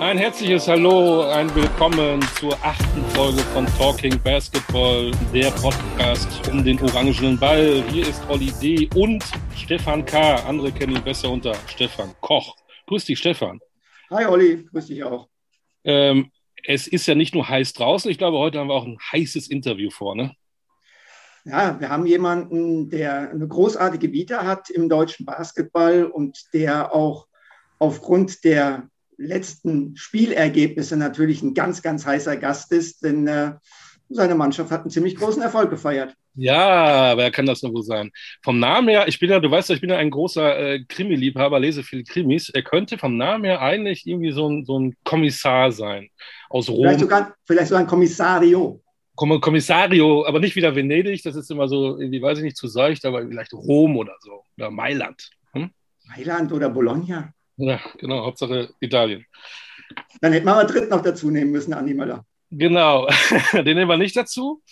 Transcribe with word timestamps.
Ein 0.00 0.16
herzliches 0.16 0.66
Hallo, 0.66 1.24
ein 1.24 1.54
Willkommen 1.54 2.22
zur 2.38 2.54
achten 2.64 3.04
Folge 3.10 3.40
von 3.52 3.66
Talking 3.76 4.18
Basketball, 4.22 5.10
der 5.30 5.50
Podcast 5.50 6.48
um 6.48 6.64
den 6.64 6.80
orangenen 6.80 7.38
Ball. 7.38 7.84
Hier 7.90 8.08
ist 8.08 8.26
Olli 8.30 8.50
D. 8.62 8.88
und 8.94 9.22
Stefan 9.54 10.06
K. 10.06 10.36
Andere 10.36 10.72
kennen 10.72 10.96
ihn 10.96 11.04
besser 11.04 11.30
unter 11.30 11.54
Stefan 11.66 12.14
Koch. 12.22 12.56
Grüß 12.86 13.04
dich, 13.04 13.18
Stefan. 13.18 13.60
Hi, 14.08 14.24
Olli. 14.24 14.64
Grüß 14.72 14.86
dich 14.86 15.04
auch. 15.04 15.28
Ähm, 15.84 16.30
es 16.64 16.86
ist 16.86 17.06
ja 17.06 17.14
nicht 17.14 17.34
nur 17.34 17.46
heiß 17.46 17.74
draußen. 17.74 18.10
Ich 18.10 18.16
glaube, 18.16 18.38
heute 18.38 18.58
haben 18.58 18.68
wir 18.68 18.76
auch 18.76 18.86
ein 18.86 18.98
heißes 19.12 19.48
Interview 19.48 19.90
vor, 19.90 20.16
ne? 20.16 20.32
Ja, 21.44 21.78
wir 21.78 21.90
haben 21.90 22.06
jemanden, 22.06 22.88
der 22.88 23.30
eine 23.32 23.46
großartige 23.46 24.10
Vita 24.14 24.46
hat 24.46 24.70
im 24.70 24.88
deutschen 24.88 25.26
Basketball 25.26 26.06
und 26.06 26.54
der 26.54 26.94
auch 26.94 27.26
aufgrund 27.78 28.44
der 28.44 28.89
letzten 29.20 29.96
Spielergebnisse 29.96 30.96
natürlich 30.96 31.42
ein 31.42 31.54
ganz, 31.54 31.82
ganz 31.82 32.06
heißer 32.06 32.36
Gast 32.36 32.72
ist, 32.72 33.04
denn 33.04 33.26
äh, 33.26 33.52
seine 34.08 34.34
Mannschaft 34.34 34.70
hat 34.70 34.80
einen 34.80 34.90
ziemlich 34.90 35.14
großen 35.14 35.42
Erfolg 35.42 35.70
gefeiert. 35.70 36.14
Ja, 36.34 37.16
wer 37.16 37.30
kann 37.30 37.46
das 37.46 37.62
nur 37.62 37.74
wohl 37.74 37.82
sein? 37.82 38.10
Vom 38.42 38.58
Namen 38.58 38.88
her, 38.88 39.06
ich 39.08 39.18
bin 39.18 39.30
ja, 39.30 39.38
du 39.38 39.50
weißt 39.50 39.68
ja, 39.68 39.74
ich 39.74 39.80
bin 39.80 39.90
ja 39.90 39.98
ein 39.98 40.10
großer 40.10 40.58
äh, 40.58 40.84
Krimi-Liebhaber, 40.84 41.60
lese 41.60 41.82
viele 41.82 42.04
Krimis. 42.04 42.48
Er 42.48 42.62
könnte 42.62 42.98
vom 42.98 43.16
Namen 43.16 43.44
her 43.44 43.60
eigentlich 43.60 44.06
irgendwie 44.06 44.32
so 44.32 44.48
ein, 44.48 44.64
so 44.64 44.78
ein 44.78 44.96
Kommissar 45.04 45.70
sein 45.70 46.08
aus 46.48 46.68
Rom. 46.68 46.84
Vielleicht 46.84 47.00
sogar, 47.00 47.34
vielleicht 47.44 47.68
sogar 47.68 47.80
ein 47.80 47.86
Kommissario. 47.86 48.80
Kommissario, 49.14 50.24
aber 50.26 50.40
nicht 50.40 50.56
wieder 50.56 50.74
Venedig, 50.74 51.22
das 51.22 51.36
ist 51.36 51.50
immer 51.50 51.68
so, 51.68 51.98
irgendwie, 51.98 52.22
weiß 52.22 52.38
ich 52.38 52.44
nicht, 52.44 52.56
zu 52.56 52.68
seucht, 52.68 53.04
aber 53.04 53.26
vielleicht 53.26 53.52
Rom 53.52 53.98
oder 53.98 54.14
so, 54.20 54.44
oder 54.56 54.70
Mailand. 54.70 55.30
Hm? 55.52 55.70
Mailand 56.08 56.52
oder 56.52 56.70
Bologna. 56.70 57.34
Ja, 57.60 57.80
genau, 57.98 58.24
Hauptsache 58.24 58.70
Italien. 58.80 59.24
Dann 60.20 60.32
hätten 60.32 60.46
wir 60.46 60.54
aber 60.54 60.64
Dritt 60.64 60.90
noch 60.90 61.02
dazu 61.02 61.30
nehmen 61.30 61.50
müssen, 61.50 61.72
Andi 61.72 61.94
Möller. 61.94 62.24
Genau, 62.50 63.06
den 63.52 63.76
nehmen 63.76 63.88
wir 63.88 63.96
nicht 63.96 64.16
dazu. 64.16 64.62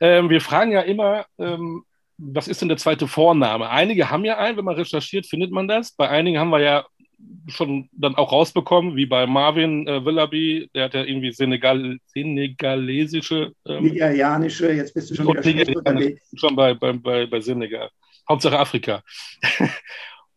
Ähm, 0.00 0.30
wir 0.30 0.40
fragen 0.40 0.72
ja 0.72 0.80
immer, 0.80 1.26
ähm, 1.38 1.84
was 2.18 2.48
ist 2.48 2.60
denn 2.60 2.68
der 2.68 2.78
zweite 2.78 3.06
Vorname? 3.06 3.68
Einige 3.68 4.10
haben 4.10 4.24
ja 4.24 4.38
einen, 4.38 4.56
wenn 4.56 4.64
man 4.64 4.76
recherchiert, 4.76 5.26
findet 5.26 5.50
man 5.50 5.68
das. 5.68 5.92
Bei 5.92 6.08
einigen 6.08 6.38
haben 6.38 6.50
wir 6.50 6.60
ja 6.60 6.86
schon 7.48 7.88
dann 7.92 8.16
auch 8.16 8.32
rausbekommen, 8.32 8.96
wie 8.96 9.06
bei 9.06 9.26
Marvin 9.26 9.86
äh, 9.86 10.04
Willoughby, 10.04 10.70
der 10.74 10.84
hat 10.84 10.94
ja 10.94 11.04
irgendwie 11.04 11.32
Senegal, 11.32 11.98
senegalesische. 12.06 13.52
Ähm, 13.66 13.84
Nigerianische, 13.84 14.72
jetzt 14.72 14.94
bist 14.94 15.10
du 15.10 15.14
schon 15.16 15.28
wieder. 15.28 16.16
Schon 16.34 16.56
bei, 16.56 16.74
bei, 16.74 16.92
bei, 16.92 17.26
bei 17.26 17.40
Senegal. 17.40 17.90
Hauptsache 18.28 18.58
Afrika. 18.58 19.02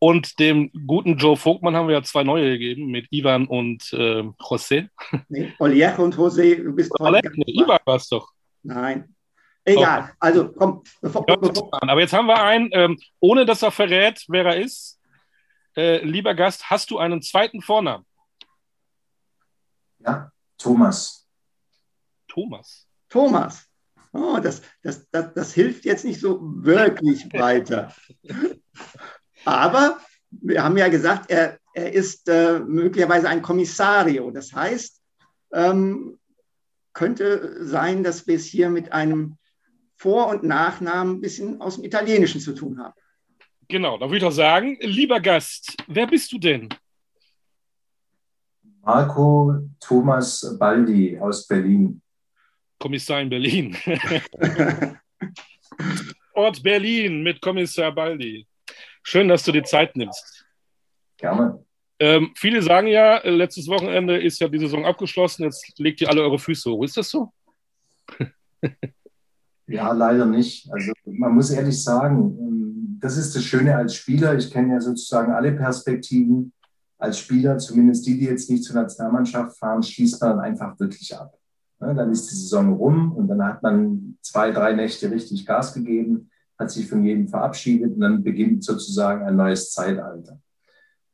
Und 0.05 0.37
dem 0.37 0.69
guten 0.85 1.17
Joe 1.17 1.35
Vogtmann 1.35 1.75
haben 1.75 1.87
wir 1.87 1.95
ja 1.95 2.03
zwei 2.03 2.23
neue 2.23 2.59
gegeben 2.59 2.91
mit 2.91 3.07
Ivan 3.09 3.47
und 3.47 3.91
äh, 3.91 4.21
José. 4.39 4.87
Nee, 5.29 5.51
Oliech 5.57 5.97
und 5.97 6.15
José, 6.15 6.61
du 6.61 6.75
bist 6.75 6.91
Oliech, 6.99 7.31
nee, 7.33 7.51
Ivan 7.63 7.79
war 7.85 7.95
es 7.95 8.07
doch. 8.07 8.31
Nein. 8.61 9.15
Egal, 9.63 10.11
oh. 10.11 10.15
also 10.19 10.51
komm. 10.51 10.83
Bevor, 11.01 11.25
ja, 11.27 11.35
bevor. 11.37 11.71
Aber 11.81 11.99
jetzt 11.99 12.13
haben 12.13 12.27
wir 12.27 12.39
einen, 12.39 12.69
ähm, 12.73 12.99
ohne 13.19 13.47
dass 13.47 13.63
er 13.63 13.71
verrät, 13.71 14.23
wer 14.27 14.45
er 14.45 14.57
ist. 14.57 15.01
Äh, 15.75 16.05
lieber 16.05 16.35
Gast, 16.35 16.69
hast 16.69 16.91
du 16.91 16.99
einen 16.99 17.23
zweiten 17.23 17.63
Vornamen? 17.63 18.05
Ja, 19.97 20.31
Thomas. 20.59 21.27
Thomas. 22.27 22.87
Thomas. 23.09 23.67
Oh, 24.13 24.37
das, 24.39 24.61
das, 24.83 25.09
das, 25.09 25.33
das 25.33 25.53
hilft 25.55 25.83
jetzt 25.83 26.05
nicht 26.05 26.19
so 26.19 26.39
wirklich 26.41 27.25
weiter. 27.33 27.91
Aber 29.45 29.99
wir 30.31 30.63
haben 30.63 30.77
ja 30.77 30.89
gesagt, 30.89 31.29
er, 31.29 31.57
er 31.73 31.93
ist 31.93 32.27
äh, 32.27 32.59
möglicherweise 32.59 33.29
ein 33.29 33.41
Kommissario. 33.41 34.31
Das 34.31 34.53
heißt, 34.53 35.01
ähm, 35.53 36.19
könnte 36.93 37.63
sein, 37.65 38.03
dass 38.03 38.27
wir 38.27 38.35
es 38.35 38.45
hier 38.45 38.69
mit 38.69 38.91
einem 38.91 39.37
Vor- 39.95 40.27
und 40.27 40.43
Nachnamen 40.43 41.15
ein 41.15 41.21
bisschen 41.21 41.61
aus 41.61 41.75
dem 41.75 41.85
Italienischen 41.85 42.41
zu 42.41 42.53
tun 42.53 42.79
haben. 42.79 42.93
Genau, 43.67 43.97
da 43.97 44.05
würde 44.05 44.17
ich 44.17 44.23
doch 44.23 44.31
sagen, 44.31 44.77
lieber 44.81 45.19
Gast, 45.19 45.75
wer 45.87 46.07
bist 46.07 46.31
du 46.31 46.37
denn? 46.37 46.69
Marco 48.81 49.67
Thomas 49.79 50.55
Baldi 50.59 51.17
aus 51.19 51.47
Berlin. 51.47 52.01
Kommissar 52.77 53.21
in 53.21 53.29
Berlin. 53.29 53.75
Ort 56.33 56.61
Berlin 56.61 57.23
mit 57.23 57.41
Kommissar 57.41 57.91
Baldi. 57.91 58.45
Schön, 59.07 59.27
dass 59.27 59.43
du 59.43 59.51
dir 59.51 59.63
Zeit 59.63 59.95
nimmst. 59.95 60.47
Gerne. 61.17 61.63
Ähm, 61.99 62.31
viele 62.35 62.63
sagen 62.63 62.87
ja, 62.87 63.19
letztes 63.23 63.67
Wochenende 63.67 64.19
ist 64.19 64.39
ja 64.39 64.47
die 64.47 64.57
Saison 64.57 64.83
abgeschlossen, 64.83 65.43
jetzt 65.43 65.77
legt 65.77 66.01
ihr 66.01 66.09
alle 66.09 66.23
eure 66.23 66.39
Füße 66.39 66.71
hoch. 66.71 66.83
Ist 66.83 66.97
das 66.97 67.09
so? 67.09 67.31
ja, 69.67 69.91
leider 69.91 70.25
nicht. 70.25 70.67
Also 70.73 70.91
man 71.05 71.35
muss 71.35 71.51
ehrlich 71.51 71.83
sagen, 71.83 72.35
ähm, 72.39 72.97
das 72.99 73.15
ist 73.17 73.35
das 73.35 73.43
Schöne 73.43 73.75
als 73.75 73.93
Spieler. 73.93 74.35
Ich 74.35 74.51
kenne 74.51 74.73
ja 74.73 74.81
sozusagen 74.81 75.31
alle 75.31 75.51
Perspektiven. 75.51 76.51
Als 76.97 77.19
Spieler, 77.19 77.59
zumindest 77.59 78.07
die, 78.07 78.17
die 78.17 78.25
jetzt 78.25 78.49
nicht 78.49 78.63
zur 78.63 78.75
Nationalmannschaft 78.75 79.59
fahren, 79.59 79.83
schließt 79.83 80.19
man 80.21 80.39
einfach 80.39 80.79
wirklich 80.79 81.15
ab. 81.15 81.31
Dann 81.79 82.11
ist 82.11 82.31
die 82.31 82.35
Saison 82.35 82.73
rum 82.73 83.11
und 83.11 83.27
dann 83.27 83.43
hat 83.43 83.61
man 83.61 84.17
zwei, 84.21 84.49
drei 84.49 84.73
Nächte 84.73 85.11
richtig 85.11 85.45
Gas 85.45 85.75
gegeben 85.75 86.31
hat 86.57 86.71
sich 86.71 86.87
von 86.87 87.03
jedem 87.03 87.27
verabschiedet 87.27 87.93
und 87.93 87.99
dann 87.99 88.23
beginnt 88.23 88.63
sozusagen 88.63 89.25
ein 89.25 89.35
neues 89.35 89.71
Zeitalter. 89.71 90.39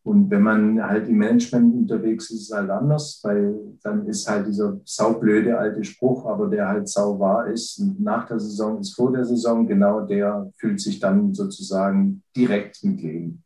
Und 0.04 0.32
wenn 0.32 0.42
man 0.42 0.82
halt 0.82 1.08
im 1.08 1.18
Management 1.18 1.76
unterwegs 1.76 2.32
ist, 2.32 2.42
ist 2.42 2.50
es 2.50 2.58
halt 2.58 2.72
anders, 2.72 3.20
weil 3.24 3.54
dann 3.84 4.08
ist 4.08 4.28
halt 4.28 4.48
dieser 4.48 4.80
saublöde 4.84 5.56
alte 5.58 5.84
Spruch, 5.84 6.26
aber 6.26 6.48
der 6.48 6.68
halt 6.68 6.90
sau 6.90 7.20
wahr 7.20 7.46
ist. 7.46 7.80
nach 8.00 8.26
der 8.26 8.40
Saison 8.40 8.80
ist 8.80 8.96
vor 8.96 9.12
der 9.12 9.26
Saison, 9.26 9.68
genau 9.68 10.02
der 10.02 10.52
fühlt 10.58 10.82
sich 10.82 11.00
dann 11.00 11.36
sozusagen 11.36 12.24
direkt 12.36 12.84
mit 12.84 13.02
Leben. 13.02 13.44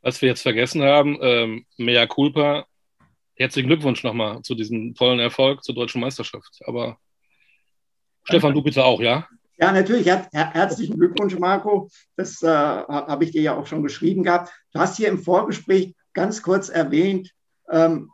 Was 0.00 0.22
wir 0.22 0.30
jetzt 0.30 0.42
vergessen 0.42 0.82
haben, 0.82 1.18
ähm, 1.20 1.66
Mea 1.76 2.06
Culpa, 2.06 2.64
herzlichen 3.34 3.68
Glückwunsch 3.68 4.02
nochmal 4.02 4.40
zu 4.42 4.54
diesem 4.54 4.94
tollen 4.94 5.18
Erfolg 5.18 5.62
zur 5.62 5.74
deutschen 5.74 6.00
Meisterschaft. 6.00 6.60
Aber 6.64 6.96
Stefan, 8.24 8.54
du 8.54 8.62
bitte 8.62 8.84
auch, 8.84 9.00
ja? 9.02 9.26
Ja, 9.60 9.72
natürlich. 9.72 10.06
Her 10.06 10.28
herzlichen 10.30 10.98
Glückwunsch, 10.98 11.36
Marco. 11.38 11.88
Das 12.16 12.42
äh, 12.42 12.48
habe 12.48 13.24
ich 13.24 13.32
dir 13.32 13.42
ja 13.42 13.56
auch 13.56 13.66
schon 13.66 13.82
geschrieben 13.82 14.22
gehabt. 14.22 14.52
Du 14.72 14.78
hast 14.78 14.96
hier 14.96 15.08
im 15.08 15.18
Vorgespräch 15.18 15.96
ganz 16.14 16.42
kurz 16.42 16.68
erwähnt, 16.68 17.32
ähm, 17.68 18.10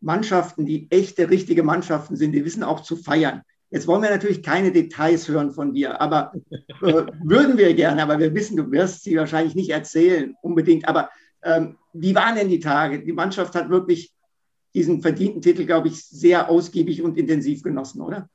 Mannschaften, 0.00 0.64
die 0.64 0.90
echte, 0.90 1.28
richtige 1.28 1.62
Mannschaften 1.62 2.16
sind, 2.16 2.32
die 2.32 2.44
wissen 2.44 2.62
auch 2.62 2.80
zu 2.80 2.96
feiern. 2.96 3.42
Jetzt 3.70 3.86
wollen 3.86 4.02
wir 4.02 4.10
natürlich 4.10 4.42
keine 4.42 4.72
Details 4.72 5.28
hören 5.28 5.50
von 5.50 5.74
dir, 5.74 6.00
aber 6.00 6.32
äh, 6.82 7.04
würden 7.22 7.58
wir 7.58 7.74
gerne, 7.74 8.02
aber 8.02 8.18
wir 8.18 8.34
wissen, 8.34 8.56
du 8.56 8.70
wirst 8.70 9.04
sie 9.04 9.16
wahrscheinlich 9.16 9.54
nicht 9.54 9.70
erzählen, 9.70 10.34
unbedingt. 10.40 10.88
Aber 10.88 11.10
ähm, 11.42 11.76
wie 11.92 12.14
waren 12.14 12.36
denn 12.36 12.48
die 12.48 12.60
Tage? 12.60 13.04
Die 13.04 13.12
Mannschaft 13.12 13.54
hat 13.54 13.68
wirklich 13.68 14.14
diesen 14.74 15.02
verdienten 15.02 15.42
Titel, 15.42 15.66
glaube 15.66 15.88
ich, 15.88 16.02
sehr 16.06 16.48
ausgiebig 16.48 17.02
und 17.02 17.18
intensiv 17.18 17.62
genossen, 17.62 18.00
oder? 18.00 18.30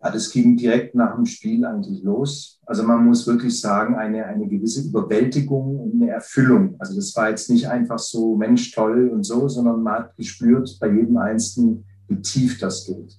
Ja, 0.00 0.12
das 0.12 0.30
ging 0.30 0.56
direkt 0.56 0.94
nach 0.94 1.16
dem 1.16 1.26
Spiel 1.26 1.64
eigentlich 1.64 2.04
los. 2.04 2.60
Also 2.66 2.84
man 2.84 3.04
muss 3.04 3.26
wirklich 3.26 3.60
sagen, 3.60 3.96
eine, 3.96 4.26
eine 4.26 4.46
gewisse 4.46 4.88
Überwältigung 4.88 5.80
und 5.80 6.00
eine 6.00 6.12
Erfüllung. 6.12 6.76
Also 6.78 6.94
das 6.94 7.14
war 7.16 7.30
jetzt 7.30 7.50
nicht 7.50 7.68
einfach 7.68 7.98
so, 7.98 8.36
Mensch, 8.36 8.70
toll 8.70 9.08
und 9.08 9.24
so, 9.24 9.48
sondern 9.48 9.82
man 9.82 9.94
hat 9.94 10.16
gespürt 10.16 10.78
bei 10.80 10.88
jedem 10.88 11.16
Einzelnen, 11.16 11.84
wie 12.06 12.22
tief 12.22 12.60
das 12.60 12.86
geht. 12.86 13.18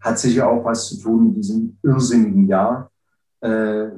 Hat 0.00 0.18
sicher 0.18 0.48
auch 0.48 0.64
was 0.64 0.88
zu 0.88 0.98
tun 0.98 1.28
mit 1.28 1.36
diesem 1.36 1.76
irrsinnigen 1.82 2.48
Jahr. 2.48 2.90
Äh, 3.42 3.88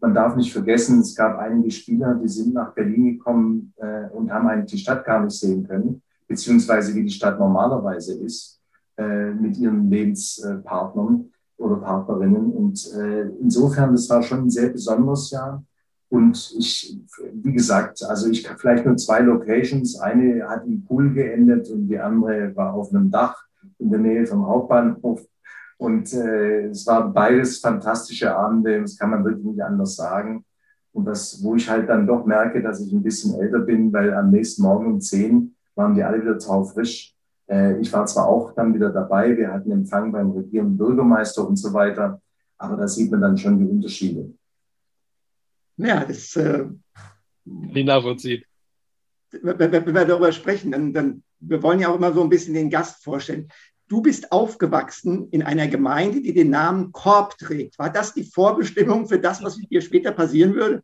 man 0.00 0.14
darf 0.14 0.36
nicht 0.36 0.52
vergessen, 0.52 1.00
es 1.00 1.14
gab 1.14 1.38
einige 1.38 1.70
Spieler, 1.70 2.14
die 2.22 2.28
sind 2.28 2.52
nach 2.52 2.74
Berlin 2.74 3.16
gekommen 3.16 3.72
äh, 3.76 4.10
und 4.10 4.30
haben 4.30 4.46
eigentlich 4.46 4.72
die 4.72 4.78
Stadt 4.78 5.06
gar 5.06 5.24
nicht 5.24 5.38
sehen 5.38 5.66
können, 5.66 6.02
beziehungsweise 6.28 6.94
wie 6.94 7.02
die 7.02 7.10
Stadt 7.10 7.38
normalerweise 7.38 8.14
ist 8.14 8.60
äh, 8.98 9.30
mit 9.30 9.56
ihren 9.56 9.88
Lebenspartnern 9.88 11.30
oder 11.58 11.76
Partnerinnen. 11.76 12.52
Und 12.52 12.92
äh, 12.94 13.28
insofern, 13.40 13.92
das 13.92 14.08
war 14.10 14.22
schon 14.22 14.44
ein 14.44 14.50
sehr 14.50 14.68
besonderes 14.68 15.30
Jahr. 15.30 15.64
Und 16.08 16.54
ich, 16.58 16.98
wie 17.32 17.52
gesagt, 17.52 18.02
also 18.04 18.28
ich 18.28 18.48
habe 18.48 18.58
vielleicht 18.58 18.86
nur 18.86 18.96
zwei 18.96 19.20
Locations. 19.20 19.98
Eine 19.98 20.48
hat 20.48 20.64
im 20.66 20.84
Pool 20.84 21.12
geendet 21.12 21.68
und 21.70 21.88
die 21.88 21.98
andere 21.98 22.54
war 22.54 22.74
auf 22.74 22.90
einem 22.90 23.10
Dach 23.10 23.42
in 23.78 23.90
der 23.90 23.98
Nähe 23.98 24.26
vom 24.26 24.46
Hauptbahnhof. 24.46 25.26
Und 25.78 26.12
äh, 26.14 26.68
es 26.68 26.86
waren 26.86 27.12
beides 27.12 27.58
fantastische 27.58 28.34
Abende, 28.34 28.80
das 28.80 28.96
kann 28.96 29.10
man 29.10 29.24
wirklich 29.24 29.44
nicht 29.44 29.62
anders 29.62 29.96
sagen. 29.96 30.44
Und 30.92 31.04
das, 31.04 31.42
wo 31.42 31.56
ich 31.56 31.68
halt 31.68 31.88
dann 31.90 32.06
doch 32.06 32.24
merke, 32.24 32.62
dass 32.62 32.80
ich 32.80 32.92
ein 32.92 33.02
bisschen 33.02 33.38
älter 33.38 33.58
bin, 33.58 33.92
weil 33.92 34.14
am 34.14 34.30
nächsten 34.30 34.62
Morgen 34.62 34.86
um 34.86 35.00
zehn 35.00 35.54
waren 35.74 35.94
die 35.94 36.02
alle 36.02 36.22
wieder 36.22 36.38
taufrisch. 36.38 37.15
Äh, 37.48 37.80
ich 37.80 37.92
war 37.92 38.06
zwar 38.06 38.26
auch 38.26 38.52
dann 38.52 38.74
wieder 38.74 38.90
dabei, 38.90 39.36
wir 39.36 39.52
hatten 39.52 39.70
Empfang 39.70 40.12
beim 40.12 40.30
regierenden 40.30 40.76
Bürgermeister 40.76 41.46
und 41.46 41.56
so 41.56 41.72
weiter, 41.72 42.20
aber 42.58 42.76
da 42.76 42.88
sieht 42.88 43.10
man 43.10 43.20
dann 43.20 43.38
schon 43.38 43.58
die 43.58 43.66
Unterschiede. 43.66 44.32
Ja, 45.76 46.04
das 46.04 46.34
äh, 46.36 46.64
nachvollziehen. 47.44 48.42
Wenn, 49.30 49.58
wenn, 49.58 49.94
wir 49.94 50.04
darüber 50.04 50.32
sprechen, 50.32 50.72
dann, 50.72 50.92
dann 50.92 51.22
wir 51.40 51.62
wollen 51.62 51.80
ja 51.80 51.88
auch 51.88 51.96
immer 51.96 52.12
so 52.12 52.22
ein 52.22 52.28
bisschen 52.28 52.54
den 52.54 52.70
Gast 52.70 53.04
vorstellen. 53.04 53.48
Du 53.88 54.00
bist 54.00 54.32
aufgewachsen 54.32 55.28
in 55.30 55.42
einer 55.42 55.68
Gemeinde, 55.68 56.20
die 56.20 56.34
den 56.34 56.50
Namen 56.50 56.90
Korb 56.92 57.38
trägt. 57.38 57.78
War 57.78 57.90
das 57.90 58.14
die 58.14 58.24
Vorbestimmung 58.24 59.06
für 59.06 59.18
das, 59.18 59.42
was 59.44 59.58
hier 59.68 59.80
später 59.80 60.12
passieren 60.12 60.54
würde? 60.54 60.82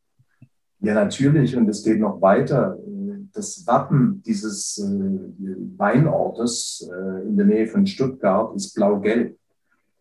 Ja, 0.81 0.95
natürlich. 0.95 1.57
Und 1.57 1.69
es 1.69 1.83
geht 1.83 1.99
noch 1.99 2.21
weiter. 2.21 2.79
Das 3.33 3.67
Wappen 3.67 4.23
dieses 4.23 4.79
äh, 4.79 5.79
Weinortes 5.79 6.89
äh, 6.91 7.27
in 7.27 7.37
der 7.37 7.47
Nähe 7.47 7.67
von 7.67 7.87
Stuttgart 7.87 8.55
ist 8.55 8.75
blau-gelb. 8.75 9.39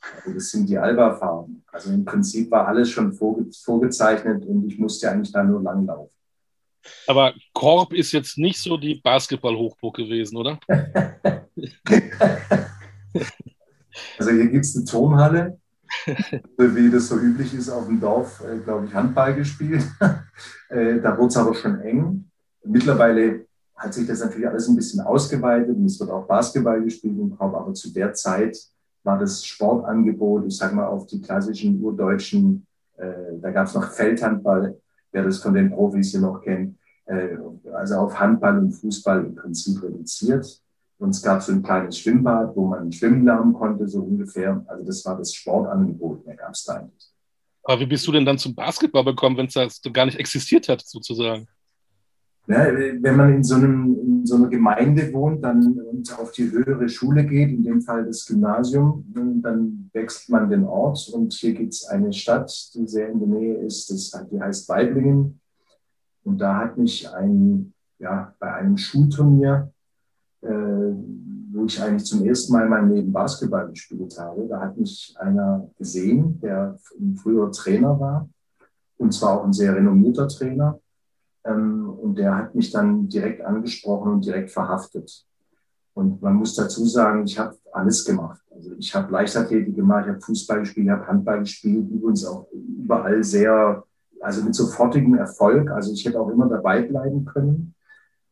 Also 0.01 0.33
das 0.33 0.50
sind 0.50 0.68
die 0.68 0.78
Alba-Farben. 0.78 1.63
Also 1.72 1.92
im 1.92 2.04
Prinzip 2.04 2.50
war 2.51 2.68
alles 2.68 2.89
schon 2.89 3.13
vorge 3.13 3.45
vorgezeichnet 3.63 4.45
und 4.45 4.68
ich 4.68 4.78
musste 4.80 5.10
eigentlich 5.10 5.31
da 5.31 5.44
nur 5.44 5.62
langlaufen. 5.62 6.12
Aber 7.07 7.33
Korb 7.54 7.94
ist 7.94 8.12
jetzt 8.12 8.38
nicht 8.38 8.60
so 8.60 8.75
die 8.78 8.95
Basketball-Hochburg 8.95 9.95
gewesen, 9.95 10.38
oder? 10.38 10.60
also 14.18 14.31
hier 14.31 14.48
gibt 14.48 14.66
es 14.66 14.75
eine 14.75 14.86
Turnhalle, 14.86 15.60
wie 16.57 16.89
das 16.89 17.07
so 17.07 17.19
üblich 17.19 17.54
ist 17.54 17.69
auf 17.69 17.86
dem 17.86 18.00
Dorf, 18.00 18.42
äh, 18.42 18.57
glaube 18.57 18.88
ich, 18.88 18.94
Handball 18.94 19.36
gespielt. 19.36 19.83
Äh, 20.69 21.01
da 21.01 21.18
wurde 21.18 21.28
es 21.28 21.36
aber 21.36 21.54
schon 21.54 21.81
eng. 21.81 22.31
Mittlerweile 22.63 23.45
hat 23.75 23.93
sich 23.93 24.07
das 24.07 24.19
natürlich 24.19 24.47
alles 24.47 24.67
ein 24.67 24.75
bisschen 24.75 25.01
ausgeweitet 25.01 25.75
und 25.75 25.85
es 25.85 25.99
wird 25.99 26.11
auch 26.11 26.27
Basketball 26.27 26.81
gespielt 26.83 27.17
im 27.17 27.35
Korb, 27.35 27.55
aber 27.55 27.73
zu 27.73 27.91
der 27.91 28.13
Zeit 28.13 28.57
war 29.03 29.17
das 29.17 29.43
Sportangebot, 29.43 30.45
ich 30.45 30.57
sage 30.57 30.75
mal, 30.75 30.85
auf 30.85 31.07
die 31.07 31.21
klassischen 31.21 31.81
urdeutschen, 31.81 32.67
äh, 32.97 33.39
da 33.41 33.51
gab 33.51 33.67
es 33.67 33.73
noch 33.73 33.91
Feldhandball, 33.91 34.79
wer 35.11 35.23
das 35.23 35.39
von 35.39 35.53
den 35.53 35.71
Profis 35.71 36.11
hier 36.11 36.21
noch 36.21 36.41
kennt, 36.41 36.77
äh, 37.05 37.37
also 37.73 37.95
auf 37.95 38.19
Handball 38.19 38.59
und 38.59 38.71
Fußball 38.71 39.25
im 39.25 39.35
Prinzip 39.35 39.81
reduziert. 39.81 40.61
Und 40.99 41.09
es 41.09 41.23
gab 41.23 41.41
so 41.41 41.51
ein 41.51 41.63
kleines 41.63 41.97
Schwimmbad, 41.97 42.55
wo 42.55 42.67
man 42.67 42.91
schwimmen 42.91 43.25
lernen 43.25 43.53
konnte, 43.53 43.87
so 43.87 44.03
ungefähr. 44.03 44.63
Also 44.67 44.85
das 44.85 45.03
war 45.03 45.17
das 45.17 45.33
Sportangebot, 45.33 46.27
mehr 46.27 46.35
gab 46.35 46.51
es 46.51 46.63
da 46.63 46.75
eigentlich. 46.75 47.11
Aber 47.63 47.79
wie 47.79 47.87
bist 47.87 48.07
du 48.07 48.11
denn 48.11 48.25
dann 48.25 48.37
zum 48.37 48.53
Basketball 48.53 49.03
gekommen, 49.03 49.37
wenn 49.37 49.47
es 49.47 49.81
gar 49.93 50.05
nicht 50.05 50.19
existiert 50.19 50.69
hat, 50.69 50.81
sozusagen? 50.85 51.47
Ja, 52.47 52.65
wenn 52.73 53.15
man 53.15 53.33
in 53.35 53.43
so, 53.43 53.55
einem, 53.55 53.97
in 54.01 54.25
so 54.25 54.35
einer 54.35 54.47
Gemeinde 54.47 55.13
wohnt 55.13 55.43
dann, 55.43 55.79
und 55.79 56.19
auf 56.19 56.31
die 56.31 56.51
höhere 56.51 56.89
Schule 56.89 57.25
geht, 57.25 57.49
in 57.49 57.63
dem 57.63 57.81
Fall 57.81 58.05
das 58.05 58.25
Gymnasium, 58.25 59.05
dann 59.13 59.89
wechselt 59.93 60.29
man 60.29 60.49
den 60.49 60.65
Ort. 60.65 61.07
Und 61.13 61.33
hier 61.33 61.53
gibt 61.53 61.73
es 61.73 61.85
eine 61.85 62.11
Stadt, 62.11 62.51
die 62.73 62.88
sehr 62.88 63.09
in 63.09 63.19
der 63.19 63.27
Nähe 63.27 63.55
ist, 63.57 63.89
das, 63.91 64.27
die 64.31 64.41
heißt 64.41 64.67
Weiblingen. 64.69 65.39
Und 66.23 66.39
da 66.39 66.57
hat 66.57 66.77
mich 66.77 67.09
ein, 67.13 67.73
ja, 67.99 68.33
bei 68.39 68.53
einem 68.53 68.75
Schulturnier, 68.75 69.71
äh, 70.41 70.49
wo 70.49 71.65
ich 71.65 71.81
eigentlich 71.81 72.05
zum 72.05 72.25
ersten 72.25 72.53
Mal 72.53 72.63
in 72.63 72.69
meinem 72.69 72.91
Leben 72.91 73.11
Basketball 73.11 73.69
gespielt 73.69 74.17
habe, 74.17 74.47
da 74.47 74.61
hat 74.61 74.77
mich 74.77 75.15
einer 75.19 75.69
gesehen, 75.77 76.39
der 76.41 76.77
ein 76.99 77.15
früherer 77.15 77.51
Trainer 77.51 77.99
war. 77.99 78.27
Und 78.97 79.13
zwar 79.13 79.39
auch 79.39 79.45
ein 79.45 79.53
sehr 79.53 79.75
renommierter 79.75 80.27
Trainer 80.27 80.79
und 81.43 82.15
der 82.15 82.38
hat 82.38 82.55
mich 82.55 82.71
dann 82.71 83.07
direkt 83.07 83.41
angesprochen 83.41 84.13
und 84.13 84.25
direkt 84.25 84.51
verhaftet. 84.51 85.25
Und 85.93 86.21
man 86.21 86.35
muss 86.35 86.55
dazu 86.55 86.85
sagen, 86.85 87.25
ich 87.25 87.38
habe 87.38 87.57
alles 87.73 88.05
gemacht. 88.05 88.39
Also 88.51 88.73
ich 88.77 88.93
habe 88.95 89.11
Leichtathletik 89.11 89.75
gemacht, 89.75 90.05
ich 90.05 90.13
habe 90.13 90.21
Fußball 90.21 90.59
gespielt, 90.59 90.85
ich 90.85 90.91
habe 90.91 91.07
Handball 91.07 91.39
gespielt, 91.39 91.89
übrigens 91.89 92.25
auch 92.25 92.47
überall 92.51 93.23
sehr, 93.23 93.83
also 94.21 94.43
mit 94.43 94.55
sofortigem 94.55 95.15
Erfolg. 95.15 95.69
Also 95.71 95.91
ich 95.91 96.05
hätte 96.05 96.19
auch 96.19 96.29
immer 96.29 96.47
dabei 96.47 96.83
bleiben 96.83 97.25
können. 97.25 97.73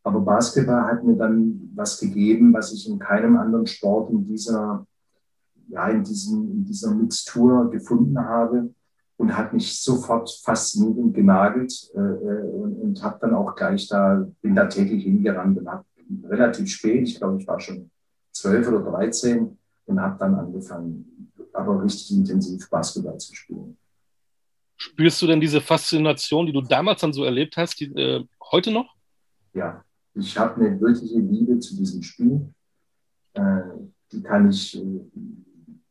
Aber 0.04 0.22
Basketball 0.22 0.86
hat 0.86 1.04
mir 1.04 1.16
dann 1.16 1.72
was 1.76 2.00
gegeben, 2.00 2.54
was 2.54 2.72
ich 2.72 2.88
in 2.88 3.00
keinem 3.00 3.38
anderen 3.38 3.68
Sport 3.68 4.12
in 4.12 4.24
dieser, 4.24 4.86
ja, 5.68 5.90
in, 5.90 6.04
diesem, 6.04 6.50
in 6.52 6.66
dieser 6.66 6.94
Mixtur 6.94 7.70
gefunden 7.70 8.18
habe 8.20 8.70
und 9.20 9.36
hat 9.36 9.52
mich 9.54 9.82
sofort 9.82 10.32
fasziniert 10.44 10.98
und 10.98 11.14
genagelt 11.14 11.74
äh, 11.94 12.00
äh 12.00 12.52
und, 12.52 12.76
und 12.82 13.04
habe 13.04 13.18
dann 13.20 13.36
auch 13.36 13.54
gleich 13.54 13.88
da, 13.90 14.26
bin 14.42 14.56
da 14.56 14.66
täglich 14.66 15.04
hingerannt 15.04 15.58
und 15.58 15.68
habe 15.68 15.84
relativ 16.24 16.70
spät, 16.70 17.08
ich 17.08 17.18
glaube, 17.18 17.40
ich 17.40 17.46
war 17.46 17.60
schon 17.60 17.92
zwölf 18.32 18.68
oder 18.70 18.80
dreizehn 18.80 19.58
und 19.86 20.00
habe 20.00 20.18
dann 20.18 20.36
angefangen, 20.36 21.34
aber 21.52 21.84
richtig 21.84 22.12
intensiv 22.12 22.70
Basketball 22.70 23.18
zu 23.18 23.36
spielen. 23.36 23.78
Spürst 24.78 25.22
du 25.22 25.28
denn 25.28 25.42
diese 25.42 25.60
Faszination, 25.60 26.46
die 26.46 26.54
du 26.54 26.62
damals 26.62 27.02
dann 27.02 27.12
so 27.12 27.26
erlebt 27.26 27.58
hast, 27.58 27.78
die, 27.82 27.94
äh, 27.96 28.24
heute 28.52 28.72
noch? 28.72 28.96
Ja, 29.54 29.84
ich 30.14 30.38
habe 30.38 30.62
eine 30.62 30.80
wirkliche 30.80 31.20
Liebe 31.20 31.60
zu 31.60 31.76
diesem 31.76 32.02
Spiel. 32.02 32.54
Äh, 33.34 33.62
die 34.14 34.24
kann 34.24 34.50
ich 34.50 34.82
äh, 34.82 35.02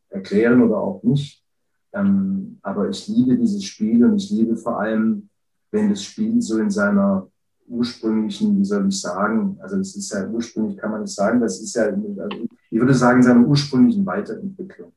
erklären 0.08 0.62
oder 0.62 0.78
auch 0.78 1.02
nicht. 1.02 1.44
Ähm, 1.92 2.58
aber 2.62 2.88
ich 2.88 3.08
liebe 3.08 3.36
dieses 3.36 3.64
Spiel 3.64 4.04
und 4.04 4.16
ich 4.16 4.30
liebe 4.30 4.56
vor 4.56 4.80
allem, 4.80 5.28
wenn 5.70 5.90
das 5.90 6.02
Spiel 6.02 6.40
so 6.40 6.58
in 6.58 6.70
seiner 6.70 7.28
ursprünglichen, 7.66 8.58
wie 8.58 8.64
soll 8.64 8.88
ich 8.88 9.00
sagen, 9.00 9.58
also 9.60 9.76
das 9.76 9.94
ist 9.94 10.12
ja 10.12 10.26
ursprünglich, 10.26 10.78
kann 10.78 10.90
man 10.90 11.02
nicht 11.02 11.14
sagen, 11.14 11.40
das 11.40 11.60
ist 11.60 11.74
ja, 11.74 11.84
also 11.84 12.46
ich 12.70 12.80
würde 12.80 12.94
sagen, 12.94 13.22
seiner 13.22 13.46
ursprünglichen 13.46 14.06
Weiterentwicklung. 14.06 14.92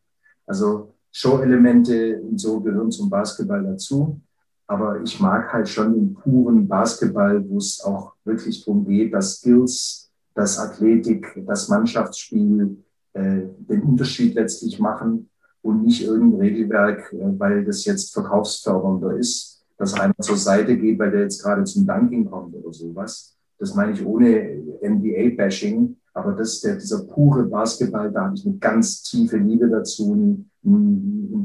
Also 0.46 0.94
Show-Elemente 1.12 2.22
und 2.22 2.40
so 2.40 2.60
gehören 2.62 2.92
zum 2.92 3.10
Basketball 3.10 3.64
dazu. 3.64 4.20
Aber 4.68 5.02
ich 5.02 5.20
mag 5.20 5.52
halt 5.52 5.68
schon 5.68 5.94
den 5.94 6.14
puren 6.14 6.66
Basketball, 6.66 7.44
wo 7.50 7.58
es 7.58 7.82
auch 7.84 8.14
wirklich 8.24 8.64
darum 8.64 8.86
geht, 8.86 9.14
dass 9.14 9.38
Skills, 9.38 10.10
das 10.34 10.58
Athletik, 10.58 11.44
das 11.46 11.68
Mannschaftsspiel 11.68 12.78
äh, 13.12 13.42
den 13.58 13.82
Unterschied 13.84 14.36
letztlich 14.36 14.80
machen 14.80 15.30
und 15.62 15.84
nicht 15.84 16.04
irgendein 16.04 16.42
Regelwerk, 16.42 17.14
äh, 17.14 17.40
weil 17.40 17.66
das 17.66 17.86
jetzt 17.86 18.14
verkaufsfördernder 18.14 19.18
ist, 19.18 19.64
dass 19.78 19.94
einer 19.94 20.16
zur 20.20 20.38
Seite 20.38 20.78
geht, 20.78 21.00
weil 21.00 21.12
der 21.12 21.22
jetzt 21.22 21.42
gerade 21.42 21.64
zum 21.64 21.86
Dunking 21.88 22.26
kommt 22.26 22.56
oder 22.56 22.72
sowas. 22.72 23.36
Das 23.58 23.76
meine 23.76 23.94
ich 23.94 24.06
ohne 24.06 24.64
NBA-Bashing, 24.82 25.96
aber 26.14 26.34
das, 26.34 26.62
der, 26.62 26.76
dieser 26.76 27.06
pure 27.06 27.44
Basketball, 27.44 28.12
da 28.12 28.26
habe 28.26 28.36
ich 28.36 28.46
eine 28.46 28.58
ganz 28.58 29.04
tiefe 29.04 29.38
Liebe 29.38 29.70
dazu 29.70 30.12
und, 30.12 30.48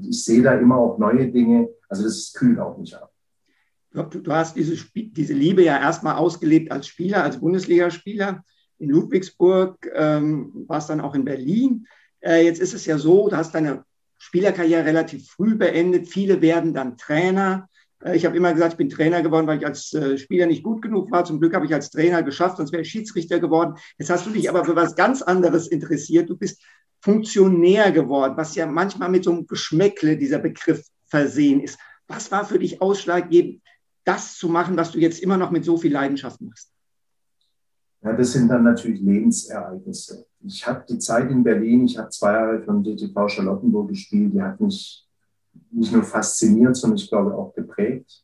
ich 0.09 0.25
sehe 0.25 0.43
da 0.43 0.53
immer 0.55 0.77
auch 0.77 0.99
neue 0.99 1.29
Dinge. 1.29 1.69
Also 1.89 2.05
das 2.05 2.33
kühlt 2.35 2.59
auch 2.59 2.77
nicht 2.77 2.95
ab. 2.95 3.11
Du, 3.93 4.03
du 4.03 4.31
hast 4.31 4.55
diese, 4.57 4.77
diese 4.95 5.33
Liebe 5.33 5.65
ja 5.65 5.79
erstmal 5.81 6.17
ausgelebt 6.17 6.71
als 6.71 6.87
Spieler, 6.87 7.25
als 7.25 7.41
Bundesligaspieler 7.41 8.45
in 8.79 8.91
Ludwigsburg, 8.91 9.91
ähm, 9.95 10.65
warst 10.67 10.91
dann 10.91 11.01
auch 11.01 11.15
in 11.15 11.25
Berlin. 11.25 11.87
Äh, 12.21 12.45
jetzt 12.45 12.61
ist 12.61 12.75
es 12.75 12.85
ja 12.85 12.99
so, 12.99 13.29
du 13.29 13.37
hast 13.37 13.55
deine 13.55 13.85
Spielerkarriere 14.27 14.85
relativ 14.85 15.29
früh 15.29 15.55
beendet. 15.55 16.09
Viele 16.09 16.43
werden 16.43 16.75
dann 16.75 16.97
Trainer. 16.97 17.69
Äh, 18.03 18.17
ich 18.17 18.27
habe 18.27 18.37
immer 18.37 18.53
gesagt, 18.53 18.73
ich 18.73 18.77
bin 18.77 18.89
Trainer 18.89 19.23
geworden, 19.23 19.47
weil 19.47 19.59
ich 19.59 19.67
als 19.67 19.93
äh, 19.93 20.19
Spieler 20.19 20.47
nicht 20.47 20.65
gut 20.65 20.83
genug 20.83 21.13
war. 21.13 21.25
Zum 21.25 21.39
Glück 21.39 21.55
habe 21.55 21.65
ich 21.65 21.73
als 21.73 21.91
Trainer 21.91 22.25
geschafft, 22.25 22.57
sonst 22.57 22.73
wäre 22.73 22.83
ich 22.83 22.91
Schiedsrichter 22.91 23.39
geworden. 23.39 23.77
Jetzt 23.99 24.11
hast 24.11 24.27
du 24.27 24.31
dich 24.31 24.51
aber 24.51 24.65
für 24.65 24.75
was 24.75 24.97
ganz 24.97 25.23
anderes 25.23 25.69
interessiert. 25.69 26.29
Du 26.29 26.37
bist 26.37 26.61
Funktionär 27.01 27.93
geworden, 27.93 28.37
was 28.37 28.57
ja 28.57 28.67
manchmal 28.67 29.11
mit 29.11 29.23
so 29.23 29.31
einem 29.31 29.47
Geschmäckle 29.47 30.17
dieser 30.17 30.41
Begriff 30.41 30.83
versehen 31.07 31.61
ist. 31.61 31.79
Was 32.09 32.33
war 32.33 32.45
für 32.45 32.59
dich 32.59 32.83
ausschlaggebend, 32.83 33.63
das 34.03 34.37
zu 34.37 34.49
machen, 34.49 34.77
was 34.77 34.91
du 34.91 34.99
jetzt 34.99 35.21
immer 35.21 35.37
noch 35.37 35.53
mit 35.53 35.65
so 35.65 35.77
viel 35.77 35.93
Leidenschaft 35.93 36.41
machst? 36.41 36.73
Ja, 38.03 38.13
das 38.13 38.33
sind 38.33 38.49
dann 38.49 38.65
natürlich 38.65 39.01
Lebensereignisse. 39.01 40.27
Ich 40.45 40.67
habe 40.67 40.85
die 40.89 40.99
Zeit 40.99 41.31
in 41.31 41.43
Berlin, 41.43 41.87
ich 41.87 41.99
habe 41.99 42.11
zwei 42.11 42.33
Jahre 42.33 42.63
von 42.63 42.85
DTV 42.85 43.29
Charlottenburg 43.29 43.89
gespielt, 43.89 44.35
die 44.35 44.43
hat 44.43 44.61
mich 44.61 45.07
nicht 45.71 45.93
nur 45.93 46.03
fasziniert, 46.03 46.77
sondern 46.77 46.99
ich 46.99 47.09
glaube 47.09 47.35
auch 47.35 47.55
geprägt. 47.55 48.23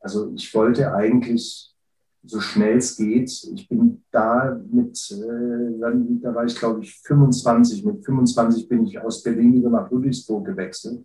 Also 0.00 0.32
ich 0.34 0.52
wollte 0.54 0.92
eigentlich 0.92 1.74
so 2.22 2.40
schnell 2.40 2.78
es 2.78 2.96
geht. 2.96 3.30
Ich 3.54 3.68
bin 3.68 4.02
da 4.10 4.60
mit, 4.70 4.98
äh, 5.10 6.20
da 6.22 6.34
war 6.34 6.44
ich 6.44 6.56
glaube 6.58 6.80
ich 6.82 6.98
25. 7.00 7.84
Mit 7.84 8.04
25 8.04 8.68
bin 8.68 8.86
ich 8.86 8.98
aus 8.98 9.22
Berlin 9.22 9.54
wieder 9.54 9.70
nach 9.70 9.90
Ludwigsburg 9.90 10.44
gewechselt 10.44 11.04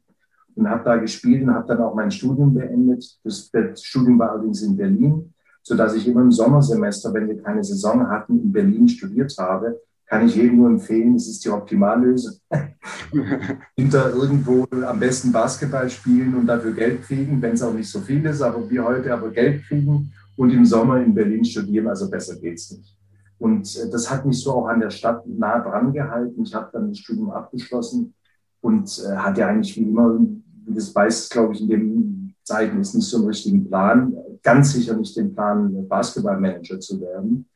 und 0.55 0.69
habe 0.69 0.83
da 0.83 0.97
gespielt 0.97 1.43
und 1.43 1.53
habe 1.53 1.67
dann 1.67 1.81
auch 1.81 1.95
mein 1.95 2.11
Studium 2.11 2.53
beendet. 2.53 3.19
Das, 3.23 3.49
das 3.51 3.83
Studium 3.83 4.17
war 4.19 4.31
allerdings 4.31 4.61
in 4.61 4.75
Berlin 4.75 5.33
sodass 5.67 5.95
ich 5.95 6.07
immer 6.07 6.21
im 6.21 6.31
Sommersemester, 6.31 7.11
wenn 7.13 7.27
wir 7.27 7.41
keine 7.41 7.63
Saison 7.63 8.07
hatten, 8.07 8.39
in 8.39 8.51
Berlin 8.51 8.87
studiert 8.87 9.33
habe. 9.39 9.81
Kann 10.05 10.27
ich 10.27 10.35
jedem 10.35 10.57
nur 10.57 10.69
empfehlen, 10.69 11.15
das 11.15 11.27
ist 11.27 11.43
die 11.43 11.49
Optimallösung. 11.49 12.35
Hinter 13.75 14.13
irgendwo 14.13 14.67
am 14.85 14.99
besten 14.99 15.31
Basketball 15.31 15.89
spielen 15.89 16.35
und 16.35 16.45
dafür 16.45 16.71
Geld 16.73 17.01
kriegen, 17.01 17.41
wenn 17.41 17.53
es 17.53 17.63
auch 17.63 17.73
nicht 17.73 17.89
so 17.89 17.99
viel 17.99 18.23
ist, 18.25 18.43
aber 18.43 18.69
wie 18.69 18.79
heute 18.79 19.11
aber 19.11 19.31
Geld 19.31 19.63
kriegen 19.67 20.13
und 20.35 20.51
im 20.51 20.65
Sommer 20.65 21.01
in 21.01 21.15
Berlin 21.15 21.43
studieren, 21.43 21.87
also 21.87 22.11
besser 22.11 22.35
geht's 22.35 22.69
nicht. 22.69 22.95
Und 23.39 23.75
äh, 23.75 23.89
das 23.89 24.09
hat 24.11 24.23
mich 24.23 24.39
so 24.39 24.51
auch 24.51 24.67
an 24.67 24.79
der 24.79 24.91
Stadt 24.91 25.25
nah 25.25 25.59
dran 25.59 25.91
gehalten. 25.91 26.43
Ich 26.43 26.53
habe 26.53 26.69
dann 26.71 26.89
das 26.89 26.99
Studium 26.99 27.31
abgeschlossen 27.31 28.13
und 28.61 29.03
äh, 29.03 29.15
hatte 29.15 29.47
eigentlich 29.47 29.75
wie 29.75 29.89
immer, 29.89 30.19
wie 30.19 30.75
das 30.75 30.93
weiß, 30.93 31.29
glaube 31.29 31.53
ich, 31.53 31.61
in 31.61 31.69
den 31.69 32.35
Zeiten 32.43 32.79
ist 32.79 32.93
nicht 32.93 33.07
so 33.07 33.17
einen 33.17 33.27
richtigen 33.27 33.67
Plan 33.67 34.15
ganz 34.45 34.71
sicher 34.71 34.95
nicht 34.95 35.17
den 35.17 35.33
Plan, 35.33 35.87
Basketballmanager 35.89 36.79
zu 36.79 37.01
werden. 37.01 37.47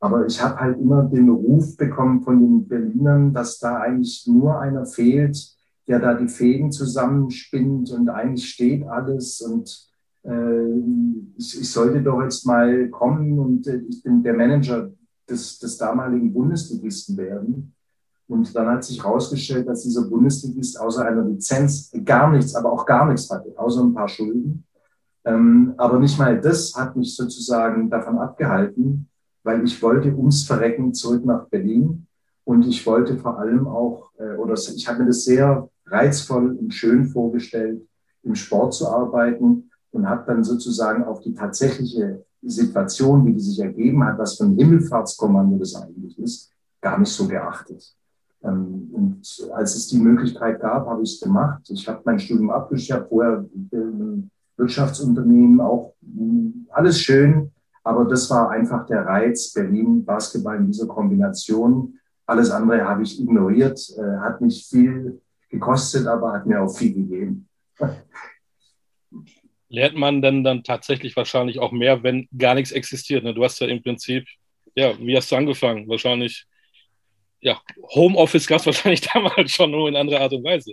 Aber 0.00 0.26
ich 0.26 0.42
habe 0.42 0.60
halt 0.60 0.78
immer 0.78 1.04
den 1.04 1.30
Ruf 1.30 1.76
bekommen 1.78 2.20
von 2.20 2.38
den 2.38 2.68
Berlinern, 2.68 3.32
dass 3.32 3.58
da 3.58 3.78
eigentlich 3.78 4.26
nur 4.26 4.60
einer 4.60 4.84
fehlt, 4.84 5.38
der 5.86 6.00
da 6.00 6.14
die 6.14 6.28
Fäden 6.28 6.72
zusammenspinnt 6.72 7.90
und 7.92 8.08
eigentlich 8.10 8.50
steht 8.50 8.86
alles 8.86 9.40
und 9.40 9.88
äh, 10.24 10.68
ich, 11.36 11.60
ich, 11.60 11.70
sollte 11.70 12.02
doch 12.02 12.22
jetzt 12.22 12.46
mal 12.46 12.88
kommen 12.88 13.38
und 13.38 13.66
äh, 13.66 13.82
ich 13.88 14.02
bin 14.02 14.22
der 14.22 14.34
Manager 14.34 14.90
des, 15.28 15.58
des 15.58 15.76
damaligen 15.76 16.32
Bundesligisten 16.32 17.16
werden. 17.16 17.74
Und 18.26 18.54
dann 18.56 18.68
hat 18.68 18.84
sich 18.84 19.02
herausgestellt, 19.02 19.68
dass 19.68 19.82
dieser 19.82 20.08
Bundesligist 20.08 20.80
außer 20.80 21.04
einer 21.04 21.24
Lizenz 21.24 21.90
gar 22.04 22.30
nichts, 22.30 22.54
aber 22.54 22.72
auch 22.72 22.86
gar 22.86 23.06
nichts 23.06 23.30
hatte, 23.30 23.52
außer 23.56 23.82
ein 23.82 23.92
paar 23.92 24.08
Schulden. 24.08 24.64
Ähm, 25.24 25.74
aber 25.76 25.98
nicht 25.98 26.18
mal 26.18 26.40
das 26.40 26.74
hat 26.74 26.96
mich 26.96 27.16
sozusagen 27.16 27.88
davon 27.88 28.18
abgehalten, 28.18 29.08
weil 29.42 29.64
ich 29.64 29.82
wollte 29.82 30.14
ums 30.14 30.44
Verrecken 30.44 30.92
zurück 30.92 31.24
nach 31.24 31.46
Berlin. 31.48 32.06
Und 32.44 32.66
ich 32.66 32.86
wollte 32.86 33.16
vor 33.16 33.38
allem 33.38 33.66
auch, 33.66 34.10
äh, 34.18 34.36
oder 34.36 34.54
ich 34.54 34.86
habe 34.86 35.00
mir 35.00 35.06
das 35.06 35.24
sehr 35.24 35.68
reizvoll 35.86 36.52
und 36.52 36.72
schön 36.72 37.06
vorgestellt, 37.06 37.86
im 38.22 38.34
Sport 38.34 38.74
zu 38.74 38.88
arbeiten 38.88 39.70
und 39.92 40.08
habe 40.08 40.24
dann 40.26 40.44
sozusagen 40.44 41.04
auf 41.04 41.20
die 41.20 41.34
tatsächliche 41.34 42.24
Situation, 42.42 43.24
wie 43.24 43.32
die 43.32 43.40
sich 43.40 43.60
ergeben 43.60 44.04
hat, 44.04 44.18
was 44.18 44.36
für 44.36 44.44
ein 44.44 44.56
Himmelfahrtskommando 44.56 45.58
das 45.58 45.74
eigentlich 45.76 46.18
ist, 46.18 46.50
gar 46.80 46.98
nicht 46.98 47.12
so 47.12 47.26
geachtet. 47.26 47.94
Ähm, 48.42 48.90
und 48.92 49.50
als 49.54 49.74
es 49.74 49.88
die 49.88 49.98
Möglichkeit 49.98 50.60
gab, 50.60 50.86
habe 50.86 51.02
ich 51.02 51.14
es 51.14 51.20
gemacht. 51.20 51.62
Ich 51.70 51.88
habe 51.88 52.02
mein 52.04 52.18
Studium 52.18 52.50
abgeschlossen, 52.50 53.06
vorher 53.08 53.44
Wirtschaftsunternehmen, 54.56 55.60
auch 55.60 55.94
hm, 56.02 56.66
alles 56.70 57.00
schön, 57.00 57.52
aber 57.82 58.04
das 58.04 58.30
war 58.30 58.50
einfach 58.50 58.86
der 58.86 59.04
Reiz, 59.04 59.52
Berlin, 59.52 60.04
Basketball 60.04 60.56
in 60.56 60.66
dieser 60.66 60.86
Kombination. 60.86 61.98
Alles 62.26 62.50
andere 62.50 62.84
habe 62.84 63.02
ich 63.02 63.20
ignoriert, 63.20 63.78
äh, 63.98 64.18
hat 64.20 64.40
mich 64.40 64.66
viel 64.66 65.20
gekostet, 65.50 66.06
aber 66.06 66.32
hat 66.32 66.46
mir 66.46 66.62
auch 66.62 66.74
viel 66.74 66.94
gegeben. 66.94 67.48
lernt 69.74 69.96
man 69.96 70.22
denn 70.22 70.44
dann 70.44 70.62
tatsächlich 70.62 71.16
wahrscheinlich 71.16 71.58
auch 71.58 71.72
mehr, 71.72 72.02
wenn 72.02 72.28
gar 72.36 72.54
nichts 72.54 72.72
existiert. 72.72 73.24
Ne? 73.24 73.34
Du 73.34 73.44
hast 73.44 73.60
ja 73.60 73.66
im 73.66 73.82
Prinzip, 73.82 74.26
ja, 74.74 74.96
wie 74.98 75.16
hast 75.16 75.30
du 75.30 75.36
angefangen? 75.36 75.88
Wahrscheinlich, 75.88 76.46
ja, 77.40 77.60
Homeoffice 77.94 78.46
gab 78.46 78.60
es 78.60 78.66
wahrscheinlich 78.66 79.02
damals 79.02 79.50
schon 79.50 79.70
nur 79.70 79.88
in 79.88 79.96
anderer 79.96 80.20
Art 80.20 80.32
und 80.32 80.44
Weise, 80.44 80.72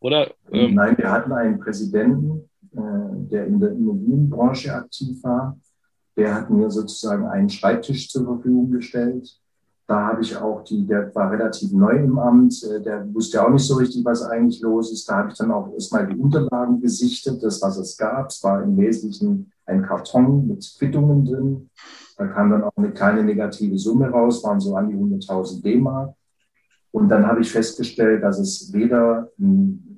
oder? 0.00 0.32
Ähm, 0.52 0.74
Nein, 0.74 0.96
wir 0.98 1.10
hatten 1.10 1.32
einen 1.32 1.60
Präsidenten, 1.60 2.48
der 2.72 3.46
in 3.46 3.60
der 3.60 3.72
Immobilienbranche 3.72 4.74
aktiv 4.74 5.22
war. 5.22 5.58
Der 6.16 6.34
hat 6.34 6.50
mir 6.50 6.70
sozusagen 6.70 7.26
einen 7.26 7.48
Schreibtisch 7.48 8.10
zur 8.10 8.24
Verfügung 8.24 8.70
gestellt 8.70 9.40
da 9.90 10.06
habe 10.06 10.22
ich 10.22 10.36
auch 10.36 10.62
die, 10.62 10.86
der 10.86 11.12
war 11.16 11.32
relativ 11.32 11.72
neu 11.72 11.96
im 11.96 12.16
Amt, 12.16 12.62
äh, 12.62 12.80
der 12.80 13.12
wusste 13.12 13.44
auch 13.44 13.50
nicht 13.50 13.66
so 13.66 13.74
richtig, 13.74 14.04
was 14.04 14.22
eigentlich 14.22 14.60
los 14.60 14.92
ist. 14.92 15.08
Da 15.08 15.16
habe 15.16 15.30
ich 15.30 15.34
dann 15.36 15.50
auch 15.50 15.72
erstmal 15.72 16.06
die 16.06 16.14
Unterlagen 16.14 16.80
gesichtet, 16.80 17.42
das, 17.42 17.60
was 17.60 17.76
es 17.76 17.96
gab. 17.96 18.28
Es 18.28 18.40
war 18.44 18.62
im 18.62 18.76
Wesentlichen 18.76 19.50
ein 19.66 19.82
Karton 19.82 20.46
mit 20.46 20.64
Quittungen 20.78 21.24
drin. 21.24 21.70
Da 22.16 22.28
kam 22.28 22.50
dann 22.50 22.62
auch 22.62 22.76
eine 22.76 22.92
kleine 22.92 23.24
negative 23.24 23.76
Summe 23.78 24.08
raus, 24.08 24.44
waren 24.44 24.60
so 24.60 24.76
an 24.76 24.90
die 24.90 24.94
100.000 24.94 25.60
D-Mark. 25.60 26.14
Und 26.92 27.08
dann 27.08 27.26
habe 27.26 27.40
ich 27.40 27.50
festgestellt, 27.50 28.22
dass 28.22 28.38
es 28.38 28.72
weder 28.72 29.28
einen 29.40 29.89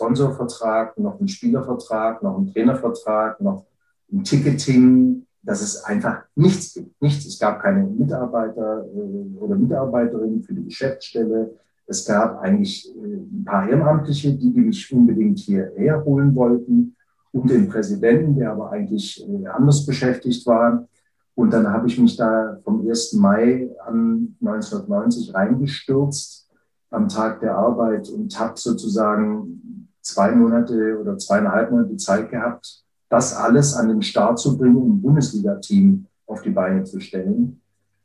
Sponsorvertrag, 0.00 0.98
noch 0.98 1.18
einen 1.18 1.28
Spielervertrag, 1.28 2.22
noch 2.22 2.38
einen 2.38 2.50
Trainervertrag, 2.50 3.38
noch 3.42 3.66
ein 4.10 4.24
Ticketing, 4.24 5.26
dass 5.42 5.60
es 5.60 5.84
einfach 5.84 6.22
nichts 6.34 6.72
gibt. 6.72 7.00
Nichts. 7.02 7.26
Es 7.26 7.38
gab 7.38 7.60
keine 7.60 7.84
Mitarbeiter 7.84 8.86
äh, 8.86 9.38
oder 9.38 9.56
Mitarbeiterinnen 9.56 10.42
für 10.42 10.54
die 10.54 10.64
Geschäftsstelle. 10.64 11.50
Es 11.86 12.06
gab 12.06 12.40
eigentlich 12.40 12.88
äh, 12.96 13.16
ein 13.16 13.44
paar 13.44 13.68
Ehrenamtliche, 13.68 14.32
die, 14.32 14.52
die 14.52 14.60
mich 14.60 14.90
unbedingt 14.90 15.38
hierher 15.38 16.02
holen 16.02 16.34
wollten 16.34 16.96
und 17.32 17.50
den 17.50 17.68
Präsidenten, 17.68 18.36
der 18.36 18.52
aber 18.52 18.72
eigentlich 18.72 19.22
äh, 19.28 19.46
anders 19.48 19.84
beschäftigt 19.84 20.46
war. 20.46 20.88
Und 21.34 21.52
dann 21.52 21.68
habe 21.68 21.88
ich 21.88 21.98
mich 21.98 22.16
da 22.16 22.58
vom 22.64 22.88
1. 22.88 23.12
Mai 23.14 23.68
an 23.86 24.34
1990 24.40 25.34
reingestürzt 25.34 26.48
am 26.90 27.08
Tag 27.08 27.40
der 27.40 27.56
Arbeit 27.56 28.08
und 28.08 28.38
habe 28.38 28.58
sozusagen 28.58 29.69
zwei 30.02 30.32
Monate 30.32 30.98
oder 31.00 31.18
zweieinhalb 31.18 31.70
Monate 31.70 31.96
Zeit 31.96 32.30
gehabt, 32.30 32.84
das 33.08 33.34
alles 33.34 33.74
an 33.74 33.88
den 33.88 34.02
Start 34.02 34.38
zu 34.38 34.56
bringen, 34.56 34.76
um 34.76 34.92
ein 34.92 35.02
Bundesliga-Team 35.02 36.06
auf 36.26 36.42
die 36.42 36.50
Beine 36.50 36.84
zu 36.84 37.00
stellen. 37.00 37.60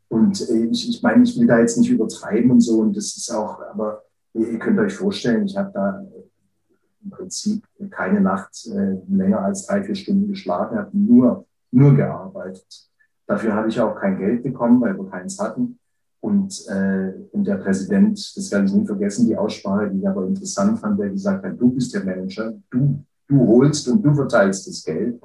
Und 0.10 0.50
äh, 0.50 0.66
ich, 0.66 0.90
ich 0.90 1.04
meine, 1.04 1.24
ich 1.24 1.40
will 1.40 1.48
da 1.48 1.60
jetzt 1.60 1.78
nicht 1.78 1.90
übertreiben 1.90 2.52
und 2.52 2.62
so, 2.62 2.80
und 2.80 2.96
das 2.96 3.16
ist 3.18 3.32
auch, 3.32 3.62
aber 3.62 4.04
ihr 4.34 4.60
könnt 4.60 4.80
euch 4.80 4.94
vorstellen, 4.94 5.46
ich 5.46 5.58
habe 5.58 5.72
da 5.74 6.04
im 7.04 7.10
Prinzip 7.12 7.64
keine 7.92 8.22
Nacht 8.22 8.68
äh, 8.68 8.98
länger 9.08 9.42
als 9.42 9.68
drei, 9.68 9.84
vier 9.84 9.96
Stunden 9.96 10.28
geschlafen, 10.28 10.78
habe 10.78 10.98
nur, 10.98 11.46
nur 11.72 11.94
gearbeitet. 11.96 12.90
Dafür 13.28 13.54
habe 13.54 13.70
ich 13.70 13.80
auch 13.80 13.96
kein 13.96 14.18
Geld 14.18 14.44
bekommen, 14.44 14.82
weil 14.82 14.98
wir 14.98 15.10
keins 15.10 15.40
hatten. 15.40 15.80
Und, 16.25 16.67
äh, 16.67 17.13
der 17.34 17.58
Präsident, 17.58 18.17
das 18.36 18.51
werde 18.51 18.65
ich 18.65 18.74
nie 18.74 18.86
vergessen, 18.86 19.27
die 19.27 19.38
Aussprache, 19.38 19.89
die 19.91 20.00
ich 20.00 20.08
aber 20.08 20.25
interessant 20.25 20.79
fand, 20.79 21.00
der 21.00 21.10
gesagt 21.10 21.46
hat, 21.46 21.60
du 21.60 21.70
bist 21.70 21.94
der 21.94 22.03
Manager, 22.03 22.53
du 22.72 23.03
du 23.27 23.48
holst 23.48 23.88
und 23.88 24.03
du 24.03 24.13
verteilst 24.13 24.67
das 24.67 24.84
Geld. 24.84 25.20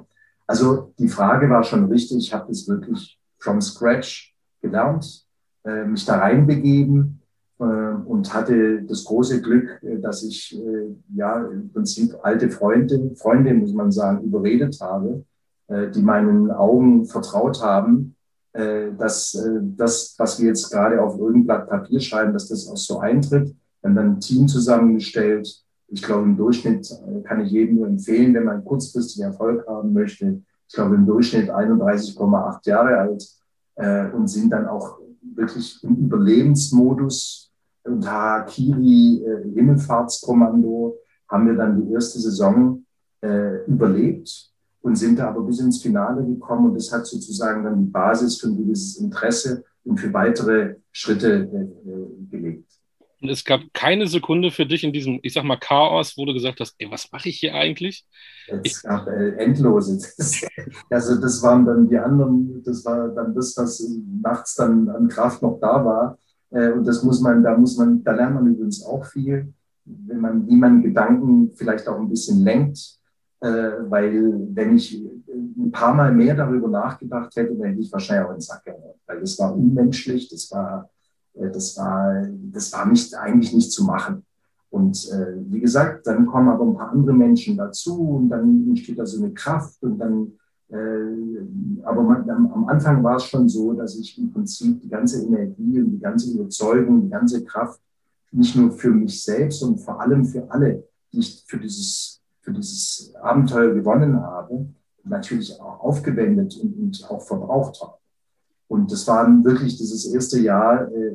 Also 0.47 0.93
die 0.97 1.07
Frage 1.07 1.49
war 1.49 1.63
schon 1.63 1.85
richtig. 1.85 2.17
Ich 2.17 2.33
habe 2.33 2.47
das 2.47 2.67
wirklich 2.67 3.19
from 3.39 3.61
scratch 3.61 4.35
gelernt, 4.61 5.25
äh, 5.63 5.85
mich 5.85 6.05
da 6.05 6.17
reinbegeben 6.17 7.21
äh, 7.59 7.63
und 7.63 8.33
hatte 8.33 8.83
das 8.83 9.03
große 9.03 9.41
Glück, 9.41 9.81
äh, 9.83 9.99
dass 9.99 10.23
ich 10.23 10.57
äh, 10.59 10.95
ja 11.15 11.45
im 11.47 11.71
Prinzip 11.71 12.15
alte 12.21 12.49
Freunde, 12.49 13.11
Freunde 13.15 13.53
muss 13.53 13.73
man 13.73 13.91
sagen, 13.91 14.23
überredet 14.23 14.79
habe, 14.81 15.23
äh, 15.67 15.89
die 15.89 16.01
meinen 16.01 16.51
Augen 16.51 17.05
vertraut 17.05 17.63
haben, 17.63 18.15
dass 18.53 19.41
das, 19.77 20.13
was 20.17 20.39
wir 20.39 20.47
jetzt 20.47 20.69
gerade 20.69 21.01
auf 21.01 21.17
irgendein 21.17 21.45
Blatt 21.45 21.69
Papier 21.69 22.01
schreiben, 22.01 22.33
dass 22.33 22.49
das 22.49 22.67
auch 22.67 22.75
so 22.75 22.99
eintritt. 22.99 23.55
Wir 23.81 23.89
haben 23.89 23.95
dann 23.95 24.09
ein 24.09 24.19
Team 24.19 24.47
zusammengestellt, 24.49 25.63
ich 25.93 26.01
glaube, 26.01 26.23
im 26.23 26.37
Durchschnitt 26.37 26.89
äh, 26.89 27.21
kann 27.21 27.41
ich 27.41 27.51
jedem 27.51 27.75
nur 27.75 27.87
empfehlen, 27.87 28.33
wenn 28.33 28.45
man 28.45 28.63
kurzfristig 28.63 29.21
Erfolg 29.21 29.67
haben 29.67 29.91
möchte. 29.93 30.41
Ich 30.67 30.73
glaube, 30.73 30.95
im 30.95 31.05
Durchschnitt 31.05 31.49
31,8 31.49 32.67
Jahre 32.67 32.97
alt 32.97 33.27
äh, 33.75 34.09
und 34.11 34.27
sind 34.27 34.51
dann 34.51 34.67
auch 34.67 34.99
wirklich 35.35 35.83
im 35.83 35.97
Überlebensmodus 35.97 37.51
und 37.83 38.09
Harakiri 38.09 39.23
äh, 39.25 39.53
Himmelfahrtskommando 39.53 40.95
haben 41.27 41.47
wir 41.47 41.55
dann 41.55 41.85
die 41.85 41.91
erste 41.91 42.19
Saison 42.19 42.85
äh, 43.21 43.65
überlebt 43.65 44.50
und 44.81 44.95
sind 44.95 45.19
da 45.19 45.29
aber 45.29 45.41
bis 45.41 45.59
ins 45.59 45.81
Finale 45.81 46.25
gekommen 46.25 46.69
und 46.69 46.75
das 46.75 46.91
hat 46.91 47.05
sozusagen 47.05 47.63
dann 47.63 47.79
die 47.79 47.91
Basis 47.91 48.39
für 48.39 48.47
ein 48.47 48.57
gewisses 48.57 48.97
Interesse 48.97 49.63
und 49.83 49.99
für 49.99 50.13
weitere 50.13 50.75
Schritte 50.91 51.49
äh, 51.53 51.89
äh 51.89 52.07
gelegt. 52.29 52.71
Und 53.21 53.29
es 53.29 53.45
gab 53.45 53.61
keine 53.73 54.07
Sekunde 54.07 54.49
für 54.49 54.65
dich 54.65 54.83
in 54.83 54.93
diesem, 54.93 55.19
ich 55.21 55.33
sag 55.33 55.43
mal, 55.43 55.57
Chaos, 55.57 56.17
wo 56.17 56.25
du 56.25 56.33
gesagt 56.33 56.59
hast, 56.59 56.73
ey, 56.79 56.89
was 56.89 57.11
mache 57.11 57.29
ich 57.29 57.39
hier 57.39 57.53
eigentlich? 57.53 58.03
Es 58.63 58.81
gab 58.81 59.07
äh, 59.07 59.35
endlose. 59.35 59.99
also 60.89 61.21
das 61.21 61.43
waren 61.43 61.65
dann 61.65 61.87
die 61.87 61.99
anderen, 61.99 62.63
das 62.63 62.83
war 62.83 63.09
dann 63.09 63.35
das, 63.35 63.55
was 63.57 63.87
nachts 64.23 64.55
dann 64.55 64.89
an 64.89 65.07
Kraft 65.07 65.43
noch 65.43 65.59
da 65.61 65.85
war. 65.85 66.17
Äh, 66.49 66.71
und 66.71 66.85
das 66.85 67.03
muss 67.03 67.21
man, 67.21 67.43
da 67.43 67.55
muss 67.55 67.77
man, 67.77 68.03
da 68.03 68.13
lernt 68.13 68.35
man 68.35 68.47
übrigens 68.47 68.83
auch 68.83 69.05
viel, 69.05 69.53
wenn 69.85 70.19
man, 70.19 70.47
wie 70.47 70.55
man 70.55 70.81
Gedanken 70.81 71.51
vielleicht 71.53 71.87
auch 71.87 71.99
ein 71.99 72.09
bisschen 72.09 72.43
lenkt. 72.43 73.00
Äh, 73.41 73.89
weil 73.89 74.47
wenn 74.53 74.77
ich 74.77 75.03
ein 75.27 75.71
paar 75.71 75.93
Mal 75.93 76.13
mehr 76.13 76.35
darüber 76.35 76.67
nachgedacht 76.67 77.35
hätte, 77.35 77.55
dann 77.55 77.69
hätte 77.69 77.81
ich 77.81 77.91
wahrscheinlich 77.91 78.27
auch 78.27 78.33
ins 78.33 78.45
Sack 78.45 78.65
gehört. 78.65 78.97
Weil 79.05 79.19
das 79.19 79.37
war 79.39 79.55
unmenschlich, 79.55 80.29
das 80.29 80.51
war 80.51 80.89
äh, 81.33 81.51
das 81.51 81.77
war, 81.77 82.27
das 82.51 82.71
war 82.73 82.85
nicht, 82.85 83.13
eigentlich 83.15 83.53
nicht 83.53 83.71
zu 83.71 83.83
machen. 83.83 84.25
Und 84.69 85.09
äh, 85.11 85.35
wie 85.49 85.59
gesagt, 85.59 86.07
dann 86.07 86.25
kommen 86.25 86.49
aber 86.49 86.65
ein 86.65 86.75
paar 86.75 86.91
andere 86.91 87.13
Menschen 87.13 87.57
dazu 87.57 88.01
und 88.01 88.29
dann 88.29 88.67
entsteht 88.69 88.97
da 88.97 89.05
so 89.05 89.21
eine 89.21 89.33
Kraft 89.33 89.83
und 89.83 89.97
dann, 89.97 90.31
äh, 90.69 91.83
aber 91.83 92.01
man, 92.01 92.29
am 92.29 92.65
Anfang 92.69 93.03
war 93.03 93.17
es 93.17 93.25
schon 93.25 93.49
so, 93.49 93.73
dass 93.73 93.97
ich 93.97 94.17
im 94.17 94.31
Prinzip 94.31 94.81
die 94.81 94.87
ganze 94.87 95.25
Energie 95.25 95.81
und 95.81 95.91
die 95.91 95.99
ganze 95.99 96.31
Überzeugung, 96.31 97.01
die 97.01 97.09
ganze 97.09 97.43
Kraft 97.43 97.81
nicht 98.31 98.55
nur 98.55 98.71
für 98.71 98.91
mich 98.91 99.21
selbst, 99.21 99.59
sondern 99.59 99.79
vor 99.79 99.99
allem 99.99 100.23
für 100.23 100.49
alle, 100.49 100.85
die 101.11 101.19
ich 101.19 101.43
für 101.45 101.59
dieses, 101.59 102.20
für 102.51 102.59
dieses 102.59 103.13
Abenteuer 103.15 103.73
gewonnen 103.73 104.21
habe, 104.21 104.67
natürlich 105.03 105.59
auch 105.59 105.79
aufgewendet 105.79 106.57
und, 106.57 106.73
und 106.77 107.09
auch 107.09 107.21
verbraucht 107.21 107.81
habe. 107.81 107.93
Und 108.67 108.91
das 108.91 109.07
war 109.07 109.27
wirklich 109.43 109.77
dieses 109.77 110.05
erste 110.05 110.39
Jahr, 110.39 110.89
äh, 110.91 111.11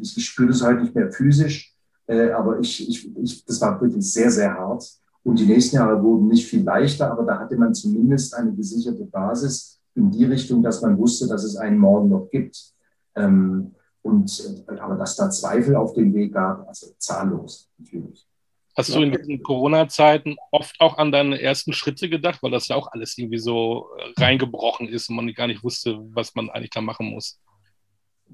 ich 0.00 0.24
spüre 0.24 0.48
das 0.48 0.62
heute 0.62 0.82
nicht 0.82 0.94
mehr 0.94 1.10
physisch, 1.10 1.74
äh, 2.06 2.30
aber 2.30 2.60
ich, 2.60 2.88
ich, 2.88 3.16
ich, 3.16 3.44
das 3.44 3.60
war 3.60 3.80
wirklich 3.80 4.12
sehr, 4.12 4.30
sehr 4.30 4.54
hart. 4.54 4.84
Und 5.24 5.40
die 5.40 5.46
nächsten 5.46 5.76
Jahre 5.76 6.00
wurden 6.00 6.28
nicht 6.28 6.46
viel 6.46 6.62
leichter, 6.62 7.10
aber 7.10 7.24
da 7.24 7.40
hatte 7.40 7.56
man 7.56 7.74
zumindest 7.74 8.34
eine 8.34 8.54
gesicherte 8.54 9.04
Basis 9.04 9.80
in 9.96 10.10
die 10.10 10.24
Richtung, 10.24 10.62
dass 10.62 10.82
man 10.82 10.96
wusste, 10.96 11.26
dass 11.26 11.42
es 11.42 11.56
einen 11.56 11.78
Morgen 11.78 12.10
noch 12.10 12.28
gibt. 12.30 12.72
Ähm, 13.16 13.72
und, 14.02 14.64
äh, 14.68 14.78
aber 14.78 14.94
dass 14.94 15.16
da 15.16 15.28
Zweifel 15.30 15.74
auf 15.74 15.94
dem 15.94 16.14
Weg 16.14 16.34
gab, 16.34 16.68
also 16.68 16.94
zahllos 16.98 17.68
natürlich. 17.78 18.28
Hast 18.76 18.94
du 18.94 19.00
in 19.00 19.10
diesen 19.10 19.42
Corona-Zeiten 19.42 20.36
oft 20.50 20.76
auch 20.80 20.98
an 20.98 21.10
deine 21.10 21.40
ersten 21.40 21.72
Schritte 21.72 22.10
gedacht, 22.10 22.42
weil 22.42 22.50
das 22.50 22.68
ja 22.68 22.76
auch 22.76 22.88
alles 22.92 23.16
irgendwie 23.16 23.38
so 23.38 23.88
äh, 23.96 24.20
reingebrochen 24.20 24.86
ist 24.86 25.08
und 25.08 25.16
man 25.16 25.32
gar 25.32 25.46
nicht 25.46 25.64
wusste, 25.64 25.98
was 26.12 26.34
man 26.34 26.50
eigentlich 26.50 26.70
da 26.70 26.82
machen 26.82 27.06
muss? 27.06 27.40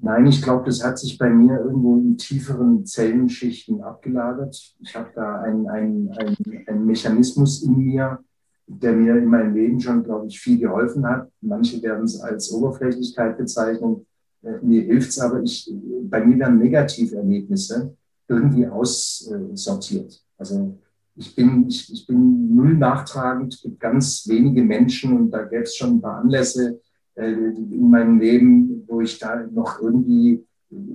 Nein, 0.01 0.25
ich 0.25 0.41
glaube, 0.41 0.65
das 0.65 0.83
hat 0.83 0.99
sich 0.99 1.17
bei 1.17 1.29
mir 1.29 1.59
irgendwo 1.59 1.95
in 1.95 2.17
tieferen 2.17 2.85
Zellenschichten 2.85 3.81
abgelagert. 3.81 4.75
Ich 4.81 4.95
habe 4.95 5.11
da 5.15 5.41
einen 5.41 5.67
ein 5.67 6.85
Mechanismus 6.85 7.63
in 7.63 7.77
mir, 7.77 8.19
der 8.67 8.93
mir 8.93 9.15
in 9.15 9.25
meinem 9.25 9.55
Leben 9.55 9.79
schon, 9.79 10.03
glaube 10.03 10.27
ich, 10.27 10.39
viel 10.39 10.59
geholfen 10.59 11.05
hat. 11.05 11.29
Manche 11.41 11.81
werden 11.81 12.05
es 12.05 12.19
als 12.19 12.51
Oberflächlichkeit 12.51 13.37
bezeichnen. 13.37 14.05
Äh, 14.41 14.57
mir 14.61 14.81
hilft 14.81 15.09
es 15.09 15.19
aber, 15.19 15.41
ich, 15.41 15.71
bei 16.03 16.25
mir 16.25 16.39
werden 16.39 16.57
Negativerlebnisse 16.57 17.95
irgendwie 18.27 18.67
aussortiert. 18.67 20.21
Also 20.43 20.77
ich 21.15 21.33
bin, 21.33 21.67
ich, 21.69 21.89
ich 21.93 22.05
bin 22.05 22.53
null 22.53 22.73
nachtragend, 22.73 23.61
gibt 23.61 23.79
ganz 23.79 24.27
wenige 24.27 24.61
Menschen 24.61 25.15
und 25.15 25.31
da 25.31 25.43
gäbe 25.43 25.63
es 25.63 25.77
schon 25.77 25.91
ein 25.91 26.01
paar 26.01 26.17
Anlässe 26.17 26.81
äh, 27.15 27.31
in 27.31 27.89
meinem 27.89 28.19
Leben, 28.19 28.83
wo 28.87 28.99
ich 28.99 29.17
da 29.19 29.47
noch 29.49 29.81
irgendwie 29.81 30.45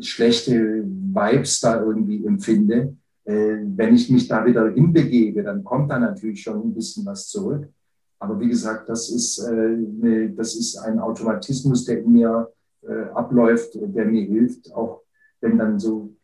schlechte 0.01 0.85
Vibes 0.85 1.61
da 1.61 1.83
irgendwie 1.83 2.27
empfinde. 2.27 2.95
Äh, 3.25 3.57
wenn 3.75 3.95
ich 3.95 4.11
mich 4.11 4.29
da 4.29 4.45
wieder 4.45 4.69
hinbegebe, 4.69 5.43
dann 5.43 5.65
kommt 5.65 5.91
da 5.91 5.99
natürlich 5.99 6.43
schon 6.43 6.61
ein 6.61 6.75
bisschen 6.75 7.07
was 7.07 7.29
zurück. 7.29 7.67
Aber 8.19 8.39
wie 8.39 8.49
gesagt, 8.49 8.87
das 8.91 9.09
ist, 9.09 9.39
äh, 9.39 10.29
das 10.37 10.57
ist 10.57 10.77
ein 10.77 10.99
Automatismus, 10.99 11.87
der 11.87 12.03
in 12.03 12.13
mir 12.13 12.53
äh, 12.83 13.05
abläuft, 13.15 13.79
der 13.81 14.05
mir 14.05 14.27
hilft, 14.27 14.75
auch 14.75 15.01
wenn 15.41 15.57
dann 15.57 15.79
so 15.79 16.15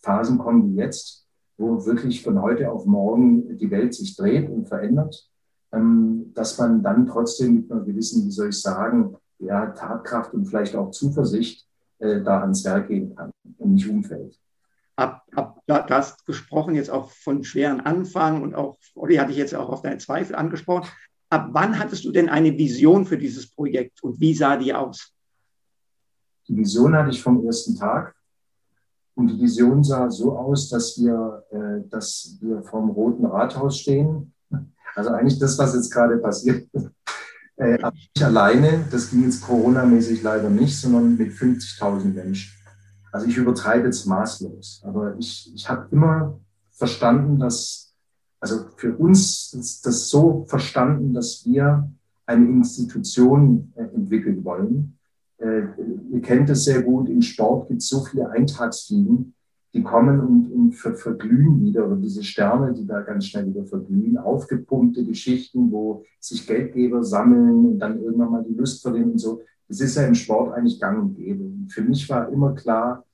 Phasen 0.00 0.36
kommen 0.36 0.70
wie 0.70 0.80
jetzt, 0.80 1.23
wo 1.56 1.84
wirklich 1.86 2.22
von 2.22 2.40
heute 2.42 2.70
auf 2.70 2.86
morgen 2.86 3.56
die 3.56 3.70
Welt 3.70 3.94
sich 3.94 4.16
dreht 4.16 4.48
und 4.48 4.66
verändert, 4.66 5.28
ähm, 5.72 6.32
dass 6.34 6.58
man 6.58 6.82
dann 6.82 7.06
trotzdem 7.06 7.54
mit 7.54 7.70
einer 7.70 7.82
gewissen, 7.82 8.26
wie 8.26 8.30
soll 8.30 8.48
ich 8.48 8.60
sagen, 8.60 9.16
ja, 9.38 9.66
Tatkraft 9.66 10.32
und 10.34 10.46
vielleicht 10.46 10.76
auch 10.76 10.90
Zuversicht 10.90 11.66
äh, 11.98 12.22
da 12.22 12.40
ans 12.40 12.64
Werk 12.64 12.88
gehen 12.88 13.14
kann 13.14 13.30
und 13.58 13.74
nicht 13.74 13.88
umfällt. 13.88 14.38
Ab, 14.96 15.24
ab, 15.34 15.60
da 15.66 15.86
hast 15.88 16.24
gesprochen 16.24 16.76
jetzt 16.76 16.90
auch 16.90 17.10
von 17.10 17.42
schweren 17.42 17.80
Anfang 17.80 18.42
und 18.42 18.54
auch, 18.54 18.76
Olli 18.94 19.16
hatte 19.16 19.32
ich 19.32 19.38
jetzt 19.38 19.54
auch 19.54 19.68
auf 19.68 19.82
deine 19.82 19.98
Zweifel 19.98 20.36
angesprochen. 20.36 20.88
Ab 21.30 21.48
wann 21.50 21.78
hattest 21.80 22.04
du 22.04 22.12
denn 22.12 22.28
eine 22.28 22.56
Vision 22.56 23.04
für 23.04 23.18
dieses 23.18 23.50
Projekt 23.50 24.02
und 24.04 24.20
wie 24.20 24.34
sah 24.34 24.56
die 24.56 24.72
aus? 24.72 25.12
Die 26.46 26.56
Vision 26.56 26.94
hatte 26.94 27.10
ich 27.10 27.22
vom 27.22 27.44
ersten 27.44 27.76
Tag. 27.76 28.14
Und 29.14 29.28
die 29.28 29.40
Vision 29.40 29.84
sah 29.84 30.10
so 30.10 30.36
aus, 30.36 30.68
dass 30.68 30.98
wir, 30.98 31.44
äh, 31.50 31.88
dass 31.88 32.36
wir 32.40 32.62
vom 32.62 32.90
Roten 32.90 33.26
Rathaus 33.26 33.78
stehen. 33.78 34.32
Also 34.96 35.10
eigentlich 35.10 35.40
das, 35.40 35.58
was 35.58 35.74
jetzt 35.74 35.90
gerade 35.90 36.18
passiert. 36.18 36.68
Äh, 37.56 37.80
aber 37.80 37.94
nicht 37.94 38.20
alleine, 38.20 38.84
das 38.90 39.10
ging 39.10 39.22
jetzt 39.22 39.40
Corona-mäßig 39.42 40.24
leider 40.24 40.50
nicht, 40.50 40.76
sondern 40.76 41.16
mit 41.16 41.30
50.000 41.30 42.12
Menschen. 42.12 42.52
Also 43.12 43.28
ich 43.28 43.36
übertreibe 43.36 43.86
jetzt 43.86 44.06
maßlos. 44.06 44.82
Aber 44.84 45.14
ich, 45.20 45.52
ich 45.54 45.68
habe 45.68 45.86
immer 45.92 46.40
verstanden, 46.72 47.38
dass, 47.38 47.94
also 48.40 48.64
für 48.74 48.96
uns 48.96 49.52
ist 49.52 49.86
das 49.86 50.08
so 50.08 50.44
verstanden, 50.48 51.14
dass 51.14 51.44
wir 51.44 51.88
eine 52.26 52.44
Institution 52.44 53.72
äh, 53.76 53.84
entwickeln 53.84 54.44
wollen, 54.44 54.98
äh, 55.44 55.66
ihr 56.10 56.22
kennt 56.22 56.48
es 56.48 56.64
sehr 56.64 56.82
gut, 56.82 57.08
im 57.08 57.20
Sport 57.20 57.68
gibt 57.68 57.82
es 57.82 57.88
so 57.88 58.02
viele 58.04 58.30
Eintagsfliegen, 58.30 59.34
die 59.74 59.82
kommen 59.82 60.20
und, 60.20 60.50
und 60.52 60.72
ver 60.72 60.94
verglühen 60.94 61.60
wieder. 61.62 61.86
Und 61.86 62.00
diese 62.00 62.22
Sterne, 62.22 62.72
die 62.72 62.86
da 62.86 63.00
ganz 63.02 63.26
schnell 63.26 63.46
wieder 63.46 63.64
verglühen, 63.64 64.16
aufgepumpte 64.16 65.04
Geschichten, 65.04 65.70
wo 65.70 66.04
sich 66.20 66.46
Geldgeber 66.46 67.02
sammeln 67.02 67.66
und 67.66 67.78
dann 67.78 68.00
irgendwann 68.00 68.30
mal 68.30 68.44
die 68.44 68.54
Lust 68.54 68.82
verlieren 68.82 69.12
und 69.12 69.18
so. 69.18 69.42
Das 69.68 69.80
ist 69.80 69.96
ja 69.96 70.06
im 70.06 70.14
Sport 70.14 70.54
eigentlich 70.54 70.80
gang 70.80 71.02
und 71.02 71.16
gäbe. 71.16 71.44
Und 71.44 71.72
für 71.72 71.82
mich 71.82 72.08
war 72.08 72.30
immer 72.30 72.54
klar, 72.54 73.04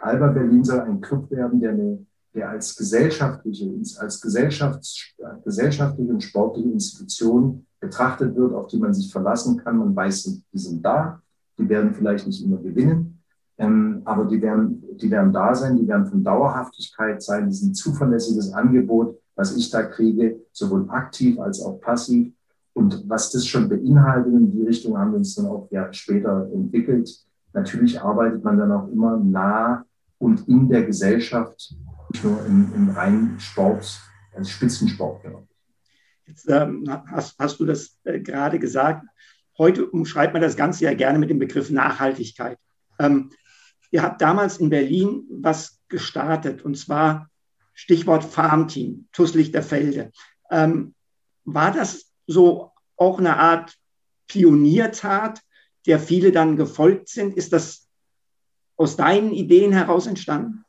Alba 0.00 0.28
Berlin 0.28 0.62
soll 0.62 0.80
ein 0.80 1.00
Club 1.00 1.30
werden, 1.30 1.60
der, 1.60 1.72
eine, 1.72 2.06
der 2.34 2.50
als 2.50 2.76
gesellschaftliche, 2.76 3.72
als 3.98 4.22
Gesellschafts-, 4.22 5.14
gesellschaftliche 5.42 6.12
und 6.12 6.22
sportliche 6.22 6.68
Institution 6.68 7.66
betrachtet 7.80 8.36
wird, 8.36 8.52
auf 8.52 8.66
die 8.66 8.78
man 8.78 8.92
sich 8.92 9.10
verlassen 9.10 9.56
kann. 9.56 9.78
Man 9.78 9.96
weiß, 9.96 10.24
die 10.52 10.58
sind 10.58 10.84
da, 10.84 11.22
die 11.58 11.68
werden 11.68 11.94
vielleicht 11.94 12.26
nicht 12.26 12.44
immer 12.44 12.58
gewinnen, 12.58 13.20
ähm, 13.58 14.02
aber 14.04 14.24
die 14.26 14.40
werden, 14.40 14.82
die 14.96 15.10
werden 15.10 15.32
da 15.32 15.54
sein, 15.54 15.76
die 15.76 15.88
werden 15.88 16.06
von 16.06 16.22
Dauerhaftigkeit 16.22 17.22
sein, 17.22 17.46
das 17.46 17.56
ist 17.56 17.62
ein 17.64 17.74
zuverlässiges 17.74 18.52
Angebot, 18.52 19.18
was 19.34 19.56
ich 19.56 19.70
da 19.70 19.82
kriege, 19.82 20.40
sowohl 20.52 20.88
aktiv 20.90 21.38
als 21.38 21.60
auch 21.60 21.80
passiv. 21.80 22.32
Und 22.72 23.08
was 23.08 23.32
das 23.32 23.44
schon 23.44 23.68
beinhaltet, 23.68 24.32
in 24.32 24.52
die 24.52 24.62
Richtung 24.62 24.96
haben 24.96 25.10
wir 25.10 25.18
uns 25.18 25.34
dann 25.34 25.46
auch 25.46 25.68
ja 25.72 25.92
später 25.92 26.48
entwickelt. 26.52 27.10
Natürlich 27.52 28.00
arbeitet 28.00 28.44
man 28.44 28.56
dann 28.56 28.70
auch 28.70 28.88
immer 28.88 29.16
nah 29.16 29.84
und 30.18 30.46
in 30.46 30.68
der 30.68 30.84
Gesellschaft, 30.84 31.74
nicht 32.12 32.24
nur 32.24 32.44
im, 32.46 32.72
im 32.76 32.90
reinen 32.90 33.38
Sport, 33.40 34.00
als 34.34 34.50
Spitzensport. 34.50 35.24
Jetzt 36.26 36.48
ähm, 36.48 36.84
hast, 37.10 37.36
hast, 37.38 37.58
du 37.58 37.64
das 37.64 37.96
äh, 38.04 38.20
gerade 38.20 38.58
gesagt. 38.58 39.04
Heute 39.58 39.86
umschreibt 39.86 40.32
man 40.32 40.42
das 40.42 40.56
Ganze 40.56 40.84
ja 40.84 40.94
gerne 40.94 41.18
mit 41.18 41.30
dem 41.30 41.40
Begriff 41.40 41.70
Nachhaltigkeit. 41.70 42.58
Ähm, 43.00 43.30
ihr 43.90 44.02
habt 44.02 44.22
damals 44.22 44.58
in 44.58 44.70
Berlin 44.70 45.24
was 45.30 45.80
gestartet 45.88 46.64
und 46.64 46.76
zwar 46.76 47.28
Stichwort 47.74 48.24
Farmteam, 48.24 49.08
TUS 49.12 49.34
Lichterfelde. 49.34 50.12
Ähm, 50.50 50.94
war 51.44 51.72
das 51.72 52.12
so 52.26 52.72
auch 52.96 53.18
eine 53.18 53.36
Art 53.36 53.76
Pioniertat, 54.28 55.40
der 55.86 55.98
viele 55.98 56.32
dann 56.32 56.56
gefolgt 56.56 57.08
sind? 57.08 57.34
Ist 57.34 57.52
das 57.52 57.88
aus 58.76 58.96
deinen 58.96 59.32
Ideen 59.32 59.72
heraus 59.72 60.06
entstanden? 60.06 60.64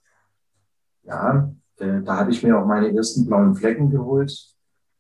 Ja, 1.04 1.52
äh, 1.78 2.02
da 2.02 2.18
habe 2.18 2.32
ich 2.32 2.42
mir 2.42 2.58
auch 2.58 2.66
meine 2.66 2.96
ersten 2.96 3.26
blauen 3.26 3.56
Flecken 3.56 3.90
geholt 3.92 4.32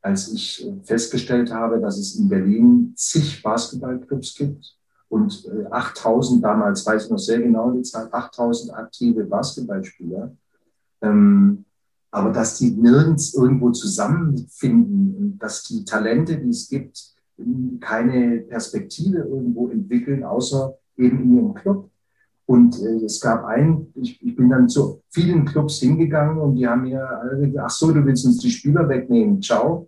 als 0.01 0.31
ich 0.31 0.65
äh, 0.65 0.73
festgestellt 0.83 1.51
habe, 1.53 1.79
dass 1.79 1.97
es 1.97 2.15
in 2.15 2.29
Berlin 2.29 2.93
zig 2.95 3.41
Basketballclubs 3.43 4.35
gibt 4.35 4.75
und 5.09 5.49
8000 5.71 6.39
äh, 6.39 6.41
damals, 6.41 6.85
weiß 6.85 7.05
ich 7.05 7.09
noch 7.09 7.17
sehr 7.17 7.41
genau 7.41 7.71
die 7.71 7.83
Zahl, 7.83 8.09
8000 8.12 8.73
aktive 8.73 9.23
Basketballspieler, 9.25 10.35
ähm, 11.01 11.65
aber 12.12 12.31
dass 12.31 12.57
die 12.57 12.71
nirgends 12.71 13.33
irgendwo 13.33 13.71
zusammenfinden 13.71 15.15
und 15.15 15.39
dass 15.39 15.63
die 15.63 15.85
Talente, 15.85 16.38
die 16.38 16.49
es 16.49 16.67
gibt, 16.67 17.13
keine 17.79 18.39
Perspektive 18.41 19.19
irgendwo 19.19 19.69
entwickeln, 19.69 20.23
außer 20.23 20.77
eben 20.97 21.21
in 21.23 21.35
ihrem 21.38 21.53
Club. 21.53 21.89
Und 22.49 22.81
äh, 22.81 23.05
es 23.05 23.21
gab 23.21 23.45
einen, 23.45 23.93
ich, 23.93 24.19
ich, 24.25 24.35
bin 24.35 24.49
dann 24.49 24.67
zu 24.67 25.03
vielen 25.12 25.45
Clubs 25.45 25.77
hingegangen 25.81 26.39
und 26.39 26.55
die 26.55 26.67
haben 26.67 26.81
mir 26.81 27.07
alle 27.07 27.38
gesagt, 27.38 27.63
ach 27.63 27.69
so, 27.69 27.91
du 27.91 28.03
willst 28.03 28.25
uns 28.25 28.39
die 28.39 28.49
Spieler 28.49 28.89
wegnehmen, 28.89 29.39
ciao. 29.39 29.88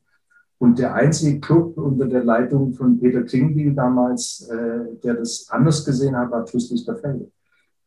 Und 0.59 0.77
der 0.77 0.93
einzige 0.93 1.39
Club 1.39 1.75
unter 1.75 2.05
der 2.05 2.23
Leitung 2.23 2.71
von 2.73 2.99
Peter 2.99 3.23
Klingbiel 3.23 3.73
damals, 3.73 4.47
äh, 4.47 4.95
der 5.03 5.15
das 5.15 5.47
anders 5.49 5.83
gesehen 5.83 6.15
hat, 6.15 6.29
war 6.29 6.45
TuS 6.45 6.69
Lichterfelde. 6.69 7.31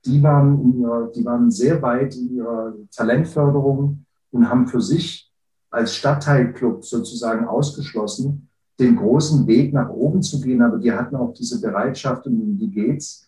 Die 0.07 0.21
waren, 0.21 0.77
ihrer, 0.77 1.07
die 1.15 1.25
waren 1.25 1.53
sehr 1.53 1.81
weit 1.81 2.17
in 2.17 2.35
ihrer 2.35 2.75
Talentförderung 2.91 4.05
und 4.33 4.51
haben 4.51 4.67
für 4.67 4.81
sich 4.81 5.31
als 5.71 5.95
Stadtteilclub 5.95 6.85
sozusagen 6.85 7.47
ausgeschlossen, 7.47 8.49
den 8.81 8.97
großen 8.97 9.47
Weg 9.47 9.73
nach 9.73 9.91
oben 9.91 10.21
zu 10.21 10.41
gehen. 10.41 10.63
Aber 10.63 10.79
die 10.79 10.91
hatten 10.91 11.15
auch 11.15 11.33
diese 11.33 11.61
Bereitschaft 11.61 12.27
und 12.27 12.59
die 12.59 12.73
geht's 12.73 13.24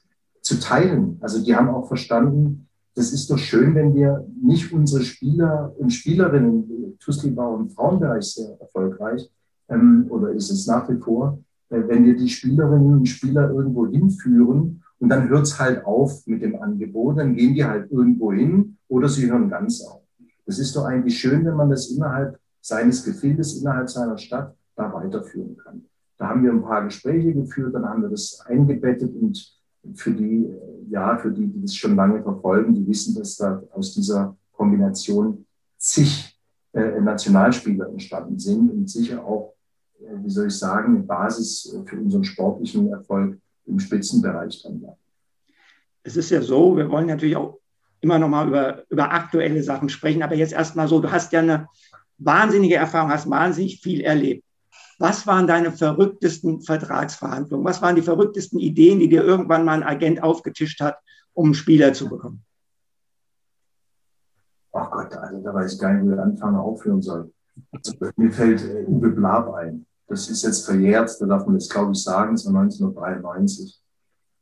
zu 0.46 0.60
teilen. 0.60 1.18
Also 1.20 1.44
die 1.44 1.56
haben 1.56 1.68
auch 1.68 1.88
verstanden, 1.88 2.68
das 2.94 3.12
ist 3.12 3.28
doch 3.30 3.38
schön, 3.38 3.74
wenn 3.74 3.94
wir 3.94 4.24
nicht 4.40 4.72
unsere 4.72 5.02
Spieler 5.02 5.74
und 5.76 5.90
Spielerinnen, 5.90 6.96
Tusli 7.00 7.36
war 7.36 7.58
im 7.58 7.68
Frauenbereich 7.68 8.24
sehr 8.24 8.56
erfolgreich, 8.60 9.28
ähm, 9.68 10.06
oder 10.08 10.30
ist 10.30 10.50
es 10.50 10.66
nach 10.68 10.88
wie 10.88 10.98
vor, 10.98 11.40
äh, 11.68 11.82
wenn 11.88 12.04
wir 12.04 12.16
die 12.16 12.28
Spielerinnen 12.28 12.94
und 12.98 13.06
Spieler 13.06 13.50
irgendwo 13.50 13.88
hinführen 13.88 14.82
und 15.00 15.08
dann 15.08 15.28
hört 15.28 15.46
es 15.46 15.58
halt 15.58 15.84
auf 15.84 16.24
mit 16.26 16.42
dem 16.42 16.54
Angebot, 16.62 17.18
dann 17.18 17.34
gehen 17.34 17.54
die 17.54 17.64
halt 17.64 17.90
irgendwo 17.90 18.32
hin 18.32 18.76
oder 18.88 19.08
sie 19.08 19.28
hören 19.28 19.50
ganz 19.50 19.82
auf. 19.82 20.02
Das 20.46 20.60
ist 20.60 20.76
doch 20.76 20.84
eigentlich 20.84 21.18
schön, 21.18 21.44
wenn 21.44 21.56
man 21.56 21.70
das 21.70 21.90
innerhalb 21.90 22.38
seines 22.60 23.04
Gefildes, 23.04 23.60
innerhalb 23.60 23.90
seiner 23.90 24.16
Stadt 24.16 24.54
da 24.76 24.92
weiterführen 24.92 25.56
kann. 25.56 25.84
Da 26.18 26.28
haben 26.28 26.44
wir 26.44 26.52
ein 26.52 26.62
paar 26.62 26.84
Gespräche 26.84 27.34
geführt, 27.34 27.74
dann 27.74 27.84
haben 27.84 28.02
wir 28.02 28.10
das 28.10 28.40
eingebettet 28.46 29.12
und 29.20 29.56
für 29.94 30.12
die, 30.12 30.48
ja, 30.88 31.16
für 31.18 31.30
die, 31.30 31.46
die 31.46 31.62
das 31.62 31.74
schon 31.74 31.96
lange 31.96 32.22
verfolgen, 32.22 32.74
die 32.74 32.86
wissen, 32.86 33.14
dass 33.14 33.36
da 33.36 33.62
aus 33.72 33.94
dieser 33.94 34.36
Kombination 34.52 35.46
zig 35.78 36.38
äh, 36.72 37.00
Nationalspieler 37.00 37.88
entstanden 37.88 38.38
sind 38.38 38.70
und 38.70 38.90
sicher 38.90 39.24
auch, 39.24 39.54
äh, 40.00 40.16
wie 40.22 40.30
soll 40.30 40.46
ich 40.48 40.56
sagen, 40.56 40.96
eine 40.96 41.04
Basis 41.04 41.76
für 41.84 41.96
unseren 41.96 42.24
sportlichen 42.24 42.88
Erfolg 42.90 43.38
im 43.66 43.78
Spitzenbereich 43.78 44.62
dann 44.62 44.82
war. 44.82 44.96
es 46.02 46.16
ist 46.16 46.30
ja 46.30 46.40
so, 46.40 46.76
wir 46.76 46.88
wollen 46.90 47.06
natürlich 47.06 47.36
auch 47.36 47.58
immer 48.00 48.18
noch 48.18 48.28
mal 48.28 48.46
über, 48.46 48.84
über 48.88 49.12
aktuelle 49.12 49.62
Sachen 49.62 49.88
sprechen, 49.88 50.22
aber 50.22 50.36
jetzt 50.36 50.52
erstmal 50.52 50.86
so, 50.86 51.00
du 51.00 51.10
hast 51.10 51.32
ja 51.32 51.40
eine 51.40 51.66
wahnsinnige 52.18 52.76
Erfahrung, 52.76 53.10
hast 53.10 53.28
wahnsinnig 53.28 53.80
viel 53.80 54.02
erlebt. 54.02 54.45
Was 54.98 55.26
waren 55.26 55.46
deine 55.46 55.72
verrücktesten 55.72 56.62
Vertragsverhandlungen? 56.62 57.66
Was 57.66 57.82
waren 57.82 57.96
die 57.96 58.02
verrücktesten 58.02 58.58
Ideen, 58.58 58.98
die 58.98 59.08
dir 59.08 59.22
irgendwann 59.22 59.64
mal 59.64 59.74
ein 59.74 59.82
Agent 59.82 60.22
aufgetischt 60.22 60.80
hat, 60.80 60.98
um 61.34 61.46
einen 61.46 61.54
Spieler 61.54 61.92
zu 61.92 62.08
bekommen? 62.08 62.42
Ach 64.72 64.90
Gott, 64.90 65.14
also 65.14 65.42
da 65.42 65.54
weiß 65.54 65.74
ich 65.74 65.78
gar 65.78 65.92
nicht, 65.92 66.06
wo 66.06 66.12
ich 66.12 66.18
anfangen 66.18 66.56
aufhören 66.56 67.02
soll. 67.02 67.32
Also, 67.72 67.94
mir 68.16 68.30
fällt 68.30 68.62
äh, 68.62 68.84
Uwe 68.86 69.10
Blab 69.10 69.52
ein. 69.54 69.86
Das 70.06 70.28
ist 70.28 70.44
jetzt 70.44 70.66
verjährt, 70.66 71.10
da 71.20 71.26
darf 71.26 71.46
man 71.46 71.54
das 71.54 71.68
glaube 71.68 71.92
ich 71.92 72.02
sagen, 72.02 72.36
war 72.36 72.62
1993. 72.62 73.82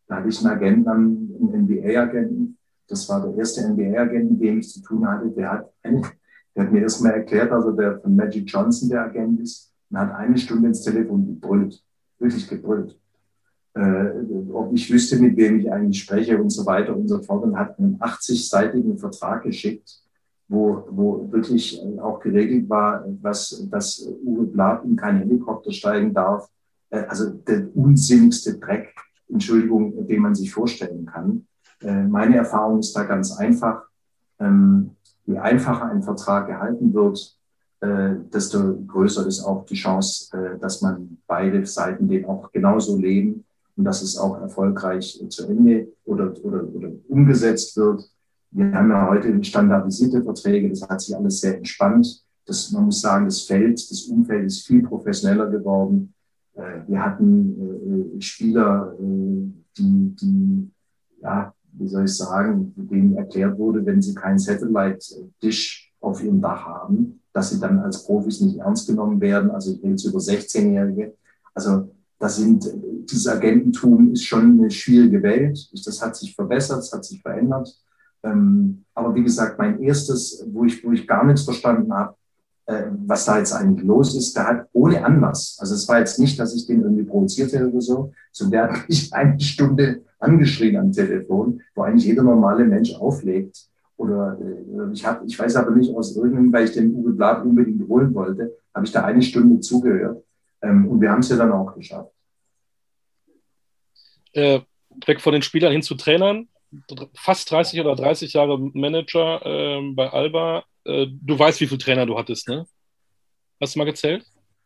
Da 0.06 0.16
hatte 0.16 0.28
ich 0.28 0.38
einen 0.44 0.54
Agenten, 0.54 0.88
einen 0.88 1.64
NBA-Agenten. 1.64 2.58
Das 2.86 3.08
war 3.08 3.22
der 3.22 3.34
erste 3.38 3.66
NBA-Agent, 3.66 4.32
mit 4.32 4.42
dem 4.42 4.58
ich 4.58 4.70
zu 4.70 4.82
tun 4.82 5.06
hatte. 5.06 5.30
Der 5.30 5.50
hat, 5.50 5.72
der 5.84 6.64
hat 6.64 6.72
mir 6.72 6.82
erstmal 6.82 7.12
erklärt, 7.12 7.50
also 7.50 7.72
der 7.72 8.00
von 8.00 8.14
Magic 8.14 8.44
Johnson 8.46 8.88
der 8.90 9.04
Agent 9.04 9.40
ist, 9.40 9.73
und 9.90 9.98
hat 9.98 10.14
eine 10.14 10.38
Stunde 10.38 10.68
ins 10.68 10.82
Telefon 10.82 11.26
gebrüllt. 11.26 11.82
Wirklich 12.18 12.48
gebrüllt. 12.48 12.98
Äh, 13.74 14.10
ob 14.52 14.72
ich 14.72 14.90
wüsste, 14.92 15.18
mit 15.18 15.36
wem 15.36 15.58
ich 15.58 15.70
eigentlich 15.70 16.02
spreche 16.02 16.40
und 16.40 16.50
so 16.50 16.64
weiter 16.64 16.96
und 16.96 17.08
so 17.08 17.20
fort. 17.22 17.44
Und 17.44 17.58
hat 17.58 17.78
einen 17.78 17.98
80-seitigen 17.98 18.98
Vertrag 18.98 19.42
geschickt, 19.42 20.00
wo, 20.48 20.84
wo 20.90 21.32
wirklich 21.32 21.80
auch 22.00 22.20
geregelt 22.20 22.68
war, 22.68 23.04
was, 23.20 23.66
dass 23.70 24.08
Uwe 24.24 24.44
Blab 24.44 24.84
in 24.84 24.96
keinen 24.96 25.18
Helikopter 25.18 25.72
steigen 25.72 26.14
darf. 26.14 26.48
Äh, 26.90 27.04
also 27.08 27.30
der 27.30 27.66
unsinnigste 27.74 28.58
Dreck, 28.58 28.94
Entschuldigung, 29.28 30.06
den 30.06 30.22
man 30.22 30.34
sich 30.34 30.52
vorstellen 30.52 31.06
kann. 31.06 31.46
Äh, 31.80 32.04
meine 32.04 32.36
Erfahrung 32.36 32.78
ist 32.78 32.92
da 32.94 33.04
ganz 33.04 33.32
einfach. 33.32 33.82
Ähm, 34.38 34.90
je 35.26 35.38
einfacher 35.38 35.86
ein 35.86 36.02
Vertrag 36.02 36.46
gehalten 36.46 36.94
wird, 36.94 37.36
äh, 37.80 38.14
desto 38.32 38.76
größer 38.86 39.26
ist 39.26 39.42
auch 39.42 39.66
die 39.66 39.74
Chance, 39.74 40.58
dass 40.60 40.80
man 40.80 41.18
beide 41.26 41.64
Seiten 41.66 42.08
den 42.08 42.24
auch 42.24 42.50
genauso 42.52 42.96
leben 42.96 43.44
und 43.76 43.84
dass 43.84 44.02
es 44.02 44.16
auch 44.16 44.40
erfolgreich 44.40 45.22
zu 45.28 45.48
Ende 45.48 45.88
oder, 46.04 46.32
oder, 46.44 46.64
oder 46.72 46.90
umgesetzt 47.08 47.76
wird. 47.76 48.08
Wir 48.50 48.72
haben 48.72 48.90
ja 48.90 49.08
heute 49.08 49.42
standardisierte 49.42 50.22
Verträge, 50.22 50.68
das 50.68 50.88
hat 50.88 51.00
sich 51.00 51.16
alles 51.16 51.40
sehr 51.40 51.56
entspannt. 51.56 52.24
Das, 52.46 52.70
man 52.70 52.84
muss 52.84 53.00
sagen, 53.00 53.24
das 53.24 53.40
Feld, 53.42 53.74
das 53.90 54.02
Umfeld 54.02 54.46
ist 54.46 54.66
viel 54.66 54.82
professioneller 54.82 55.50
geworden. 55.50 56.14
Äh, 56.54 56.80
wir 56.86 57.04
hatten 57.04 58.16
äh, 58.16 58.20
Spieler, 58.20 58.94
äh, 59.00 59.50
die, 59.76 60.16
die, 60.20 60.70
ja, 61.20 61.52
wie 61.72 61.88
soll 61.88 62.04
ich 62.04 62.14
sagen, 62.14 62.72
denen 62.76 63.16
erklärt 63.16 63.58
wurde, 63.58 63.84
wenn 63.84 64.00
sie 64.00 64.14
keinen 64.14 64.38
Satellite-Dish 64.38 65.92
auf 66.00 66.22
ihrem 66.22 66.40
Dach 66.40 66.64
haben, 66.64 67.20
dass 67.34 67.50
sie 67.50 67.60
dann 67.60 67.80
als 67.80 68.04
Profis 68.04 68.40
nicht 68.40 68.58
ernst 68.58 68.86
genommen 68.86 69.20
werden. 69.20 69.50
Also 69.50 69.72
ich 69.72 69.78
rede 69.82 69.90
jetzt 69.90 70.04
über 70.04 70.20
16-Jährige. 70.20 71.14
Also 71.52 71.90
das 72.18 72.36
sind, 72.36 72.66
dieses 73.10 73.26
Agententum 73.26 74.12
ist 74.12 74.24
schon 74.24 74.58
eine 74.58 74.70
schwierige 74.70 75.22
Welt. 75.22 75.68
Das 75.84 76.00
hat 76.00 76.16
sich 76.16 76.34
verbessert, 76.34 76.78
es 76.78 76.92
hat 76.92 77.04
sich 77.04 77.20
verändert. 77.20 77.68
Ähm, 78.22 78.84
aber 78.94 79.14
wie 79.14 79.24
gesagt, 79.24 79.58
mein 79.58 79.82
erstes, 79.82 80.42
wo 80.50 80.64
ich, 80.64 80.82
wo 80.84 80.92
ich 80.92 81.06
gar 81.06 81.24
nichts 81.26 81.42
verstanden 81.42 81.92
habe, 81.92 82.14
äh, 82.66 82.84
was 83.06 83.26
da 83.26 83.38
jetzt 83.38 83.52
eigentlich 83.52 83.84
los 83.84 84.16
ist, 84.16 84.34
der 84.34 84.46
hat 84.46 84.68
ohne 84.72 85.04
Anlass, 85.04 85.58
also 85.60 85.74
es 85.74 85.86
war 85.88 85.98
jetzt 85.98 86.18
nicht, 86.18 86.38
dass 86.38 86.54
ich 86.54 86.66
den 86.66 86.80
irgendwie 86.80 87.02
provoziert 87.02 87.52
hätte 87.52 87.68
oder 87.68 87.80
so, 87.80 88.12
sondern 88.32 88.52
der 88.52 88.80
hat 88.80 88.88
mich 88.88 89.12
eine 89.12 89.40
Stunde 89.40 90.02
angeschrien 90.18 90.76
am 90.76 90.92
Telefon, 90.92 91.60
wo 91.74 91.82
eigentlich 91.82 92.06
jeder 92.06 92.22
normale 92.22 92.64
Mensch 92.64 92.94
auflegt. 92.94 93.66
Oder 93.96 94.38
äh, 94.40 94.92
ich 94.92 95.04
habe, 95.06 95.24
ich 95.26 95.38
weiß 95.38 95.56
aber 95.56 95.70
nicht 95.70 95.94
aus 95.94 96.16
irgendeinem, 96.16 96.52
weil 96.52 96.64
ich 96.64 96.72
den 96.72 96.94
Uwe 96.94 97.12
Blatt 97.12 97.44
unbedingt 97.44 97.88
holen 97.88 98.12
wollte, 98.14 98.56
habe 98.74 98.86
ich 98.86 98.92
da 98.92 99.04
eine 99.04 99.22
Stunde 99.22 99.60
zugehört. 99.60 100.24
Ähm, 100.62 100.88
und 100.88 101.00
wir 101.00 101.10
haben 101.10 101.20
es 101.20 101.28
ja 101.28 101.36
dann 101.36 101.52
auch 101.52 101.74
geschafft. 101.74 102.10
Äh, 104.32 104.60
weg 105.06 105.20
von 105.20 105.32
den 105.32 105.42
Spielern 105.42 105.72
hin 105.72 105.82
zu 105.82 105.94
Trainern 105.94 106.48
fast 107.14 107.50
30 107.50 107.80
oder 107.80 107.94
30 107.94 108.32
Jahre 108.32 108.58
Manager 108.58 109.44
äh, 109.44 109.92
bei 109.94 110.10
Alba. 110.10 110.64
Äh, 110.84 111.06
du 111.10 111.38
weißt, 111.38 111.60
wie 111.60 111.66
viele 111.66 111.78
Trainer 111.78 112.06
du 112.06 112.16
hattest, 112.18 112.48
ne? 112.48 112.66
Hast 113.60 113.74
du 113.74 113.78
mal 113.78 113.84
gezählt? 113.84 114.24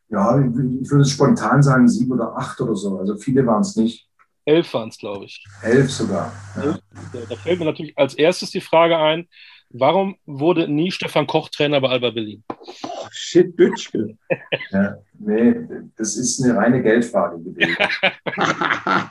Ja, 0.09 0.41
ich 0.41 0.91
würde 0.91 1.05
spontan 1.05 1.63
sagen 1.63 1.87
sieben 1.89 2.13
oder 2.13 2.37
acht 2.37 2.61
oder 2.61 2.75
so. 2.75 2.99
Also 2.99 3.17
viele 3.17 3.47
waren 3.47 3.61
es 3.61 3.77
nicht. 3.77 4.08
Elf 4.49 4.73
waren 4.73 4.89
es, 4.89 4.97
glaube 4.97 5.27
ich. 5.27 5.45
Elf 5.63 5.91
sogar. 5.91 6.33
Ja. 6.57 6.79
Da 7.29 7.37
fällt 7.37 7.59
mir 7.59 7.67
natürlich 7.67 7.97
als 7.99 8.15
erstes 8.15 8.51
die 8.51 8.63
Frage 8.63 8.97
ein, 8.97 9.29
warum 9.69 10.17
wurde 10.25 10.67
nie 10.69 10.91
Stefan 10.91 11.27
Koch 11.27 11.51
Trainer 11.51 11.81
bei 11.83 11.91
Alba 11.91 12.11
Berlin? 12.11 12.43
Oh, 12.49 13.07
shit, 13.11 13.55
Bütschke. 13.55 14.17
ja, 14.71 14.97
nee, 15.19 15.55
das 15.97 16.17
ist 16.17 16.43
eine 16.43 16.57
reine 16.57 16.83
Geldfrage 16.83 17.39
gewesen. 17.43 17.77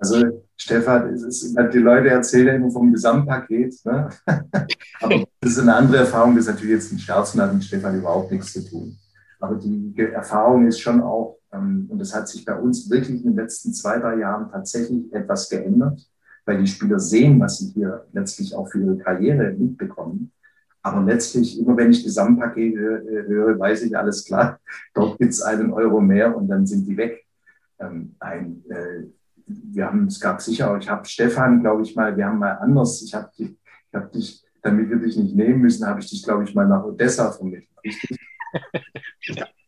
Also 0.00 0.44
Stefan, 0.56 1.12
ist, 1.12 1.56
die 1.74 1.78
Leute 1.78 2.10
erzählen 2.10 2.54
immer 2.54 2.70
vom 2.70 2.92
Gesamtpaket. 2.92 3.74
Ne? 3.84 4.08
Aber 5.00 5.24
das 5.40 5.50
ist 5.50 5.58
eine 5.58 5.74
andere 5.74 6.02
Erfahrung, 6.02 6.36
das 6.36 6.46
ist 6.46 6.52
natürlich 6.52 6.74
jetzt 6.74 6.92
ein 6.92 7.00
Scherz 7.00 7.34
und 7.34 7.40
hat 7.40 7.52
mit 7.52 7.64
Stefan 7.64 7.98
überhaupt 7.98 8.30
nichts 8.30 8.52
zu 8.52 8.64
tun. 8.64 8.96
Aber 9.40 9.56
die 9.56 9.92
Erfahrung 9.98 10.68
ist 10.68 10.78
schon 10.78 11.00
auch, 11.02 11.37
und 11.50 11.98
das 11.98 12.14
hat 12.14 12.28
sich 12.28 12.44
bei 12.44 12.54
uns 12.58 12.90
wirklich 12.90 13.24
in 13.24 13.30
den 13.30 13.36
letzten 13.36 13.72
zwei, 13.72 13.98
drei 13.98 14.18
Jahren 14.18 14.50
tatsächlich 14.50 15.12
etwas 15.12 15.48
geändert, 15.48 16.00
weil 16.44 16.58
die 16.58 16.66
Spieler 16.66 16.98
sehen, 16.98 17.40
was 17.40 17.58
sie 17.58 17.72
hier 17.72 18.06
letztlich 18.12 18.54
auch 18.54 18.68
für 18.68 18.82
ihre 18.82 18.98
Karriere 18.98 19.52
mitbekommen. 19.52 20.32
Aber 20.82 21.02
letztlich, 21.02 21.58
immer 21.58 21.76
wenn 21.76 21.90
ich 21.90 22.04
Gesamtpaket 22.04 22.76
höre, 22.76 23.58
weiß 23.58 23.82
ich 23.82 23.96
alles 23.96 24.24
klar, 24.24 24.60
dort 24.94 25.18
gibt 25.18 25.32
es 25.32 25.42
einen 25.42 25.72
Euro 25.72 26.00
mehr 26.00 26.36
und 26.36 26.48
dann 26.48 26.66
sind 26.66 26.86
die 26.86 26.96
weg. 26.96 27.26
Ähm, 27.78 28.14
ein, 28.18 28.62
äh, 28.68 29.04
wir 29.46 29.86
haben, 29.86 30.06
es 30.06 30.20
gab 30.20 30.40
sicher, 30.40 30.76
ich 30.78 30.88
habe 30.88 31.04
Stefan, 31.06 31.62
glaube 31.62 31.82
ich 31.82 31.96
mal, 31.96 32.16
wir 32.16 32.26
haben 32.26 32.38
mal 32.38 32.52
anders, 32.52 33.02
ich 33.02 33.14
habe 33.14 33.30
dich, 33.38 33.50
ich 33.50 33.94
habe 33.94 34.10
dich, 34.10 34.44
damit 34.62 34.90
wir 34.90 34.96
dich 34.96 35.16
nicht 35.16 35.34
nehmen 35.34 35.60
müssen, 35.60 35.86
habe 35.86 36.00
ich 36.00 36.10
dich, 36.10 36.22
glaube 36.22 36.44
ich, 36.44 36.54
mal 36.54 36.68
nach 36.68 36.84
Odessa 36.84 37.30
vermittelt, 37.32 37.68
richtig? 37.84 38.18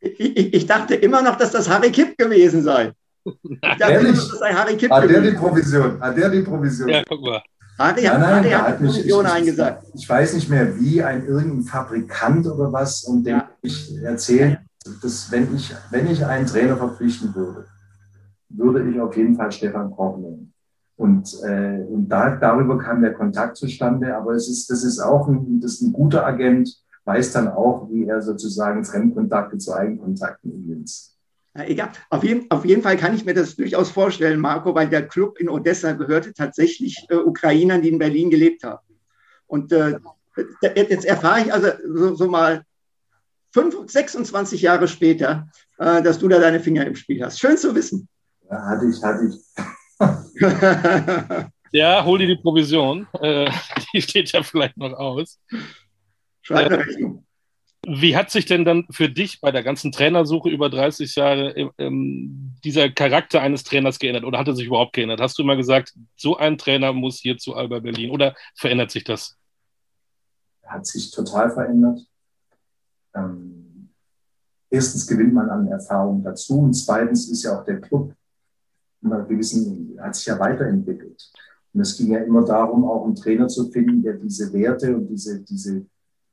Ich, 0.00 0.54
ich, 0.54 0.66
dachte 0.66 0.94
immer 0.94 1.20
noch, 1.22 1.36
dass 1.36 1.50
das 1.50 1.68
Harry 1.68 1.90
Kipp 1.90 2.16
gewesen 2.16 2.62
sei. 2.62 2.92
Ich 3.24 3.60
dachte 3.78 3.94
immer, 3.94 4.12
dass 4.12 4.28
das 4.30 4.38
sei 4.38 4.52
Harry 4.54 4.76
Kipp 4.76 4.90
Hat 4.90 5.08
der 5.08 5.20
die 5.20 5.32
Provision? 5.32 6.00
Hat 6.00 6.16
der 6.16 6.30
die 6.30 6.40
Provision? 6.40 6.88
Ja, 6.88 7.02
guck 7.06 7.20
mal. 7.20 7.42
Harry, 7.78 8.04
nein, 8.04 8.20
nein, 8.20 8.34
Harry 8.34 8.50
hat, 8.50 8.68
hat 8.68 8.80
die 8.80 8.84
Provision 8.84 9.26
ich, 9.26 9.32
eingesagt. 9.32 9.84
Ich, 9.88 10.02
ich, 10.02 10.08
weiß 10.08 10.34
nicht 10.34 10.48
mehr, 10.48 10.78
wie 10.78 11.02
ein 11.02 11.26
irgendein 11.26 11.64
Fabrikant 11.64 12.46
oder 12.46 12.72
was, 12.72 13.04
und 13.04 13.24
dem 13.24 13.36
ja. 13.36 13.50
ich 13.60 13.94
erzähle, 14.02 14.60
dass 15.02 15.30
wenn 15.30 15.54
ich, 15.54 15.74
wenn 15.90 16.10
ich 16.10 16.24
einen 16.24 16.46
Trainer 16.46 16.76
verpflichten 16.76 17.34
würde, 17.34 17.66
würde 18.48 18.90
ich 18.90 19.00
auf 19.00 19.16
jeden 19.16 19.36
Fall 19.36 19.52
Stefan 19.52 19.90
Koch 19.90 20.16
nehmen. 20.18 20.52
Und, 20.96 21.34
äh, 21.44 21.82
und 21.88 22.08
da, 22.08 22.36
darüber 22.36 22.76
kam 22.78 23.00
der 23.00 23.14
Kontakt 23.14 23.56
zustande. 23.56 24.14
Aber 24.14 24.32
es 24.32 24.48
ist, 24.48 24.68
das 24.70 24.84
ist 24.84 25.00
auch 25.00 25.28
ein, 25.28 25.60
das 25.60 25.72
ist 25.72 25.82
ein 25.82 25.92
guter 25.92 26.26
Agent, 26.26 26.76
weiß 27.04 27.32
dann 27.32 27.48
auch, 27.48 27.88
wie 27.90 28.06
er 28.06 28.22
sozusagen 28.22 28.84
Fremdkontakte 28.84 29.58
zu 29.58 29.74
Eigenkontakten 29.74 30.52
umnimmt. 30.52 30.90
Ja, 31.56 31.64
egal. 31.64 31.90
Auf 32.10 32.22
jeden, 32.22 32.50
auf 32.50 32.64
jeden 32.64 32.82
Fall 32.82 32.96
kann 32.96 33.14
ich 33.14 33.24
mir 33.24 33.34
das 33.34 33.56
durchaus 33.56 33.90
vorstellen, 33.90 34.38
Marco, 34.38 34.74
weil 34.74 34.88
der 34.88 35.08
Club 35.08 35.38
in 35.38 35.48
Odessa 35.48 35.92
gehörte 35.92 36.32
tatsächlich 36.32 37.06
äh, 37.08 37.16
Ukrainern, 37.16 37.82
die 37.82 37.88
in 37.88 37.98
Berlin 37.98 38.30
gelebt 38.30 38.62
haben. 38.62 38.86
Und 39.46 39.72
äh, 39.72 39.98
jetzt 40.62 41.04
erfahre 41.04 41.40
ich 41.40 41.52
also 41.52 41.68
so, 41.92 42.14
so 42.14 42.28
mal 42.28 42.64
fünf, 43.52 43.74
26 43.90 44.62
Jahre 44.62 44.86
später, 44.86 45.48
äh, 45.78 46.02
dass 46.02 46.18
du 46.18 46.28
da 46.28 46.38
deine 46.38 46.60
Finger 46.60 46.86
im 46.86 46.94
Spiel 46.94 47.24
hast. 47.24 47.40
Schön 47.40 47.56
zu 47.56 47.74
wissen. 47.74 48.08
Ja, 48.48 48.64
hatte 48.66 48.86
ich, 48.86 49.02
hatte 49.02 49.26
ich. 49.26 49.36
ja, 51.72 52.04
hol 52.04 52.18
dir 52.18 52.28
die 52.28 52.40
Provision. 52.40 53.08
Äh, 53.20 53.50
die 53.92 54.02
steht 54.02 54.30
ja 54.30 54.42
vielleicht 54.42 54.76
noch 54.76 54.92
aus. 54.92 55.40
Schreib 56.42 56.66
eine 56.66 56.78
Rechnung. 56.78 57.26
Wie 57.86 58.14
hat 58.14 58.30
sich 58.30 58.44
denn 58.44 58.66
dann 58.66 58.86
für 58.90 59.08
dich 59.08 59.40
bei 59.40 59.50
der 59.50 59.62
ganzen 59.62 59.90
Trainersuche 59.90 60.50
über 60.50 60.68
30 60.68 61.14
Jahre 61.14 61.72
ähm, 61.78 62.54
dieser 62.62 62.90
Charakter 62.90 63.40
eines 63.40 63.64
Trainers 63.64 63.98
geändert 63.98 64.24
oder 64.24 64.38
hat 64.38 64.48
er 64.48 64.54
sich 64.54 64.66
überhaupt 64.66 64.92
geändert? 64.92 65.20
Hast 65.20 65.38
du 65.38 65.42
immer 65.42 65.56
gesagt, 65.56 65.94
so 66.14 66.36
ein 66.36 66.58
Trainer 66.58 66.92
muss 66.92 67.18
hier 67.18 67.38
zu 67.38 67.54
Alba 67.54 67.78
Berlin 67.78 68.10
oder 68.10 68.34
verändert 68.54 68.90
sich 68.90 69.04
das? 69.04 69.38
Hat 70.66 70.86
sich 70.86 71.10
total 71.10 71.50
verändert. 71.50 72.00
Ähm, 73.14 73.88
erstens 74.68 75.06
gewinnt 75.06 75.32
man 75.32 75.48
an 75.48 75.66
Erfahrung 75.66 76.22
dazu 76.22 76.60
und 76.60 76.74
zweitens 76.74 77.30
ist 77.30 77.44
ja 77.44 77.58
auch 77.58 77.64
der 77.64 77.80
Club 77.80 78.14
wir 79.00 79.38
wissen, 79.38 79.98
hat 80.00 80.14
sich 80.14 80.26
ja 80.26 80.38
weiterentwickelt. 80.38 81.30
Und 81.72 81.80
es 81.80 81.96
ging 81.96 82.12
ja 82.12 82.18
immer 82.20 82.44
darum, 82.44 82.84
auch 82.84 83.04
einen 83.04 83.14
Trainer 83.14 83.48
zu 83.48 83.70
finden, 83.70 84.02
der 84.02 84.14
diese 84.14 84.52
Werte 84.52 84.96
und 84.96 85.08
diese, 85.08 85.40
diese 85.40 85.86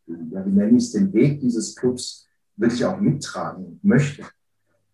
ja, 0.07 0.45
wie 0.45 0.51
nenne 0.51 0.77
ich 0.77 0.85
es, 0.85 0.91
den 0.91 1.13
Weg 1.13 1.39
dieses 1.39 1.75
Clubs 1.75 2.27
wirklich 2.55 2.83
auch 2.85 2.99
mittragen 2.99 3.79
möchte. 3.83 4.23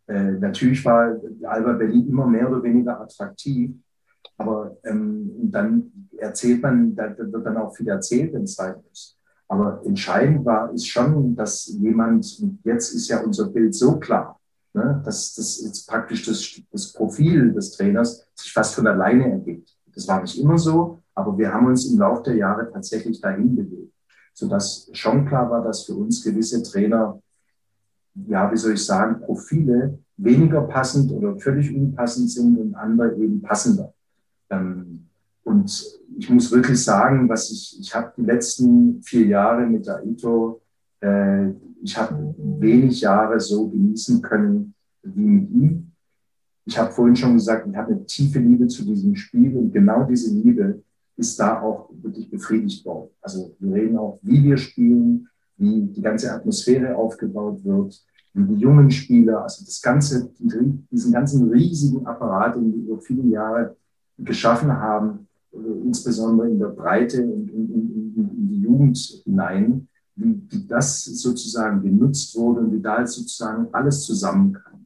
Äh, 0.08 0.32
natürlich 0.34 0.84
war 0.84 1.16
Alba 1.44 1.74
Berlin 1.74 2.08
immer 2.10 2.28
mehr 2.28 2.50
oder 2.50 2.62
weniger 2.62 3.00
attraktiv, 3.00 3.72
Aber 4.38 4.78
ähm, 4.84 5.32
dann 5.52 5.92
erzählt 6.18 6.62
man, 6.62 6.96
da 6.96 7.16
wird 7.18 7.46
dann 7.46 7.58
auch 7.58 7.76
viel 7.76 7.88
erzählt, 7.88 8.34
wenn 8.34 8.44
es 8.44 8.56
sein 8.56 8.76
muss. 8.88 9.18
Aber 9.48 9.82
entscheidend 9.86 10.46
war, 10.46 10.74
ist 10.74 10.88
schon, 10.88 11.36
dass 11.36 11.68
jemand, 11.68 12.40
und 12.42 12.60
jetzt 12.64 12.94
ist 12.94 13.10
ja 13.10 13.22
unser 13.22 13.50
Bild 13.50 13.76
so 13.76 14.00
klar, 14.00 14.40
ne, 14.74 15.02
dass 15.06 15.36
das 15.36 15.62
jetzt 15.64 15.88
praktisch 15.88 16.26
das, 16.26 16.62
das 16.72 16.94
Profil 16.94 17.54
des 17.54 17.72
Trainers 17.72 18.26
sich 18.36 18.52
fast 18.52 18.76
von 18.76 18.88
alleine 18.88 19.32
ergibt. 19.32 19.78
Das 19.94 20.08
war 20.08 20.22
nicht 20.22 20.40
immer 20.40 20.58
so, 20.58 21.04
aber 21.14 21.38
wir 21.38 21.54
haben 21.54 21.68
uns 21.68 21.86
im 21.86 22.00
Laufe 22.00 22.24
der 22.24 22.36
Jahre 22.36 22.72
tatsächlich 22.72 23.22
dahin 23.22 23.56
bewegt, 23.56 23.93
sodass 24.34 24.90
schon 24.94 25.26
klar 25.26 25.50
war, 25.50 25.64
dass 25.64 25.86
für 25.86 25.96
uns 25.96 26.24
gewisse 26.24 26.62
Trainer, 26.64 27.22
ja, 28.28 28.52
wie 28.52 28.58
soll 28.58 28.74
ich 28.74 28.86
sagen, 28.86 29.22
Profile 29.22 30.00
weniger 30.18 30.62
passend 30.62 31.12
oder 31.12 31.38
völlig 31.38 31.74
unpassend 31.74 32.30
sind 32.30 32.58
und 32.58 32.76
andere 32.76 33.16
eben 33.16 33.42
passender. 33.42 33.94
Ähm, 34.50 35.08
und 35.44 36.00
ich 36.18 36.30
muss 36.30 36.52
wirklich 36.52 36.82
sagen, 36.82 37.28
was 37.28 37.52
ich, 37.52 37.78
ich 37.80 37.94
habe 37.94 38.14
die 38.18 38.24
letzten 38.24 39.02
vier 39.02 39.26
Jahre 39.26 39.66
mit 39.66 39.88
Aito, 39.90 40.62
äh, 41.02 41.50
ich 41.82 41.98
habe 41.98 42.34
wenig 42.38 43.02
Jahre 43.02 43.40
so 43.40 43.68
genießen 43.68 44.22
können 44.22 44.74
wie 45.04 45.26
mit 45.26 45.52
ihm. 45.52 45.92
Ich 46.66 46.78
habe 46.78 46.92
vorhin 46.92 47.16
schon 47.16 47.34
gesagt, 47.34 47.68
ich 47.68 47.76
habe 47.76 47.92
eine 47.92 48.06
tiefe 48.06 48.40
Liebe 48.40 48.68
zu 48.68 48.86
diesem 48.86 49.16
Spiel 49.16 49.58
und 49.58 49.74
genau 49.74 50.06
diese 50.06 50.34
Liebe 50.34 50.82
ist 51.16 51.40
da 51.40 51.62
auch 51.62 51.90
wirklich 52.02 52.30
befriedigt 52.30 52.86
worden. 52.86 53.10
Also 53.22 53.56
wir 53.60 53.74
reden 53.76 53.98
auch, 53.98 54.20
wie 54.22 54.44
wir 54.44 54.58
spielen, 54.58 55.28
wie 55.58 55.82
die 55.82 56.02
ganze 56.02 56.32
Atmosphäre 56.32 56.96
aufgebaut 56.96 57.64
wird, 57.64 58.04
wie 58.34 58.56
die 58.56 58.62
jungen 58.62 58.90
Spieler, 58.90 59.44
also 59.44 59.64
das 59.64 59.82
ganze, 59.82 60.32
diesen 60.40 61.12
ganzen 61.12 61.50
riesigen 61.52 62.06
Apparat, 62.06 62.56
den 62.56 62.74
wir 62.74 62.94
über 62.94 63.02
viele 63.02 63.24
Jahre 63.24 63.76
geschaffen 64.18 64.72
haben, 64.72 65.28
äh, 65.52 65.86
insbesondere 65.86 66.50
in 66.50 66.60
der 66.60 66.68
Breite 66.68 67.22
und 67.24 67.50
in, 67.50 67.74
in, 67.74 68.16
in 68.16 68.48
die 68.50 68.62
Jugend 68.62 68.98
hinein, 69.24 69.88
wie, 70.16 70.42
wie 70.50 70.68
das 70.68 71.06
sozusagen 71.06 71.82
genutzt 71.82 72.36
wurde 72.36 72.62
und 72.62 72.72
wie 72.72 72.82
da 72.82 73.06
sozusagen 73.06 73.68
alles 73.72 74.04
zusammenkam. 74.04 74.86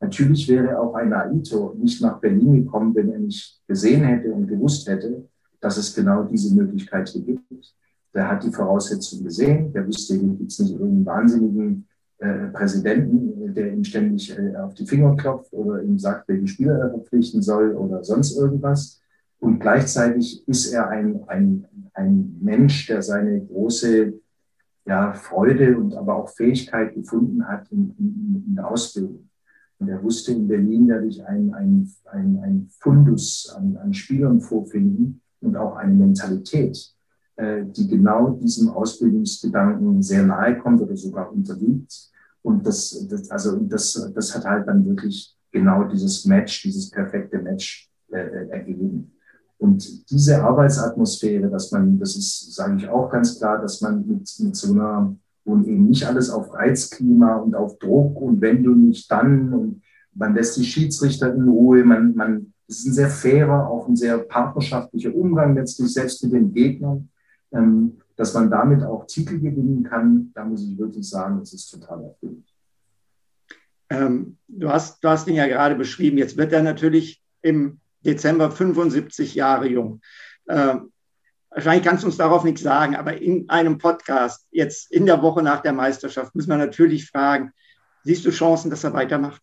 Natürlich 0.00 0.46
wäre 0.48 0.78
auch 0.78 0.94
ein 0.94 1.12
Aito 1.12 1.74
nicht 1.78 2.02
nach 2.02 2.20
Berlin 2.20 2.64
gekommen, 2.64 2.94
wenn 2.94 3.10
er 3.10 3.18
nicht 3.18 3.62
gesehen 3.66 4.04
hätte 4.04 4.32
und 4.32 4.46
gewusst 4.46 4.86
hätte, 4.88 5.26
dass 5.60 5.76
es 5.76 5.94
genau 5.94 6.24
diese 6.24 6.54
Möglichkeit 6.54 7.08
hier 7.08 7.22
gibt. 7.22 7.74
Der 8.14 8.30
hat 8.30 8.44
die 8.44 8.52
Voraussetzungen 8.52 9.24
gesehen, 9.24 9.72
der 9.72 9.86
wusste, 9.86 10.14
hier 10.14 10.28
gibt 10.34 10.50
es 10.50 10.58
nicht 10.58 10.72
irgendeinen 10.72 11.06
wahnsinnigen 11.06 11.86
äh, 12.18 12.46
Präsidenten, 12.46 13.54
der 13.54 13.74
ihm 13.74 13.84
ständig 13.84 14.36
äh, 14.38 14.56
auf 14.56 14.72
die 14.74 14.86
Finger 14.86 15.14
klopft 15.16 15.52
oder 15.52 15.82
ihm 15.82 15.98
sagt, 15.98 16.26
welche 16.28 16.48
Spieler 16.48 16.78
er 16.78 16.90
verpflichten 16.90 17.42
soll 17.42 17.74
oder 17.74 18.02
sonst 18.02 18.36
irgendwas. 18.36 19.02
Und 19.38 19.60
gleichzeitig 19.60 20.46
ist 20.48 20.72
er 20.72 20.88
ein, 20.88 21.20
ein, 21.26 21.66
ein 21.92 22.38
Mensch, 22.40 22.86
der 22.86 23.02
seine 23.02 23.44
große 23.44 24.14
ja, 24.86 25.12
Freude 25.12 25.76
und 25.76 25.94
aber 25.94 26.16
auch 26.16 26.30
Fähigkeit 26.30 26.94
gefunden 26.94 27.46
hat 27.46 27.70
in, 27.70 27.94
in, 27.98 28.44
in 28.46 28.54
der 28.54 28.70
Ausbildung. 28.70 29.28
Und 29.78 29.88
er 29.88 30.02
wusste, 30.02 30.32
in 30.32 30.48
Berlin 30.48 30.88
werde 30.88 31.06
ich 31.06 31.22
ein, 31.26 31.52
ein, 31.52 31.92
ein, 32.06 32.40
ein 32.42 32.68
Fundus 32.80 33.54
an, 33.54 33.76
an 33.76 33.92
Spielern 33.92 34.40
vorfinden 34.40 35.20
und 35.40 35.56
auch 35.56 35.76
eine 35.76 35.94
Mentalität, 35.94 36.92
äh, 37.36 37.64
die 37.64 37.88
genau 37.88 38.30
diesem 38.30 38.70
Ausbildungsgedanken 38.70 40.02
sehr 40.02 40.24
nahe 40.24 40.58
kommt 40.58 40.80
oder 40.80 40.96
sogar 40.96 41.32
unterliegt. 41.32 42.10
Und 42.42 42.66
das, 42.66 43.06
das, 43.08 43.30
also 43.30 43.56
das, 43.60 44.12
das 44.14 44.34
hat 44.34 44.44
halt 44.44 44.68
dann 44.68 44.86
wirklich 44.86 45.36
genau 45.50 45.84
dieses 45.84 46.24
Match, 46.24 46.62
dieses 46.62 46.90
perfekte 46.90 47.38
Match 47.38 47.90
äh, 48.10 48.18
äh 48.18 48.48
ergeben. 48.50 49.12
Und 49.58 50.10
diese 50.10 50.42
Arbeitsatmosphäre, 50.42 51.48
dass 51.48 51.72
man, 51.72 51.98
das 51.98 52.14
ist, 52.14 52.54
sage 52.54 52.76
ich 52.76 52.88
auch 52.88 53.10
ganz 53.10 53.38
klar, 53.38 53.60
dass 53.60 53.80
man 53.80 54.06
mit, 54.06 54.30
mit 54.38 54.54
so 54.54 54.72
einer, 54.72 55.16
und 55.44 55.66
eben 55.66 55.88
nicht 55.88 56.06
alles 56.06 56.28
auf 56.28 56.52
Reizklima 56.52 57.36
und 57.36 57.54
auf 57.54 57.78
Druck 57.78 58.20
und 58.20 58.40
wenn 58.40 58.62
du 58.62 58.74
nicht 58.74 59.10
dann 59.10 59.52
und 59.54 59.82
man 60.12 60.34
lässt 60.34 60.56
die 60.56 60.64
Schiedsrichter 60.64 61.34
in 61.34 61.48
Ruhe, 61.48 61.84
man, 61.84 62.14
man, 62.14 62.52
es 62.68 62.80
ist 62.80 62.86
ein 62.86 62.92
sehr 62.94 63.10
fairer, 63.10 63.68
auch 63.68 63.88
ein 63.88 63.96
sehr 63.96 64.18
partnerschaftlicher 64.18 65.14
Umgang 65.14 65.54
letztlich 65.54 65.92
selbst 65.92 66.22
mit 66.24 66.32
den 66.32 66.52
Gegnern, 66.52 67.08
ähm, 67.52 67.98
dass 68.16 68.34
man 68.34 68.50
damit 68.50 68.82
auch 68.82 69.06
Titel 69.06 69.38
gewinnen 69.38 69.84
kann, 69.84 70.30
da 70.34 70.44
muss 70.44 70.62
ich 70.62 70.76
wirklich 70.76 71.08
sagen, 71.08 71.38
das 71.38 71.52
ist 71.52 71.70
total 71.70 72.04
erfüllend. 72.04 72.46
Ähm, 73.88 74.38
du, 74.48 74.68
hast, 74.68 75.02
du 75.04 75.08
hast 75.08 75.28
ihn 75.28 75.34
ja 75.34 75.46
gerade 75.46 75.76
beschrieben, 75.76 76.18
jetzt 76.18 76.36
wird 76.36 76.52
er 76.52 76.62
natürlich 76.62 77.22
im 77.42 77.78
Dezember 78.00 78.50
75 78.50 79.34
Jahre 79.34 79.68
jung. 79.68 80.00
Ähm, 80.48 80.92
wahrscheinlich 81.50 81.84
kannst 81.84 82.02
du 82.02 82.08
uns 82.08 82.16
darauf 82.16 82.42
nichts 82.42 82.62
sagen, 82.62 82.96
aber 82.96 83.20
in 83.20 83.48
einem 83.48 83.78
Podcast, 83.78 84.46
jetzt 84.50 84.90
in 84.90 85.06
der 85.06 85.22
Woche 85.22 85.42
nach 85.42 85.60
der 85.60 85.72
Meisterschaft, 85.72 86.34
müssen 86.34 86.50
wir 86.50 86.56
natürlich 86.56 87.08
fragen, 87.08 87.52
siehst 88.02 88.24
du 88.24 88.30
Chancen, 88.30 88.70
dass 88.70 88.84
er 88.84 88.92
weitermacht? 88.92 89.42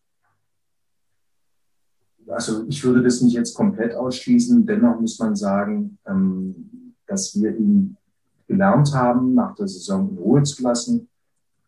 Also 2.27 2.65
ich 2.67 2.83
würde 2.83 3.03
das 3.03 3.21
nicht 3.21 3.33
jetzt 3.33 3.53
komplett 3.53 3.95
ausschließen. 3.95 4.65
Dennoch 4.65 4.99
muss 4.99 5.19
man 5.19 5.35
sagen, 5.35 5.97
ähm, 6.05 6.95
dass 7.07 7.39
wir 7.39 7.55
ihn 7.55 7.97
gelernt 8.47 8.93
haben, 8.93 9.33
nach 9.33 9.55
der 9.55 9.67
Saison 9.67 10.09
in 10.09 10.17
Ruhe 10.17 10.43
zu 10.43 10.63
lassen. 10.63 11.07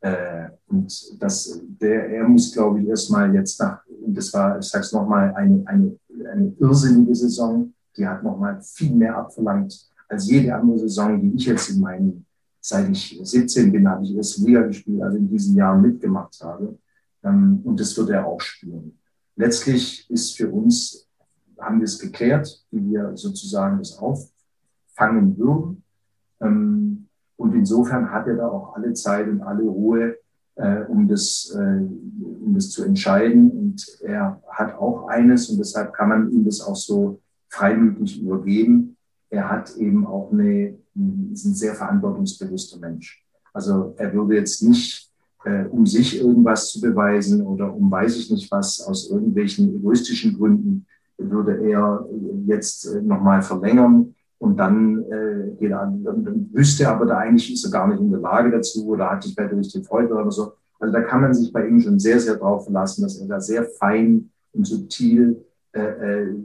Äh, 0.01 0.49
und 0.67 1.21
dass 1.21 1.61
der, 1.63 2.09
er 2.09 2.27
muss, 2.27 2.53
glaube 2.53 2.81
ich, 2.81 2.87
erstmal 2.87 3.33
jetzt 3.33 3.59
nach, 3.59 3.79
und 3.87 4.15
das 4.15 4.33
war, 4.33 4.59
ich 4.59 4.65
sage 4.65 4.83
es 4.83 4.91
nochmal, 4.91 5.33
eine, 5.33 5.63
eine 5.65 5.97
eine 6.23 6.53
irrsinnige 6.59 7.15
Saison. 7.15 7.73
Die 7.97 8.05
hat 8.05 8.23
nochmal 8.23 8.61
viel 8.61 8.93
mehr 8.93 9.17
abverlangt 9.17 9.89
als 10.07 10.29
jede 10.29 10.53
andere 10.53 10.79
Saison, 10.79 11.19
die 11.19 11.35
ich 11.35 11.45
jetzt 11.45 11.69
in 11.69 11.79
meinen, 11.79 12.25
seit 12.59 12.89
ich 12.89 13.19
17 13.21 13.71
bin, 13.71 13.87
habe 13.87 14.03
ich 14.03 14.15
erste 14.15 14.43
Liga 14.43 14.61
gespielt, 14.61 15.01
also 15.01 15.17
in 15.17 15.29
diesen 15.29 15.55
Jahren 15.55 15.81
mitgemacht 15.81 16.39
habe. 16.41 16.77
Ähm, 17.23 17.61
und 17.63 17.79
das 17.79 17.97
wird 17.97 18.09
er 18.09 18.25
auch 18.25 18.39
spüren. 18.39 18.97
Letztlich 19.35 20.09
ist 20.09 20.37
für 20.37 20.49
uns, 20.49 21.07
haben 21.59 21.79
wir 21.79 21.85
es 21.85 21.99
geklärt, 21.99 22.65
wie 22.71 22.91
wir 22.91 23.15
sozusagen 23.15 23.79
das 23.79 23.97
auffangen 23.97 25.37
würden. 25.37 25.83
Ähm, 26.41 27.07
und 27.37 27.53
insofern 27.53 28.11
hat 28.11 28.27
er 28.27 28.35
da 28.37 28.47
auch 28.47 28.75
alle 28.75 28.93
Zeit 28.93 29.27
und 29.27 29.41
alle 29.41 29.63
Ruhe, 29.63 30.17
äh, 30.55 30.83
um, 30.85 31.07
das, 31.07 31.53
äh, 31.53 31.57
um 31.57 32.53
das 32.53 32.69
zu 32.69 32.83
entscheiden. 32.83 33.51
Und 33.51 33.85
er 34.01 34.41
hat 34.49 34.75
auch 34.75 35.07
eines, 35.07 35.49
und 35.49 35.57
deshalb 35.57 35.93
kann 35.93 36.09
man 36.09 36.31
ihm 36.31 36.45
das 36.45 36.61
auch 36.61 36.75
so 36.75 37.19
freimütig 37.49 38.21
übergeben. 38.21 38.95
Er 39.29 39.49
hat 39.49 39.75
eben 39.75 40.05
auch 40.05 40.31
eine, 40.31 40.77
ist 41.33 41.45
ein 41.45 41.55
sehr 41.55 41.75
verantwortungsbewusster 41.75 42.79
Mensch. 42.79 43.25
Also 43.53 43.95
er 43.97 44.13
würde 44.13 44.35
jetzt 44.35 44.61
nicht, 44.63 45.11
äh, 45.45 45.65
um 45.65 45.85
sich 45.85 46.19
irgendwas 46.19 46.69
zu 46.69 46.81
beweisen 46.81 47.41
oder 47.41 47.73
um 47.73 47.89
weiß 47.89 48.17
ich 48.17 48.31
nicht 48.31 48.51
was, 48.51 48.81
aus 48.81 49.09
irgendwelchen 49.09 49.75
egoistischen 49.75 50.37
Gründen, 50.37 50.85
würde 51.17 51.57
er 51.69 52.05
jetzt 52.45 52.85
äh, 52.85 53.01
nochmal 53.01 53.41
verlängern 53.41 54.15
und 54.37 54.57
dann 54.57 55.03
äh, 55.03 55.51
geht 55.59 55.71
er 55.71 55.91
wüsste 56.51 56.89
aber 56.89 57.05
da 57.05 57.17
eigentlich 57.17 57.53
ist 57.53 57.65
er 57.65 57.71
gar 57.71 57.87
nicht 57.87 58.01
in 58.01 58.11
der 58.11 58.19
Lage 58.19 58.51
dazu 58.51 58.87
oder 58.87 59.09
hat 59.11 59.23
vielleicht 59.23 59.53
durch 59.53 59.71
die 59.71 59.83
Freude 59.83 60.13
oder 60.13 60.31
so. 60.31 60.53
Also 60.79 60.93
da 60.93 61.01
kann 61.01 61.21
man 61.21 61.33
sich 61.33 61.53
bei 61.53 61.67
ihm 61.67 61.79
schon 61.79 61.99
sehr, 61.99 62.19
sehr 62.19 62.35
drauf 62.35 62.65
verlassen, 62.65 63.03
dass 63.03 63.17
er 63.17 63.27
da 63.27 63.39
sehr 63.39 63.63
fein 63.63 64.29
und 64.51 64.67
subtil 64.67 65.45
äh, 65.73 65.79
äh, 65.79 66.35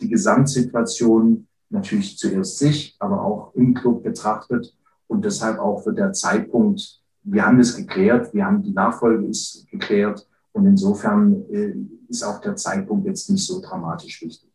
die 0.00 0.08
Gesamtsituation 0.08 1.46
natürlich 1.70 2.18
zuerst 2.18 2.58
sich, 2.58 2.96
aber 2.98 3.22
auch 3.22 3.54
im 3.54 3.74
Club 3.74 4.02
betrachtet 4.02 4.76
und 5.06 5.24
deshalb 5.24 5.58
auch 5.58 5.82
für 5.82 5.92
der 5.92 6.12
Zeitpunkt, 6.12 7.00
wir 7.30 7.46
haben 7.46 7.58
das 7.58 7.76
geklärt, 7.76 8.32
wir 8.34 8.44
haben 8.44 8.62
die 8.62 8.72
Nachfolge 8.72 9.26
ist 9.26 9.66
geklärt 9.70 10.26
und 10.52 10.66
insofern 10.66 11.44
äh, 11.52 11.74
ist 12.08 12.22
auch 12.22 12.40
der 12.40 12.56
Zeitpunkt 12.56 13.06
jetzt 13.06 13.30
nicht 13.30 13.46
so 13.46 13.60
dramatisch 13.60 14.20
wichtig. 14.22 14.48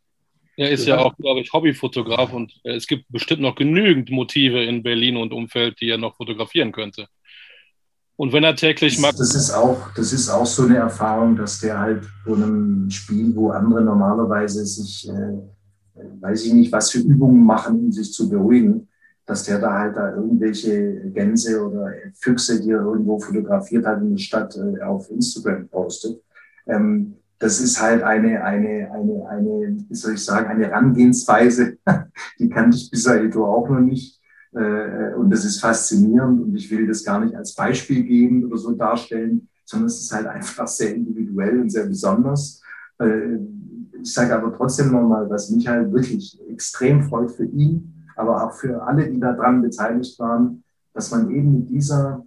Er 0.58 0.72
ist 0.72 0.86
ja 0.86 1.00
auch, 1.00 1.16
glaube 1.18 1.42
ich, 1.42 1.52
Hobbyfotograf 1.52 2.34
und 2.34 2.54
äh, 2.64 2.76
es 2.76 2.88
gibt 2.88 3.06
bestimmt 3.10 3.42
noch 3.42 3.56
genügend 3.56 4.10
Motive 4.10 4.64
in 4.64 4.84
Berlin 4.84 5.18
und 5.18 5.34
Umfeld, 5.34 5.80
die 5.82 5.90
er 5.90 5.98
noch 5.98 6.16
fotografieren 6.16 6.72
könnte. 6.72 7.08
Und 8.18 8.32
wenn 8.32 8.46
er 8.46 8.56
täglich 8.56 8.98
macht. 9.00 9.20
Das 9.20 9.36
ist 9.36 9.52
auch, 9.52 9.94
das 9.94 10.14
ist 10.14 10.30
auch 10.30 10.46
so 10.46 10.64
eine 10.64 10.78
Erfahrung, 10.78 11.36
dass 11.36 11.60
der 11.60 11.78
halt 11.78 12.06
vor 12.24 12.38
einem 12.38 12.90
Spiel, 12.90 13.36
wo 13.36 13.50
andere 13.50 13.82
normalerweise 13.82 14.66
sich, 14.66 15.10
äh, 15.10 16.02
weiß 16.22 16.46
ich 16.46 16.54
nicht, 16.54 16.72
was 16.72 16.92
für 16.92 17.00
Übungen 17.00 17.44
machen, 17.44 17.78
um 17.78 17.92
sich 17.92 18.14
zu 18.14 18.30
beruhigen, 18.30 18.88
dass 19.26 19.44
der 19.44 19.60
da 19.60 19.74
halt 19.74 19.96
da 19.96 20.16
irgendwelche 20.16 21.10
Gänse 21.12 21.66
oder 21.66 21.92
Füchse, 22.14 22.62
die 22.62 22.72
er 22.72 22.82
irgendwo 22.82 23.20
fotografiert 23.20 23.86
hat 23.86 24.02
in 24.02 24.12
der 24.12 24.18
Stadt, 24.18 24.56
äh, 24.58 24.82
auf 24.82 25.10
Instagram 25.10 25.68
postet. 25.68 26.22
Ähm, 26.68 27.16
das 27.40 27.60
ist 27.60 27.82
halt 27.82 28.04
eine, 28.04 28.44
eine, 28.44 28.92
eine, 28.92 29.28
eine, 29.30 29.78
wie 29.90 29.96
soll 29.96 30.14
ich 30.14 30.24
sagen, 30.24 30.48
eine 30.48 30.68
Herangehensweise, 30.68 31.78
die 32.40 32.50
kannte 32.50 32.78
ich 32.78 32.90
bis 32.90 33.04
dato 33.04 33.46
auch 33.46 33.68
noch 33.70 33.82
nicht. 33.82 34.22
Äh, 34.54 35.14
und 35.16 35.30
das 35.32 35.44
ist 35.44 35.60
faszinierend 35.60 36.42
und 36.42 36.56
ich 36.56 36.70
will 36.72 36.88
das 36.88 37.04
gar 37.04 37.24
nicht 37.24 37.36
als 37.36 37.54
Beispiel 37.56 38.04
geben 38.04 38.46
oder 38.46 38.58
so 38.58 38.72
darstellen, 38.72 39.50
sondern 39.66 39.88
es 39.88 40.00
ist 40.00 40.14
halt 40.14 40.28
einfach 40.28 40.68
sehr 40.68 40.96
individuell 40.96 41.60
und 41.60 41.70
sehr 41.70 41.86
besonders. 41.86 42.62
Äh, 43.00 43.38
ich 44.02 44.14
sage 44.14 44.36
aber 44.36 44.56
trotzdem 44.56 44.92
nochmal, 44.92 45.30
was 45.30 45.50
mich 45.50 45.68
halt 45.68 45.92
wirklich 45.92 46.40
extrem 46.50 47.04
freut 47.04 47.32
für 47.32 47.46
ihn, 47.46 47.95
aber 48.15 48.43
auch 48.43 48.54
für 48.54 48.82
alle, 48.84 49.10
die 49.10 49.19
daran 49.19 49.62
beteiligt 49.62 50.17
waren, 50.19 50.63
dass 50.93 51.12
man 51.12 51.30
eben 51.30 51.60
mit 51.60 51.69
dieser 51.69 52.25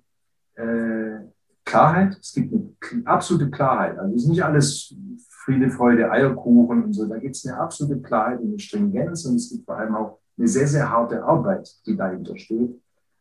äh, 0.55 1.21
Klarheit, 1.65 2.19
es 2.21 2.33
gibt 2.33 2.53
eine 2.53 3.07
absolute 3.07 3.51
Klarheit, 3.51 3.99
also 3.99 4.15
es 4.15 4.23
ist 4.23 4.29
nicht 4.29 4.45
alles 4.45 4.95
Friede, 5.29 5.71
Freude, 5.71 6.11
Eierkuchen 6.11 6.85
und 6.85 6.93
so, 6.93 7.07
da 7.07 7.19
gibt 7.19 7.37
es 7.37 7.47
eine 7.47 7.59
absolute 7.59 8.01
Klarheit 8.01 8.41
und 8.41 8.49
eine 8.49 8.59
Stringenz 8.59 9.25
und 9.25 9.37
es 9.37 9.51
gibt 9.51 9.65
vor 9.65 9.77
allem 9.77 9.95
auch 9.95 10.19
eine 10.37 10.49
sehr, 10.49 10.67
sehr 10.67 10.91
harte 10.91 11.23
Arbeit, 11.23 11.69
die 11.87 11.97
dahinter 11.97 12.37
steht. 12.37 12.81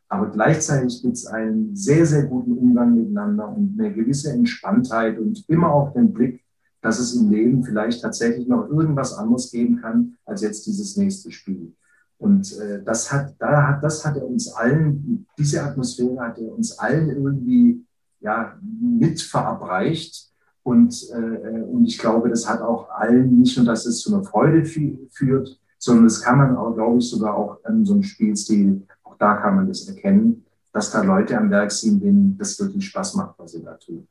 Aber 0.10 0.30
gleichzeitig 0.30 1.02
gibt 1.02 1.16
es 1.16 1.26
einen 1.26 1.76
sehr, 1.76 2.06
sehr 2.06 2.24
guten 2.24 2.58
Umgang 2.58 2.96
miteinander 2.96 3.50
und 3.50 3.78
eine 3.78 3.94
gewisse 3.94 4.32
Entspanntheit 4.32 5.20
und 5.20 5.44
immer 5.50 5.74
auch 5.74 5.94
den 5.94 6.14
Blick, 6.14 6.44
dass 6.82 7.00
es 7.00 7.16
im 7.16 7.30
Leben 7.30 7.64
vielleicht 7.64 8.02
tatsächlich 8.02 8.48
noch 8.48 8.70
irgendwas 8.70 9.14
anderes 9.14 9.52
geben 9.52 9.82
kann 9.82 10.16
als 10.26 10.42
jetzt 10.42 10.66
dieses 10.66 10.96
nächste 10.96 11.32
Spiel. 11.32 11.74
Und 12.18 12.58
äh, 12.60 12.84
das 12.84 13.12
hat, 13.12 13.36
da 13.40 13.68
hat, 13.68 13.84
das 13.84 14.06
hat 14.06 14.18
er 14.18 14.26
uns 14.26 14.52
allen, 14.54 15.28
diese 15.38 15.64
Atmosphäre 15.64 16.20
hat 16.20 16.40
er 16.40 16.52
uns 16.52 16.78
allen 16.80 17.10
irgendwie 17.10 17.86
ja, 18.20 18.58
mit 18.62 19.22
verabreicht. 19.22 20.32
Und, 20.64 21.10
äh, 21.12 21.62
und 21.62 21.86
ich 21.86 21.98
glaube, 21.98 22.30
das 22.30 22.50
hat 22.50 22.62
auch 22.62 22.90
allen 22.90 23.40
nicht 23.40 23.56
nur, 23.58 23.66
dass 23.66 23.86
es 23.86 24.00
zu 24.00 24.14
einer 24.14 24.24
Freude 24.24 24.66
führt, 24.66 25.60
sondern 25.78 26.06
das 26.06 26.22
kann 26.22 26.40
man 26.40 26.58
auch, 26.58 26.74
glaube 26.74 26.98
ich, 26.98 27.10
sogar 27.10 27.36
auch 27.36 27.64
an 27.64 27.86
so 27.86 27.94
einem 27.94 28.04
Spielstil, 28.04 28.86
auch 29.04 29.16
da 29.18 29.36
kann 29.36 29.56
man 29.56 29.68
das 29.68 29.88
erkennen, 29.88 30.44
dass 30.74 30.92
da 30.92 31.04
Leute 31.04 31.38
am 31.38 31.50
Werk 31.52 31.72
sind, 31.72 32.04
denen 32.04 32.38
das 32.38 32.60
wirklich 32.60 32.88
Spaß 32.88 33.16
macht, 33.16 33.36
was 33.38 33.52
sie 33.52 33.64
da 33.64 33.76
tun. 33.76 34.08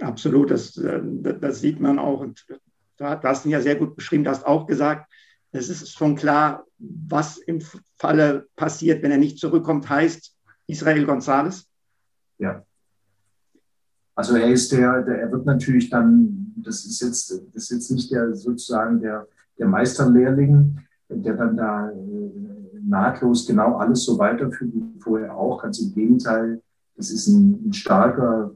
Absolut, 0.00 0.50
das, 0.50 0.76
äh, 0.78 1.00
das 1.40 1.60
sieht 1.60 1.80
man 1.80 1.98
auch. 1.98 2.20
Und 2.20 2.46
du 2.96 3.04
hast 3.04 3.44
ihn 3.44 3.50
ja 3.50 3.60
sehr 3.60 3.76
gut 3.76 3.96
beschrieben, 3.96 4.24
du 4.24 4.30
hast 4.30 4.46
auch 4.46 4.66
gesagt, 4.66 5.12
es 5.56 5.68
ist 5.68 5.92
schon 5.92 6.14
klar, 6.14 6.64
was 6.78 7.38
im 7.38 7.60
Falle 7.96 8.46
passiert, 8.56 9.02
wenn 9.02 9.10
er 9.10 9.18
nicht 9.18 9.38
zurückkommt, 9.38 9.88
heißt 9.88 10.34
Israel 10.66 11.04
González. 11.04 11.64
Ja. 12.38 12.62
Also 14.14 14.36
er 14.36 14.50
ist 14.50 14.72
der, 14.72 15.02
der, 15.02 15.20
er 15.20 15.32
wird 15.32 15.46
natürlich 15.46 15.90
dann, 15.90 16.54
das 16.56 16.84
ist 16.84 17.02
jetzt, 17.02 17.30
das 17.54 17.64
ist 17.64 17.70
jetzt 17.70 17.90
nicht 17.90 18.10
der 18.10 18.34
sozusagen 18.34 19.00
der, 19.00 19.26
der 19.58 19.68
Meisterlehrling, 19.68 20.78
der 21.08 21.34
dann 21.34 21.56
da 21.56 21.90
äh, 21.90 22.30
nahtlos 22.82 23.46
genau 23.46 23.76
alles 23.76 24.04
so 24.04 24.18
weiterführt 24.18 24.72
wie 24.74 25.00
vorher 25.00 25.36
auch. 25.36 25.62
Ganz 25.62 25.80
im 25.80 25.94
Gegenteil, 25.94 26.62
das 26.96 27.10
ist 27.10 27.26
ein, 27.26 27.68
ein 27.68 27.72
starker, 27.72 28.54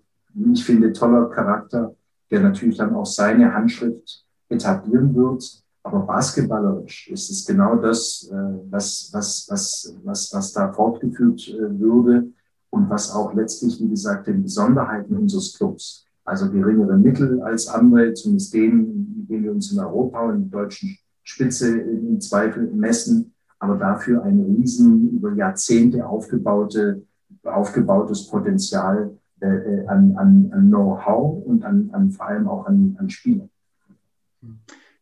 ich 0.53 0.65
finde, 0.65 0.93
toller 0.93 1.29
Charakter, 1.31 1.95
der 2.31 2.41
natürlich 2.41 2.77
dann 2.77 2.95
auch 2.95 3.07
seine 3.07 3.53
Handschrift 3.53 4.25
etablieren 4.49 5.15
wird. 5.15 5.63
Aber 5.83 6.01
basketballerisch 6.01 7.09
ist 7.09 7.31
es 7.31 7.47
genau 7.47 7.77
das, 7.77 8.29
äh, 8.31 8.35
was, 8.71 9.11
was, 9.13 9.47
was, 9.49 9.97
was, 10.05 10.33
was 10.33 10.53
da 10.53 10.73
fortgeführt 10.73 11.49
äh, 11.49 11.79
würde 11.79 12.29
und 12.71 12.91
was 12.91 13.11
auch 13.13 13.33
letztlich, 13.35 13.81
wie 13.81 13.89
gesagt, 13.89 14.27
den 14.27 14.43
Besonderheiten 14.43 15.17
unseres 15.17 15.55
Clubs, 15.57 16.07
also 16.25 16.51
geringere 16.51 16.97
Mittel 16.99 17.43
als 17.43 17.67
andere, 17.67 18.13
zumindest 18.13 18.53
denen, 18.53 19.17
mit 19.19 19.31
denen 19.31 19.45
wir 19.45 19.53
uns 19.53 19.73
in 19.73 19.79
Europa 19.79 20.21
und 20.21 20.35
in 20.35 20.51
der 20.51 20.61
deutschen 20.61 20.99
Spitze 21.23 21.79
im 21.79 22.21
Zweifel 22.21 22.71
messen, 22.73 23.33
aber 23.59 23.77
dafür 23.77 24.23
ein 24.23 24.41
riesen 24.41 25.11
über 25.11 25.33
Jahrzehnte 25.33 26.07
aufgebaute, 26.07 27.03
aufgebautes 27.45 28.27
Potenzial 28.29 29.17
äh, 29.41 29.87
an, 29.87 30.17
an, 30.17 30.51
an 30.53 30.69
Know-how 30.69 31.45
und 31.47 31.65
an, 31.65 31.91
an, 31.93 32.11
vor 32.11 32.27
allem 32.27 32.49
auch 32.49 32.67
an, 32.67 32.97
an 32.99 33.09
Spielern. 33.09 33.51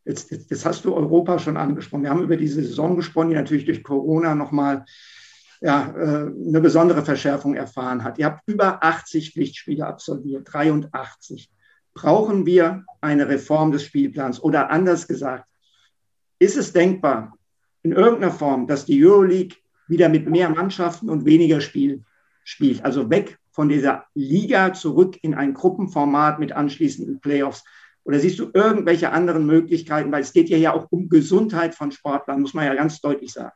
Jetzt, 0.05 0.31
jetzt, 0.31 0.49
jetzt, 0.49 0.65
hast 0.65 0.85
du 0.85 0.95
Europa 0.95 1.39
schon 1.39 1.57
angesprochen. 1.57 2.03
Wir 2.03 2.09
haben 2.09 2.23
über 2.23 2.37
diese 2.37 2.63
Saison 2.63 2.95
gesprochen, 2.95 3.29
die 3.29 3.35
natürlich 3.35 3.65
durch 3.65 3.83
Corona 3.83 4.33
nochmal 4.33 4.85
ja, 5.61 5.93
äh, 5.95 6.31
eine 6.47 6.61
besondere 6.61 7.03
Verschärfung 7.03 7.55
erfahren 7.55 8.03
hat. 8.03 8.17
Ihr 8.17 8.25
habt 8.25 8.47
über 8.47 8.83
80 8.83 9.33
Pflichtspiele 9.33 9.85
absolviert, 9.85 10.47
83. 10.51 11.49
Brauchen 11.93 12.45
wir 12.45 12.85
eine 13.01 13.27
Reform 13.27 13.71
des 13.71 13.83
Spielplans? 13.83 14.41
Oder 14.41 14.69
anders 14.69 15.07
gesagt, 15.07 15.49
ist 16.39 16.57
es 16.57 16.71
denkbar, 16.71 17.33
in 17.83 17.91
irgendeiner 17.91 18.31
Form, 18.31 18.67
dass 18.67 18.85
die 18.85 19.03
Euroleague 19.05 19.57
wieder 19.87 20.09
mit 20.09 20.29
mehr 20.29 20.49
Mannschaften 20.49 21.09
und 21.09 21.25
weniger 21.25 21.59
Spiel 21.59 22.03
spielt? 22.43 22.83
Also 22.85 23.09
weg 23.09 23.37
von 23.51 23.67
dieser 23.67 24.05
Liga 24.13 24.73
zurück 24.73 25.17
in 25.21 25.33
ein 25.33 25.53
Gruppenformat 25.53 26.39
mit 26.39 26.53
anschließenden 26.53 27.19
Playoffs? 27.19 27.63
Oder 28.03 28.19
siehst 28.19 28.39
du 28.39 28.49
irgendwelche 28.53 29.11
anderen 29.11 29.45
Möglichkeiten? 29.45 30.11
Weil 30.11 30.21
es 30.21 30.33
geht 30.33 30.49
ja 30.49 30.73
auch 30.73 30.87
um 30.89 31.09
Gesundheit 31.09 31.75
von 31.75 31.91
Sportlern, 31.91 32.41
muss 32.41 32.53
man 32.53 32.65
ja 32.65 32.75
ganz 32.75 32.99
deutlich 33.01 33.33
sagen. 33.33 33.51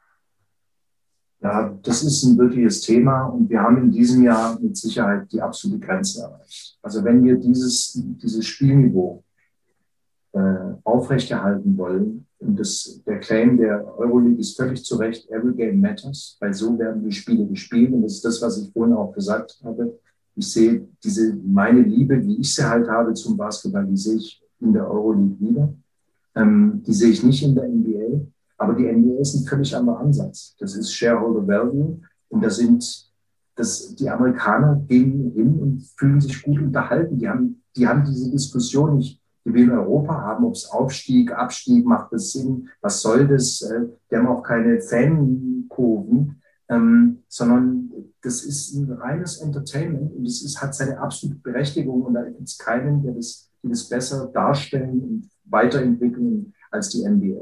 Ja, 1.42 1.78
das 1.84 2.04
ist 2.04 2.24
ein 2.24 2.38
wirkliches 2.38 2.82
Thema 2.82 3.26
und 3.26 3.50
wir 3.50 3.62
haben 3.62 3.78
in 3.78 3.92
diesem 3.92 4.24
Jahr 4.24 4.58
mit 4.62 4.78
Sicherheit 4.78 5.30
die 5.32 5.42
absolute 5.42 5.86
Grenze 5.86 6.22
erreicht. 6.22 6.78
Also 6.82 7.04
wenn 7.04 7.22
wir 7.24 7.36
dieses, 7.36 7.92
dieses 7.96 8.46
Spielniveau 8.46 9.24
äh, 10.32 10.40
aufrechterhalten 10.86 11.78
wollen, 11.78 12.26
und 12.40 12.60
das, 12.60 13.02
der 13.06 13.20
Claim 13.20 13.58
der 13.58 13.86
Euroleague 13.98 14.40
ist 14.40 14.58
völlig 14.58 14.84
zu 14.84 14.98
Recht, 14.98 15.30
every 15.30 15.54
game 15.54 15.80
matters, 15.80 16.38
weil 16.40 16.54
so 16.54 16.78
werden 16.78 17.04
die 17.04 17.12
Spiele 17.12 17.46
gespielt 17.48 17.94
und 17.94 18.04
das 18.04 18.14
ist 18.14 18.26
das, 18.26 18.42
was 18.42 18.58
ich 18.58 18.72
vorhin 18.72 18.96
auch 18.96 19.14
gesagt 19.14 19.60
habe. 19.64 20.00
Ich 20.36 20.52
sehe 20.52 20.88
diese, 21.04 21.36
meine 21.36 21.82
Liebe, 21.82 22.22
wie 22.24 22.38
ich 22.38 22.54
sie 22.56 22.67
halt 22.67 22.88
habe 22.89 23.13
zum 23.13 23.38
Basketball, 23.38 23.86
die 23.86 23.98
sehe 23.98 24.17
ich 24.17 24.41
in 24.60 24.74
der 24.74 24.89
Euroleague 24.89 25.39
wieder. 25.39 25.74
Ähm, 26.36 26.82
die 26.86 26.93
sehe 26.93 27.12
ich 27.12 27.24
nicht 27.24 27.43
in 27.43 27.56
der 27.56 27.67
NBA. 27.67 28.26
Aber 28.58 28.74
die 28.74 28.91
NBA 28.91 29.19
ist 29.19 29.36
ein 29.36 29.46
völlig 29.46 29.76
anderer 29.76 30.00
Ansatz. 30.00 30.56
Das 30.60 30.76
ist 30.76 30.93
Shareholder 30.93 31.46
Value 31.48 32.00
und 32.30 32.43
da 32.43 32.50
sind 32.50 33.12
das, 33.56 33.96
die 33.96 34.10
Amerikaner 34.10 34.82
gehen 34.88 35.32
hin 35.36 35.60
und 35.60 35.84
fühlen 35.98 36.22
sich 36.22 36.41
gut 36.41 36.60
unterhalten. 36.60 37.17
Die 37.17 37.28
haben, 37.28 37.62
die 37.76 37.88
haben 37.88 38.04
diese 38.06 38.32
Diskussion 38.32 38.98
nicht, 38.98 39.22
die 39.46 39.54
wir 39.54 39.63
in 39.63 39.72
Europa 39.72 40.15
haben, 40.15 40.46
ob 40.46 40.54
es 40.54 40.69
Aufstieg, 40.69 41.32
Abstieg, 41.32 41.86
macht 41.86 42.13
das 42.13 42.32
Sinn, 42.32 42.69
was 42.82 43.02
soll 43.02 43.28
das? 43.28 43.62
Äh, 43.62 43.88
die 44.10 44.15
haben 44.15 44.28
auch 44.28 44.41
keine 44.41 44.80
Fankurven, 44.82 46.41
ähm, 46.69 47.19
sondern 47.28 47.91
das 48.24 48.44
ist 48.44 48.74
ein 48.74 48.90
reines 48.92 49.38
Entertainment 49.38 50.16
und 50.16 50.26
es 50.26 50.44
ist, 50.44 50.62
hat 50.62 50.74
seine 50.74 50.98
absolute 50.98 51.40
Berechtigung 51.40 52.04
und 52.04 52.14
da 52.14 52.24
gibt 52.24 52.48
es 52.48 52.58
keinen, 52.58 53.04
der 53.04 53.14
das, 53.14 53.50
die 53.62 53.70
das 53.70 53.88
besser 53.88 54.28
darstellen 54.34 55.02
und 55.02 55.30
weiterentwickeln 55.46 56.54
als 56.72 56.90
die 56.90 57.08
NBA. 57.08 57.42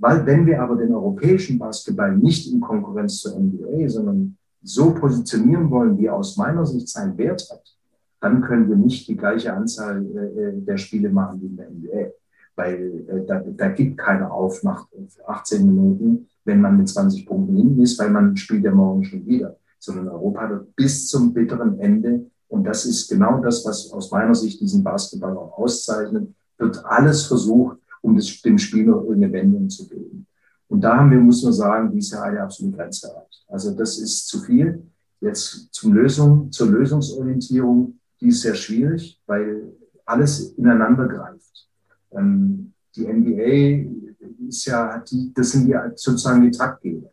Weil 0.00 0.24
wenn 0.24 0.46
wir 0.46 0.62
aber 0.62 0.76
den 0.76 0.94
europäischen 0.94 1.58
Basketball 1.58 2.16
nicht 2.16 2.50
in 2.50 2.60
Konkurrenz 2.60 3.18
zur 3.18 3.38
NBA, 3.38 3.88
sondern 3.88 4.36
so 4.62 4.94
positionieren 4.94 5.70
wollen, 5.70 5.98
wie 5.98 6.08
aus 6.08 6.36
meiner 6.36 6.64
Sicht 6.64 6.88
seinen 6.88 7.18
Wert 7.18 7.46
hat, 7.50 7.76
dann 8.20 8.40
können 8.40 8.68
wir 8.68 8.76
nicht 8.76 9.08
die 9.08 9.16
gleiche 9.16 9.52
Anzahl 9.52 10.04
äh, 10.04 10.40
äh 10.40 10.60
der 10.60 10.78
Spiele 10.78 11.10
machen 11.10 11.40
wie 11.40 11.46
in 11.46 11.56
der 11.56 11.70
NBA. 11.70 12.12
Weil 12.56 13.04
äh, 13.08 13.26
da, 13.26 13.40
da 13.40 13.68
gibt 13.68 13.98
keiner 13.98 14.32
auf 14.32 14.62
nach 14.62 14.86
18 15.26 15.66
Minuten, 15.66 16.26
wenn 16.44 16.60
man 16.60 16.78
mit 16.78 16.88
20 16.88 17.26
Punkten 17.26 17.56
hinten 17.56 17.82
ist, 17.82 17.98
weil 17.98 18.10
man 18.10 18.36
spielt 18.36 18.64
ja 18.64 18.72
morgen 18.72 19.04
schon 19.04 19.24
wieder. 19.26 19.57
Sondern 19.78 20.08
Europa 20.08 20.50
wird 20.50 20.76
bis 20.76 21.08
zum 21.08 21.32
bitteren 21.32 21.78
Ende, 21.78 22.30
und 22.48 22.64
das 22.64 22.86
ist 22.86 23.08
genau 23.08 23.40
das, 23.40 23.64
was 23.64 23.92
aus 23.92 24.10
meiner 24.10 24.34
Sicht 24.34 24.60
diesen 24.60 24.82
Basketball 24.82 25.36
auch 25.36 25.58
auszeichnet, 25.58 26.32
wird 26.56 26.84
alles 26.84 27.26
versucht, 27.26 27.78
um 28.02 28.16
das, 28.16 28.40
dem 28.42 28.58
Spiel 28.58 28.86
noch 28.86 29.02
irgendeine 29.02 29.32
Wendung 29.32 29.68
zu 29.68 29.86
geben. 29.86 30.26
Und 30.68 30.80
da 30.82 30.96
haben 30.96 31.10
wir, 31.10 31.18
muss 31.18 31.42
man 31.42 31.52
sagen, 31.52 31.92
dieses 31.92 32.10
Jahr 32.10 32.24
eine 32.24 32.42
absolute 32.42 32.76
Grenze 32.76 33.08
erreicht. 33.08 33.44
Also 33.48 33.74
das 33.74 33.98
ist 33.98 34.28
zu 34.28 34.40
viel. 34.40 34.82
Jetzt 35.20 35.68
zum 35.72 35.94
Lösung, 35.94 36.52
zur 36.52 36.68
Lösungsorientierung, 36.70 37.98
die 38.20 38.28
ist 38.28 38.42
sehr 38.42 38.54
schwierig, 38.54 39.20
weil 39.26 39.72
alles 40.04 40.52
ineinander 40.52 41.08
greift. 41.08 41.68
Ähm, 42.12 42.72
die 42.94 43.06
NBA 43.06 44.48
ist 44.48 44.66
ja, 44.66 44.98
die, 44.98 45.32
das 45.34 45.50
sind 45.50 45.68
ja 45.68 45.90
sozusagen 45.94 46.42
die 46.42 46.50
Taktgeber. 46.50 47.10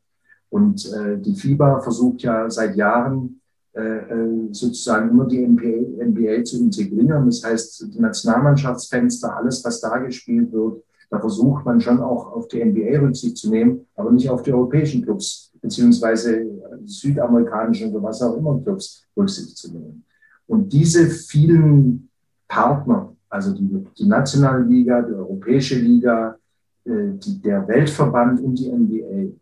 Und 0.50 0.92
äh, 0.94 1.18
die 1.18 1.36
FIBA 1.36 1.82
versucht 1.82 2.22
ja 2.22 2.50
seit 2.50 2.76
Jahren 2.76 3.42
äh, 3.74 3.80
äh, 3.80 4.54
sozusagen 4.54 5.10
immer 5.10 5.26
die 5.26 5.46
NBA, 5.46 6.06
NBA 6.06 6.44
zu 6.44 6.60
integrieren. 6.60 7.26
Das 7.26 7.44
heißt, 7.44 7.94
die 7.94 8.00
Nationalmannschaftsfenster, 8.00 9.36
alles, 9.36 9.64
was 9.66 9.82
da 9.82 9.98
gespielt 9.98 10.52
wird, 10.54 10.82
da 11.10 11.20
versucht 11.20 11.66
man 11.66 11.82
schon 11.82 12.00
auch 12.00 12.32
auf 12.34 12.48
die 12.48 12.64
NBA 12.64 13.00
Rücksicht 13.00 13.38
zu 13.38 13.50
nehmen, 13.50 13.86
aber 13.96 14.12
nicht 14.12 14.30
auf 14.30 14.44
die 14.44 14.54
europäischen 14.54 15.04
Clubs, 15.04 15.52
beziehungsweise 15.62 16.48
südamerikanischen 16.86 17.92
oder 17.92 18.04
was 18.04 18.22
auch 18.22 18.38
immer 18.38 18.60
Clubs 18.62 19.06
Rücksicht 19.16 19.58
zu 19.58 19.74
nehmen. 19.74 20.04
Und 20.48 20.72
diese 20.72 21.08
vielen 21.08 22.10
Partner, 22.48 23.16
also 23.30 23.54
die, 23.54 23.86
die 23.98 24.06
nationale 24.06 24.64
Liga, 24.64 25.02
die 25.02 25.14
europäische 25.14 25.76
Liga, 25.76 26.38
äh, 26.86 27.12
die, 27.14 27.42
der 27.42 27.68
Weltverband 27.68 28.42
und 28.42 28.60
die 28.60 28.72
NBA, 28.72 29.34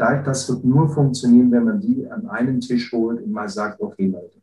das 0.00 0.48
wird 0.48 0.64
nur 0.64 0.88
funktionieren, 0.88 1.50
wenn 1.52 1.64
man 1.64 1.80
die 1.80 2.06
an 2.10 2.26
einen 2.28 2.60
Tisch 2.60 2.90
holt 2.92 3.22
und 3.22 3.32
mal 3.32 3.48
sagt, 3.48 3.80
okay 3.80 4.06
Leute, 4.06 4.40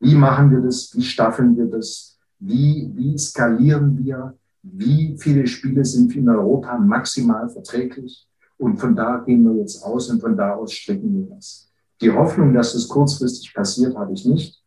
wie 0.00 0.14
machen 0.14 0.50
wir 0.50 0.60
das? 0.60 0.90
Wie 0.94 1.02
staffeln 1.02 1.56
wir 1.56 1.66
das? 1.66 2.18
Wie, 2.38 2.90
wie 2.94 3.18
skalieren 3.18 3.98
wir? 3.98 4.34
wie 4.62 5.16
viele 5.18 5.46
Spiele 5.46 5.84
sind 5.84 6.14
in 6.16 6.28
Europa 6.28 6.78
maximal 6.78 7.48
verträglich. 7.48 8.26
Und 8.58 8.78
von 8.78 8.94
da 8.94 9.18
gehen 9.18 9.44
wir 9.44 9.54
jetzt 9.60 9.82
aus 9.84 10.10
und 10.10 10.20
von 10.20 10.36
da 10.36 10.54
aus 10.54 10.72
strecken 10.72 11.14
wir 11.14 11.34
das. 11.34 11.70
Die 12.00 12.10
Hoffnung, 12.10 12.54
dass 12.54 12.72
das 12.72 12.88
kurzfristig 12.88 13.54
passiert, 13.54 13.96
habe 13.96 14.12
ich 14.12 14.24
nicht. 14.24 14.62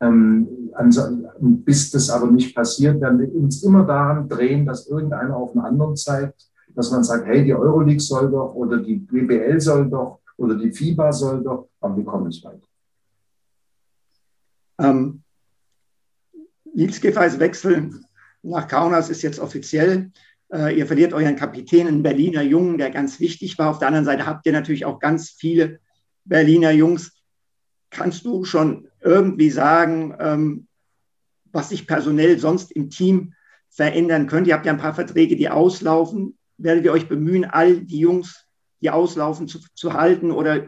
Ähm, 0.00 0.70
bis 1.64 1.90
das 1.90 2.10
aber 2.10 2.30
nicht 2.30 2.54
passiert, 2.54 3.00
werden 3.00 3.18
wir 3.18 3.34
uns 3.34 3.62
immer 3.62 3.84
daran 3.84 4.28
drehen, 4.28 4.64
dass 4.66 4.86
irgendeiner 4.86 5.36
auf 5.36 5.52
den 5.52 5.60
anderen 5.60 5.96
zeigt, 5.96 6.47
dass 6.78 6.92
man 6.92 7.02
sagt, 7.02 7.26
hey, 7.26 7.44
die 7.44 7.52
Euroleague 7.52 7.98
soll 7.98 8.30
doch 8.30 8.54
oder 8.54 8.76
die 8.76 8.94
BBL 8.94 9.60
soll 9.60 9.90
doch 9.90 10.20
oder 10.36 10.54
die 10.54 10.70
FIBA 10.70 11.12
soll 11.12 11.42
doch, 11.42 11.70
aber 11.80 11.96
wir 11.96 12.04
kommen 12.04 12.28
nicht 12.28 12.44
weiter. 12.44 12.68
Ähm, 14.78 15.24
Nils 16.72 17.00
Giffey's 17.00 17.40
Wechsel 17.40 17.90
nach 18.42 18.68
Kaunas 18.68 19.10
ist 19.10 19.22
jetzt 19.22 19.40
offiziell. 19.40 20.12
Äh, 20.52 20.78
ihr 20.78 20.86
verliert 20.86 21.12
euren 21.12 21.34
Kapitän, 21.34 21.88
einen 21.88 22.04
Berliner 22.04 22.42
Jungen, 22.42 22.78
der 22.78 22.90
ganz 22.90 23.18
wichtig 23.18 23.58
war. 23.58 23.70
Auf 23.70 23.80
der 23.80 23.88
anderen 23.88 24.04
Seite 24.04 24.24
habt 24.24 24.46
ihr 24.46 24.52
natürlich 24.52 24.84
auch 24.84 25.00
ganz 25.00 25.30
viele 25.30 25.80
Berliner 26.24 26.70
Jungs. 26.70 27.10
Kannst 27.90 28.24
du 28.24 28.44
schon 28.44 28.86
irgendwie 29.00 29.50
sagen, 29.50 30.14
ähm, 30.20 30.68
was 31.50 31.70
sich 31.70 31.88
personell 31.88 32.38
sonst 32.38 32.70
im 32.70 32.88
Team 32.88 33.34
verändern 33.68 34.28
könnte? 34.28 34.50
Ihr 34.50 34.54
habt 34.54 34.66
ja 34.66 34.72
ein 34.72 34.78
paar 34.78 34.94
Verträge, 34.94 35.34
die 35.34 35.48
auslaufen. 35.48 36.37
Werdet 36.58 36.84
ihr 36.84 36.92
euch 36.92 37.08
bemühen, 37.08 37.44
all 37.44 37.80
die 37.80 38.00
Jungs, 38.00 38.44
die 38.80 38.90
auslaufen, 38.90 39.48
zu, 39.48 39.58
zu 39.74 39.94
halten? 39.94 40.30
Oder 40.30 40.66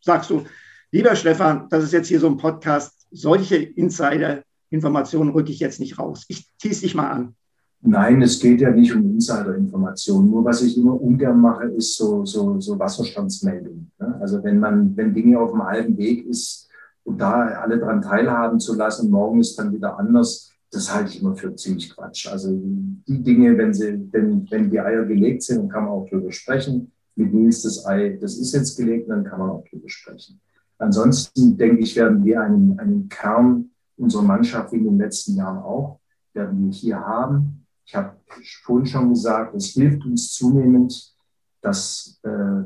sagst 0.00 0.30
du, 0.30 0.44
lieber 0.90 1.14
Stefan, 1.16 1.68
das 1.70 1.84
ist 1.84 1.92
jetzt 1.92 2.08
hier 2.08 2.20
so 2.20 2.26
ein 2.26 2.36
Podcast, 2.36 3.06
solche 3.10 3.56
Insider-Informationen 3.56 5.30
rücke 5.30 5.52
ich 5.52 5.60
jetzt 5.60 5.80
nicht 5.80 5.98
raus. 5.98 6.24
Ich 6.28 6.48
ziehe 6.58 6.74
dich 6.74 6.94
mal 6.94 7.10
an. 7.10 7.34
Nein, 7.82 8.20
es 8.22 8.40
geht 8.40 8.60
ja 8.60 8.70
nicht 8.70 8.92
um 8.94 9.02
Insider-Informationen. 9.02 10.30
Nur 10.30 10.44
was 10.44 10.62
ich 10.62 10.76
immer 10.76 11.00
ungern 11.00 11.40
mache, 11.40 11.66
ist 11.66 11.96
so, 11.96 12.24
so, 12.24 12.58
so 12.60 12.78
Wasserstandsmeldungen. 12.78 13.92
Ne? 13.98 14.18
Also 14.20 14.42
wenn 14.42 14.58
man, 14.58 14.96
wenn 14.96 15.14
Dinge 15.14 15.38
auf 15.38 15.52
dem 15.52 15.62
halben 15.62 15.96
Weg 15.96 16.26
ist 16.26 16.68
und 17.04 17.20
da 17.20 17.46
alle 17.62 17.78
dran 17.78 18.02
teilhaben 18.02 18.58
zu 18.58 18.74
lassen, 18.74 19.10
morgen 19.10 19.40
ist 19.40 19.56
dann 19.56 19.72
wieder 19.72 19.98
anders, 19.98 20.50
das 20.76 20.92
halte 20.92 21.10
ich 21.10 21.22
immer 21.22 21.34
für 21.34 21.54
ziemlich 21.56 21.94
Quatsch. 21.94 22.28
Also 22.28 22.50
die 22.52 23.22
Dinge, 23.22 23.56
wenn 23.56 23.72
sie, 23.72 24.06
wenn, 24.12 24.48
wenn 24.50 24.70
die 24.70 24.78
Eier 24.78 25.04
gelegt 25.04 25.42
sind, 25.42 25.58
dann 25.58 25.68
kann 25.68 25.84
man 25.84 25.92
auch 25.92 26.08
drüber 26.08 26.30
sprechen. 26.30 26.92
Mit 27.14 27.32
Nils 27.32 27.62
das 27.62 27.86
Ei, 27.86 28.18
das 28.20 28.36
ist 28.36 28.52
jetzt 28.52 28.76
gelegt, 28.76 29.08
dann 29.08 29.24
kann 29.24 29.38
man 29.38 29.50
auch 29.50 29.64
drüber 29.68 29.88
sprechen. 29.88 30.38
Ansonsten 30.78 31.56
denke 31.56 31.82
ich, 31.82 31.96
werden 31.96 32.22
wir 32.24 32.42
einen, 32.42 32.78
einen 32.78 33.08
Kern 33.08 33.70
unserer 33.96 34.22
Mannschaft 34.22 34.72
wie 34.72 34.76
in 34.76 34.84
den 34.84 34.98
letzten 34.98 35.36
Jahren 35.36 35.58
auch, 35.58 36.00
werden 36.34 36.66
wir 36.66 36.72
hier 36.72 37.00
haben. 37.00 37.64
Ich 37.86 37.96
habe 37.96 38.16
vorhin 38.64 38.84
schon 38.84 39.08
gesagt, 39.08 39.54
es 39.54 39.68
hilft 39.68 40.04
uns 40.04 40.34
zunehmend, 40.34 41.14
dass 41.62 42.20
äh, 42.22 42.62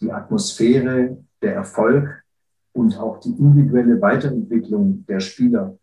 die 0.00 0.10
Atmosphäre, 0.10 1.18
der 1.42 1.54
Erfolg 1.54 2.24
und 2.72 2.98
auch 2.98 3.20
die 3.20 3.30
individuelle 3.30 4.00
Weiterentwicklung 4.00 5.04
der 5.06 5.20
Spieler 5.20 5.78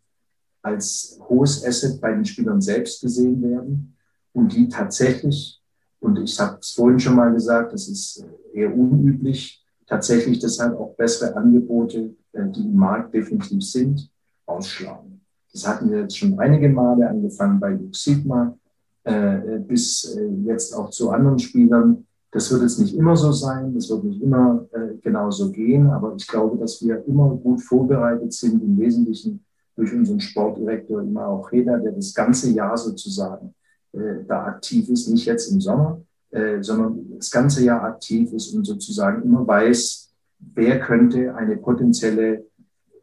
als 0.66 1.18
hohes 1.28 1.64
Asset 1.64 2.00
bei 2.00 2.12
den 2.12 2.24
Spielern 2.24 2.60
selbst 2.60 3.00
gesehen 3.00 3.40
werden 3.40 3.94
und 4.32 4.52
die 4.52 4.68
tatsächlich, 4.68 5.62
und 6.00 6.18
ich 6.18 6.38
habe 6.40 6.58
es 6.60 6.72
vorhin 6.72 6.98
schon 6.98 7.14
mal 7.14 7.32
gesagt, 7.32 7.72
das 7.72 7.86
ist 7.86 8.24
eher 8.52 8.76
unüblich, 8.76 9.64
tatsächlich 9.86 10.40
deshalb 10.40 10.76
auch 10.78 10.96
bessere 10.96 11.36
Angebote, 11.36 12.16
äh, 12.32 12.48
die 12.48 12.62
im 12.62 12.76
Markt 12.76 13.14
definitiv 13.14 13.62
sind, 13.62 14.10
ausschlagen. 14.44 15.20
Das 15.52 15.66
hatten 15.68 15.88
wir 15.90 16.00
jetzt 16.00 16.18
schon 16.18 16.38
einige 16.38 16.68
Male, 16.68 17.08
angefangen 17.08 17.60
bei 17.60 17.70
Luke 17.70 17.96
Sigma 17.96 18.58
äh, 19.04 19.60
bis 19.60 20.16
äh, 20.16 20.26
jetzt 20.44 20.74
auch 20.74 20.90
zu 20.90 21.10
anderen 21.10 21.38
Spielern. 21.38 22.04
Das 22.32 22.50
wird 22.50 22.62
jetzt 22.62 22.80
nicht 22.80 22.94
immer 22.96 23.16
so 23.16 23.30
sein, 23.30 23.72
das 23.72 23.88
wird 23.88 24.02
nicht 24.02 24.20
immer 24.20 24.66
äh, 24.72 24.96
genauso 25.00 25.52
gehen, 25.52 25.88
aber 25.90 26.14
ich 26.16 26.26
glaube, 26.26 26.58
dass 26.58 26.84
wir 26.84 27.04
immer 27.06 27.30
gut 27.36 27.62
vorbereitet 27.62 28.32
sind, 28.32 28.62
im 28.62 28.76
Wesentlichen 28.76 29.45
durch 29.76 29.92
unseren 29.92 30.20
Sportdirektor 30.20 31.02
immer 31.02 31.26
auch 31.28 31.52
Reda, 31.52 31.76
der 31.78 31.92
das 31.92 32.14
ganze 32.14 32.50
Jahr 32.50 32.76
sozusagen 32.76 33.54
äh, 33.92 34.24
da 34.26 34.44
aktiv 34.44 34.88
ist, 34.88 35.08
nicht 35.08 35.26
jetzt 35.26 35.52
im 35.52 35.60
Sommer, 35.60 36.00
äh, 36.30 36.62
sondern 36.62 37.16
das 37.16 37.30
ganze 37.30 37.62
Jahr 37.64 37.82
aktiv 37.84 38.32
ist 38.32 38.54
und 38.54 38.64
sozusagen 38.64 39.22
immer 39.22 39.46
weiß, 39.46 40.10
wer 40.54 40.80
könnte 40.80 41.34
eine 41.34 41.56
potenzielle 41.56 42.44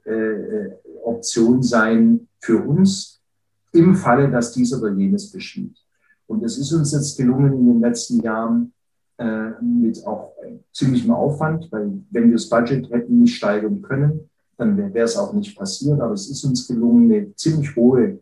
äh, 0.03 0.69
Option 1.03 1.61
sein, 1.61 2.27
für 2.39 2.57
uns 2.57 3.21
im 3.71 3.95
Falle, 3.95 4.29
dass 4.29 4.51
dies 4.51 4.73
oder 4.73 4.91
jenes 4.91 5.31
geschieht. 5.31 5.77
Und 6.27 6.43
es 6.43 6.57
ist 6.57 6.73
uns 6.73 6.91
jetzt 6.91 7.17
gelungen 7.17 7.53
in 7.53 7.67
den 7.67 7.79
letzten 7.79 8.19
Jahren 8.19 8.73
äh, 9.17 9.51
mit 9.61 10.05
auch 10.05 10.33
ziemlichem 10.73 11.11
Aufwand, 11.11 11.71
weil 11.71 12.03
wenn 12.11 12.25
wir 12.25 12.33
das 12.33 12.49
Budget 12.49 12.89
hätten 12.91 13.21
nicht 13.21 13.35
steigern 13.35 13.81
können, 13.81 14.29
dann 14.57 14.77
wäre 14.77 15.05
es 15.05 15.17
auch 15.17 15.33
nicht 15.33 15.57
passiert. 15.57 15.99
Aber 15.99 16.13
es 16.13 16.29
ist 16.29 16.43
uns 16.43 16.67
gelungen, 16.67 17.11
eine 17.11 17.35
ziemlich 17.35 17.75
hohe, 17.75 18.19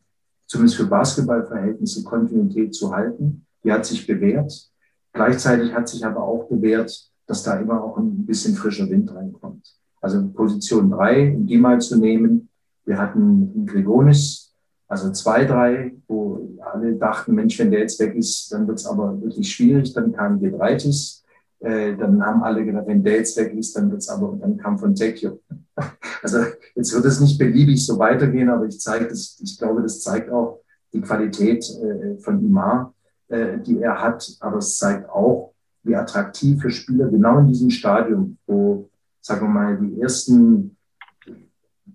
zumindest 0.47 0.77
für 0.77 0.85
Basketballverhältnisse, 0.85 2.03
Kontinuität 2.03 2.73
zu 2.73 2.93
halten. 2.93 3.45
Die 3.63 3.71
hat 3.71 3.85
sich 3.85 4.05
bewährt. 4.05 4.69
Gleichzeitig 5.13 5.73
hat 5.73 5.89
sich 5.89 6.05
aber 6.05 6.23
auch 6.23 6.45
bewährt, 6.45 7.11
dass 7.27 7.43
da 7.43 7.59
immer 7.59 7.83
auch 7.83 7.97
ein 7.97 8.25
bisschen 8.25 8.55
frischer 8.55 8.89
Wind 8.89 9.13
reinkommt. 9.13 9.75
Also 10.01 10.27
Position 10.29 10.89
drei, 10.89 11.35
um 11.35 11.45
die 11.45 11.57
mal 11.57 11.79
zu 11.79 11.97
nehmen, 11.97 12.49
wir 12.85 12.97
hatten 12.97 13.65
Grigonis, 13.65 14.53
also 14.87 15.11
zwei, 15.11 15.45
drei, 15.45 15.93
wo 16.07 16.57
alle 16.59 16.95
dachten, 16.95 17.35
Mensch, 17.35 17.57
wenn 17.59 17.71
der 17.71 17.81
jetzt 17.81 17.99
weg 17.99 18.15
ist, 18.15 18.51
dann 18.51 18.67
wird 18.67 18.79
es 18.79 18.85
aber 18.85 19.21
wirklich 19.21 19.49
schwierig. 19.49 19.93
Dann 19.93 20.11
kam 20.11 20.41
Gedreitis. 20.41 21.23
Äh, 21.61 21.95
dann 21.95 22.25
haben 22.25 22.41
alle 22.41 22.65
gedacht, 22.65 22.87
wenn 22.87 23.03
der 23.03 23.17
jetzt 23.17 23.37
weg 23.37 23.53
ist, 23.53 23.77
dann 23.77 23.91
wird 23.91 24.01
es 24.01 24.09
aber, 24.09 24.35
dann 24.41 24.57
kam 24.57 24.79
von 24.79 24.89
Fontecchio. 24.89 25.39
Also 26.23 26.37
jetzt 26.75 26.93
wird 26.93 27.05
es 27.05 27.19
nicht 27.19 27.39
beliebig 27.39 27.83
so 27.83 27.97
weitergehen, 27.97 28.49
aber 28.49 28.65
ich 28.65 28.79
zeige 28.79 29.07
das, 29.07 29.39
ich 29.41 29.57
glaube, 29.57 29.81
das 29.81 30.01
zeigt 30.01 30.29
auch 30.29 30.61
die 30.93 31.01
Qualität 31.01 31.67
äh, 31.81 32.19
von 32.19 32.45
Imar, 32.45 32.93
äh, 33.27 33.57
die 33.57 33.79
er 33.79 33.99
hat, 33.99 34.37
aber 34.39 34.57
es 34.57 34.77
zeigt 34.77 35.09
auch, 35.09 35.53
wie 35.81 35.95
attraktiv 35.95 36.61
für 36.61 36.69
Spieler 36.69 37.09
genau 37.09 37.39
in 37.39 37.47
diesem 37.47 37.71
Stadium, 37.71 38.37
wo, 38.45 38.89
sagen 39.19 39.41
wir 39.41 39.49
mal, 39.49 39.77
die 39.77 39.99
ersten 39.99 40.77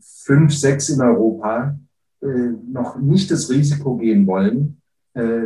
fünf, 0.00 0.52
sechs 0.52 0.88
in 0.88 1.00
Europa 1.00 1.78
äh, 2.20 2.26
noch 2.26 2.98
nicht 2.98 3.30
das 3.30 3.48
Risiko 3.48 3.96
gehen 3.96 4.26
wollen, 4.26 4.80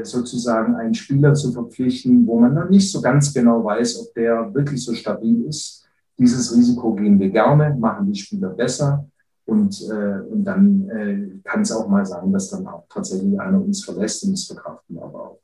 sozusagen 0.02 0.74
einen 0.74 0.94
Spieler 0.94 1.32
zu 1.34 1.52
verpflichten, 1.52 2.26
wo 2.26 2.40
man 2.40 2.54
noch 2.54 2.68
nicht 2.68 2.90
so 2.90 3.00
ganz 3.00 3.32
genau 3.32 3.64
weiß, 3.64 4.00
ob 4.00 4.14
der 4.14 4.52
wirklich 4.52 4.82
so 4.82 4.92
stabil 4.94 5.44
ist. 5.44 5.86
Dieses 6.18 6.52
Risiko 6.56 6.92
gehen 6.94 7.20
wir 7.20 7.30
gerne, 7.30 7.76
machen 7.78 8.12
die 8.12 8.18
Spieler 8.18 8.48
besser. 8.48 9.08
Und, 9.50 9.80
äh, 9.90 10.20
und 10.30 10.44
dann 10.44 10.88
äh, 10.90 11.40
kann 11.42 11.62
es 11.62 11.72
auch 11.72 11.88
mal 11.88 12.06
sein, 12.06 12.32
dass 12.32 12.50
dann 12.50 12.66
auch 12.68 12.84
tatsächlich 12.88 13.40
einer 13.40 13.60
uns 13.60 13.84
verlässt 13.84 14.22
und 14.22 14.32
das 14.32 14.44
verkraften 14.44 14.94
wir 14.94 15.02
aber 15.02 15.20
auch. 15.22 15.40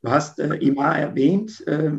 Du 0.00 0.10
hast 0.10 0.38
äh, 0.38 0.54
Imar 0.54 0.98
erwähnt, 0.98 1.62
äh, 1.66 1.92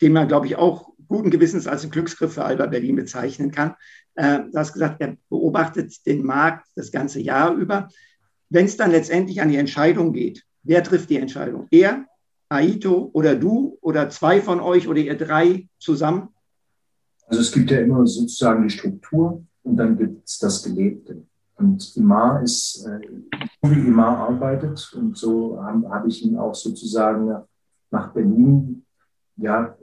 den 0.00 0.12
man, 0.12 0.26
glaube 0.26 0.46
ich, 0.46 0.56
auch 0.56 0.88
guten 1.06 1.30
Gewissens 1.30 1.68
als 1.68 1.82
einen 1.82 1.92
Glücksgriff 1.92 2.34
für 2.34 2.44
Alba 2.44 2.66
Berlin 2.66 2.96
bezeichnen 2.96 3.52
kann. 3.52 3.74
Äh, 4.16 4.40
du 4.50 4.58
hast 4.58 4.72
gesagt, 4.72 5.00
er 5.00 5.16
beobachtet 5.28 6.04
den 6.04 6.24
Markt 6.24 6.66
das 6.74 6.90
ganze 6.90 7.20
Jahr 7.20 7.54
über. 7.54 7.88
Wenn 8.48 8.64
es 8.64 8.76
dann 8.76 8.90
letztendlich 8.90 9.40
an 9.40 9.50
die 9.50 9.56
Entscheidung 9.56 10.12
geht, 10.12 10.44
wer 10.62 10.82
trifft 10.82 11.10
die 11.10 11.16
Entscheidung? 11.16 11.66
Er, 11.70 12.06
Aito 12.48 13.10
oder 13.12 13.34
du 13.34 13.78
oder 13.80 14.10
zwei 14.10 14.40
von 14.40 14.60
euch 14.60 14.88
oder 14.88 15.00
ihr 15.00 15.16
drei 15.16 15.68
zusammen? 15.78 16.28
Also 17.26 17.40
es 17.40 17.52
gibt 17.52 17.70
ja 17.70 17.80
immer 17.80 18.06
sozusagen 18.06 18.62
die 18.62 18.70
Struktur 18.70 19.44
und 19.62 19.76
dann 19.76 19.96
gibt 19.96 20.28
es 20.28 20.38
das 20.38 20.62
Gelebte. 20.62 21.22
Und 21.56 21.96
Imar 21.96 22.42
ist, 22.42 22.86
äh, 22.86 23.00
wie 23.62 23.88
Imar 23.88 24.28
arbeitet 24.28 24.92
und 24.94 25.16
so 25.16 25.62
habe 25.62 25.88
hab 25.88 26.06
ich 26.06 26.24
ihn 26.24 26.36
auch 26.36 26.54
sozusagen 26.54 27.34
nach 27.90 28.12
Berlin, 28.12 28.84
ja, 29.36 29.76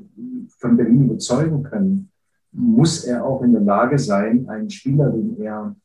von 0.59 0.77
Berlin 0.77 1.05
überzeugen 1.05 1.63
können 1.63 2.11
muss 2.51 3.03
er 3.03 3.25
auch 3.25 3.41
in 3.41 3.53
der 3.53 3.61
Lage 3.61 3.99
sein, 3.99 4.47
einen 4.49 4.69
Spieler, 4.69 5.09
den 5.09 5.39
er 5.39 5.75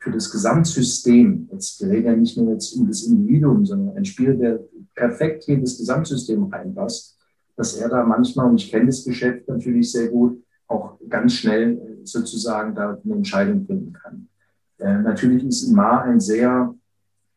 für 0.00 0.10
das 0.10 0.30
Gesamtsystem, 0.30 1.48
jetzt 1.52 1.80
wir 1.80 1.90
reden 1.90 2.06
ja 2.06 2.16
nicht 2.16 2.36
nur 2.36 2.52
jetzt 2.52 2.74
um 2.74 2.88
das 2.88 3.02
Individuum, 3.02 3.66
sondern 3.66 3.96
ein 3.96 4.04
Spieler, 4.04 4.34
der 4.34 4.60
perfekt 4.94 5.44
hier 5.44 5.56
in 5.56 5.60
das 5.60 5.76
Gesamtsystem 5.76 6.44
reinpasst, 6.44 7.18
dass 7.54 7.76
er 7.76 7.90
da 7.90 8.04
manchmal, 8.04 8.48
und 8.48 8.60
ich 8.60 8.70
kenne 8.70 8.86
das 8.86 9.04
Geschäft 9.04 9.46
natürlich 9.46 9.92
sehr 9.92 10.08
gut, 10.08 10.42
auch 10.66 10.98
ganz 11.08 11.34
schnell 11.34 11.98
sozusagen 12.04 12.74
da 12.74 12.98
eine 13.04 13.14
Entscheidung 13.14 13.66
finden 13.66 13.92
kann. 13.92 14.28
Äh, 14.78 15.00
natürlich 15.00 15.44
ist 15.44 15.64
Imar 15.64 16.04
ein 16.04 16.20
sehr 16.20 16.74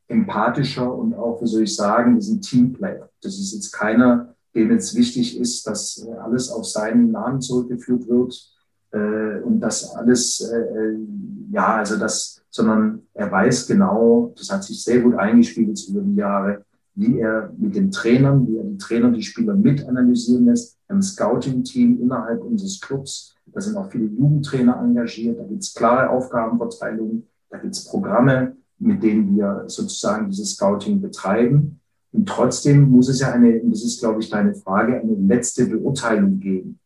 empathischer 0.07 0.93
und 0.93 1.13
auch, 1.15 1.41
wie 1.41 1.47
soll 1.47 1.63
ich 1.63 1.75
sagen, 1.75 2.17
ist 2.17 2.29
ein 2.29 2.41
Teamplayer. 2.41 3.09
Das 3.21 3.37
ist 3.37 3.53
jetzt 3.53 3.71
keiner, 3.71 4.35
dem 4.55 4.71
jetzt 4.71 4.95
wichtig 4.95 5.37
ist, 5.37 5.67
dass 5.67 6.07
alles 6.21 6.49
auf 6.49 6.65
seinen 6.65 7.11
Namen 7.11 7.41
zurückgeführt 7.41 8.07
wird, 8.07 8.53
äh, 8.93 9.41
und 9.41 9.59
das 9.59 9.95
alles, 9.95 10.39
äh, 10.41 10.55
äh, 10.55 10.97
ja, 11.51 11.77
also 11.77 11.97
das, 11.97 12.41
sondern 12.49 13.01
er 13.13 13.31
weiß 13.31 13.67
genau, 13.67 14.33
das 14.37 14.51
hat 14.51 14.63
sich 14.63 14.83
sehr 14.83 15.01
gut 15.01 15.15
eingespielt 15.15 15.83
über 15.89 16.01
die 16.01 16.15
Jahre, 16.15 16.63
wie 16.95 17.19
er 17.19 17.51
mit 17.57 17.75
den 17.75 17.89
Trainern, 17.89 18.47
wie 18.47 18.57
er 18.57 18.63
die 18.63 18.77
Trainer, 18.77 19.11
die 19.11 19.23
Spieler 19.23 19.55
mit 19.55 19.87
analysieren 19.87 20.45
lässt, 20.45 20.77
ein 20.87 21.01
Scouting-Team 21.01 21.99
innerhalb 22.01 22.43
unseres 22.43 22.79
Clubs. 22.79 23.35
Da 23.47 23.59
sind 23.59 23.75
auch 23.77 23.89
viele 23.89 24.05
Jugendtrainer 24.05 24.79
engagiert. 24.79 25.39
Da 25.39 25.43
gibt 25.43 25.63
es 25.63 25.73
klare 25.73 26.09
Aufgabenverteilungen. 26.09 27.27
Da 27.49 27.57
gibt 27.57 27.73
es 27.73 27.85
Programme, 27.85 28.55
mit 28.77 29.01
denen 29.01 29.35
wir 29.35 29.63
sozusagen 29.67 30.29
dieses 30.29 30.53
Scouting 30.53 31.01
betreiben. 31.01 31.79
Und 32.11 32.29
trotzdem 32.29 32.89
muss 32.91 33.09
es 33.09 33.21
ja 33.21 33.31
eine, 33.31 33.59
das 33.65 33.83
ist, 33.83 33.99
glaube 33.99 34.21
ich, 34.21 34.29
deine 34.29 34.53
Frage, 34.53 34.99
eine 34.99 35.15
letzte 35.15 35.65
Beurteilung 35.65 36.39
geben. 36.39 36.79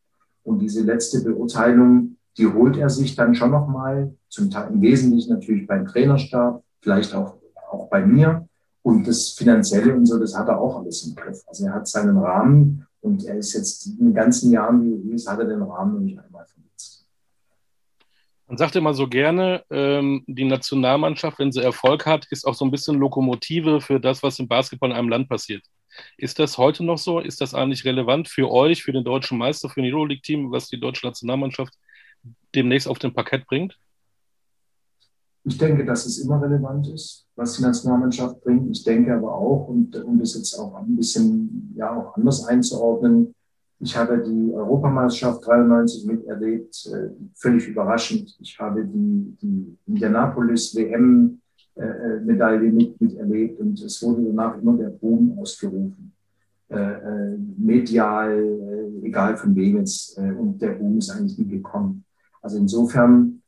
Und 0.47 0.59
diese 0.59 0.81
letzte 0.81 1.21
Beurteilung, 1.21 2.15
die 2.37 2.47
holt 2.47 2.77
er 2.77 2.89
sich 2.89 3.15
dann 3.15 3.35
schon 3.35 3.51
nochmal, 3.51 4.13
zum 4.29 4.49
Teil 4.49 4.71
im 4.71 4.81
Wesentlichen 4.81 5.33
natürlich 5.33 5.67
beim 5.67 5.85
Trainerstab, 5.85 6.63
vielleicht 6.79 7.13
auch, 7.13 7.35
auch 7.69 7.89
bei 7.89 8.05
mir. 8.05 8.47
Und 8.81 9.05
das 9.05 9.31
Finanzielle 9.31 9.93
und 9.93 10.05
so, 10.05 10.17
das 10.17 10.37
hat 10.37 10.47
er 10.47 10.61
auch 10.61 10.79
alles 10.79 11.05
im 11.05 11.15
Griff. 11.15 11.43
Also 11.47 11.65
er 11.65 11.73
hat 11.73 11.85
seinen 11.89 12.17
Rahmen 12.17 12.87
und 13.01 13.25
er 13.25 13.35
ist 13.35 13.55
jetzt 13.55 13.87
in 13.87 13.97
den 13.97 14.13
ganzen 14.13 14.49
Jahren, 14.51 15.03
wie 15.03 15.13
es 15.13 15.27
hat 15.27 15.39
er 15.39 15.45
den 15.45 15.63
Rahmen 15.63 16.05
nicht. 16.05 16.17
Man 18.47 18.57
sagt 18.57 18.77
immer 18.77 18.93
so 18.93 19.07
gerne, 19.07 19.63
ähm, 19.69 20.23
die 20.25 20.45
Nationalmannschaft, 20.45 21.37
wenn 21.39 21.51
sie 21.51 21.61
Erfolg 21.61 22.05
hat, 22.05 22.27
ist 22.31 22.45
auch 22.45 22.53
so 22.53 22.63
ein 22.63 22.71
bisschen 22.71 22.97
Lokomotive 22.97 23.81
für 23.81 23.99
das, 23.99 24.23
was 24.23 24.39
im 24.39 24.47
Basketball 24.47 24.91
in 24.91 24.95
einem 24.95 25.09
Land 25.09 25.27
passiert. 25.27 25.63
Ist 26.17 26.39
das 26.39 26.57
heute 26.57 26.85
noch 26.85 26.97
so? 26.97 27.19
Ist 27.19 27.41
das 27.41 27.53
eigentlich 27.53 27.83
relevant 27.83 28.29
für 28.29 28.49
euch, 28.49 28.83
für 28.83 28.93
den 28.93 29.03
deutschen 29.03 29.37
Meister, 29.37 29.67
für 29.67 29.81
ein 29.81 29.93
Euroleague-Team, 29.93 30.49
was 30.51 30.69
die 30.69 30.79
deutsche 30.79 31.05
Nationalmannschaft 31.05 31.73
demnächst 32.55 32.87
auf 32.87 32.99
den 32.99 33.13
Parkett 33.13 33.45
bringt? 33.47 33.77
Ich 35.43 35.57
denke, 35.57 35.85
dass 35.85 36.05
es 36.05 36.19
immer 36.19 36.41
relevant 36.41 36.87
ist, 36.87 37.25
was 37.35 37.55
die 37.57 37.63
Nationalmannschaft 37.63 38.41
bringt. 38.43 38.69
Ich 38.69 38.83
denke 38.83 39.13
aber 39.13 39.33
auch, 39.33 39.67
und 39.67 39.95
um 40.03 40.19
das 40.19 40.35
jetzt 40.35 40.53
auch 40.57 40.75
ein 40.75 40.95
bisschen 40.95 41.73
ja, 41.75 41.95
auch 41.95 42.15
anders 42.15 42.45
einzuordnen, 42.45 43.33
ich 43.80 43.95
habe 43.95 44.23
die 44.23 44.53
Europameisterschaft 44.53 45.45
93 45.45 46.05
miterlebt, 46.05 46.89
äh, 46.93 47.09
völlig 47.36 47.67
überraschend. 47.67 48.36
Ich 48.39 48.57
habe 48.59 48.84
die, 48.84 49.38
die 49.41 49.78
Indianapolis 49.86 50.75
WM 50.75 51.39
äh, 51.75 51.86
äh, 51.86 52.19
Medaille 52.21 52.71
mit, 52.71 52.99
miterlebt 52.99 53.59
und 53.59 53.80
es 53.82 54.01
wurde 54.01 54.23
danach 54.23 54.57
immer 54.57 54.75
der 54.78 54.89
Boom 54.89 55.38
ausgerufen. 55.39 56.11
Äh, 56.69 57.38
medial, 57.57 58.32
äh, 58.34 59.07
egal 59.07 59.38
von 59.38 59.55
wem 59.55 59.78
jetzt, 59.78 60.17
äh, 60.17 60.32
und 60.32 60.59
der 60.59 60.71
Boom 60.71 60.97
ist 60.97 61.11
eigentlich 61.11 61.38
nie 61.38 61.47
gekommen. 61.47 62.03
Also 62.41 62.57
insofern 62.57 63.41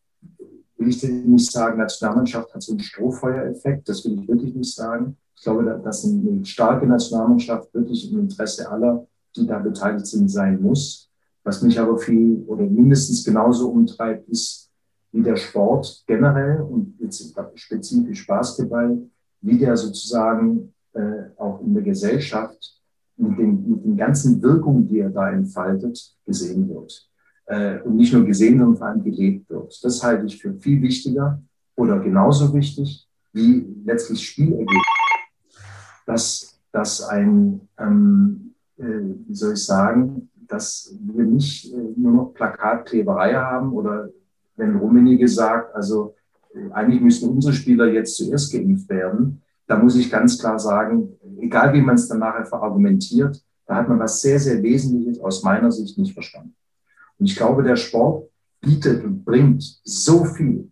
will 0.77 0.89
ich 0.89 1.03
nicht 1.03 1.51
sagen, 1.51 1.79
Nationalmannschaft 1.79 2.53
hat 2.53 2.61
so 2.61 2.73
einen 2.73 2.81
Strohfeuereffekt, 2.81 3.89
das 3.89 4.05
will 4.05 4.19
ich 4.19 4.27
wirklich 4.27 4.55
nicht 4.55 4.73
sagen. 4.75 5.17
Ich 5.35 5.43
glaube, 5.43 5.81
dass 5.83 6.05
eine 6.05 6.45
starke 6.45 6.85
Nationalmannschaft 6.85 7.73
wirklich 7.73 8.11
im 8.11 8.19
Interesse 8.19 8.69
aller, 8.69 9.07
die 9.35 9.47
da 9.47 9.59
beteiligt 9.59 10.07
sind, 10.07 10.29
sein 10.29 10.61
muss. 10.61 11.09
Was 11.43 11.61
mich 11.61 11.79
aber 11.79 11.97
viel 11.97 12.43
oder 12.47 12.63
mindestens 12.63 13.23
genauso 13.23 13.69
umtreibt, 13.69 14.27
ist, 14.29 14.69
wie 15.11 15.23
der 15.23 15.37
Sport 15.37 16.03
generell 16.05 16.61
und 16.61 16.95
jetzt 16.99 17.35
spezifisch 17.55 18.27
Basketball, 18.27 18.99
wie 19.41 19.57
der 19.57 19.75
sozusagen 19.75 20.73
äh, 20.93 21.29
auch 21.37 21.61
in 21.61 21.73
der 21.73 21.83
Gesellschaft 21.83 22.79
mit 23.17 23.37
den, 23.37 23.69
mit 23.69 23.83
den 23.85 23.97
ganzen 23.97 24.41
Wirkungen, 24.41 24.87
die 24.87 24.99
er 24.99 25.09
da 25.09 25.31
entfaltet, 25.31 26.15
gesehen 26.25 26.69
wird 26.69 27.09
äh, 27.49 27.79
und 27.81 27.95
nicht 27.95 28.13
nur 28.13 28.25
gesehen, 28.25 28.59
sondern 28.59 28.77
vor 28.77 28.87
allem 28.87 29.03
gelebt 29.03 29.49
wird. 29.49 29.83
Das 29.83 30.01
halte 30.03 30.25
ich 30.25 30.41
für 30.41 30.53
viel 30.53 30.81
wichtiger 30.81 31.41
oder 31.75 31.99
genauso 31.99 32.53
wichtig 32.53 33.07
wie 33.33 33.65
letztlich 33.85 34.25
Spielergebnis. 34.27 34.83
Dass, 36.05 36.59
dass 36.71 37.03
ein, 37.03 37.61
ähm, 37.77 38.55
äh, 38.57 38.58
wie 38.85 39.35
soll 39.35 39.53
ich 39.53 39.65
sagen, 39.65 40.29
dass 40.47 40.93
wir 40.99 41.25
nicht 41.25 41.71
äh, 41.71 41.77
nur 41.95 42.11
noch 42.11 42.33
Plakatkleberei 42.33 43.33
haben 43.35 43.73
oder 43.73 44.09
wenn 44.55 44.75
Rummenigge 44.75 45.27
sagt, 45.27 45.75
also 45.75 46.15
äh, 46.53 46.71
eigentlich 46.71 47.01
müssen 47.01 47.29
unsere 47.29 47.53
Spieler 47.53 47.87
jetzt 47.87 48.17
zuerst 48.17 48.51
geimpft 48.51 48.89
werden, 48.89 49.41
da 49.67 49.77
muss 49.77 49.95
ich 49.95 50.09
ganz 50.09 50.39
klar 50.39 50.57
sagen, 50.57 51.09
egal 51.39 51.73
wie 51.73 51.81
man 51.81 51.95
es 51.95 52.07
dann 52.07 52.19
nachher 52.19 52.45
verargumentiert, 52.45 53.43
da 53.67 53.75
hat 53.75 53.87
man 53.87 53.99
was 53.99 54.21
sehr, 54.21 54.39
sehr 54.39 54.63
Wesentliches 54.63 55.19
aus 55.19 55.43
meiner 55.43 55.71
Sicht 55.71 55.97
nicht 55.97 56.13
verstanden. 56.13 56.55
Und 57.19 57.27
ich 57.27 57.35
glaube, 57.35 57.61
der 57.61 57.75
Sport 57.75 58.29
bietet 58.61 59.03
und 59.03 59.23
bringt 59.23 59.61
so 59.83 60.25
viel 60.25 60.71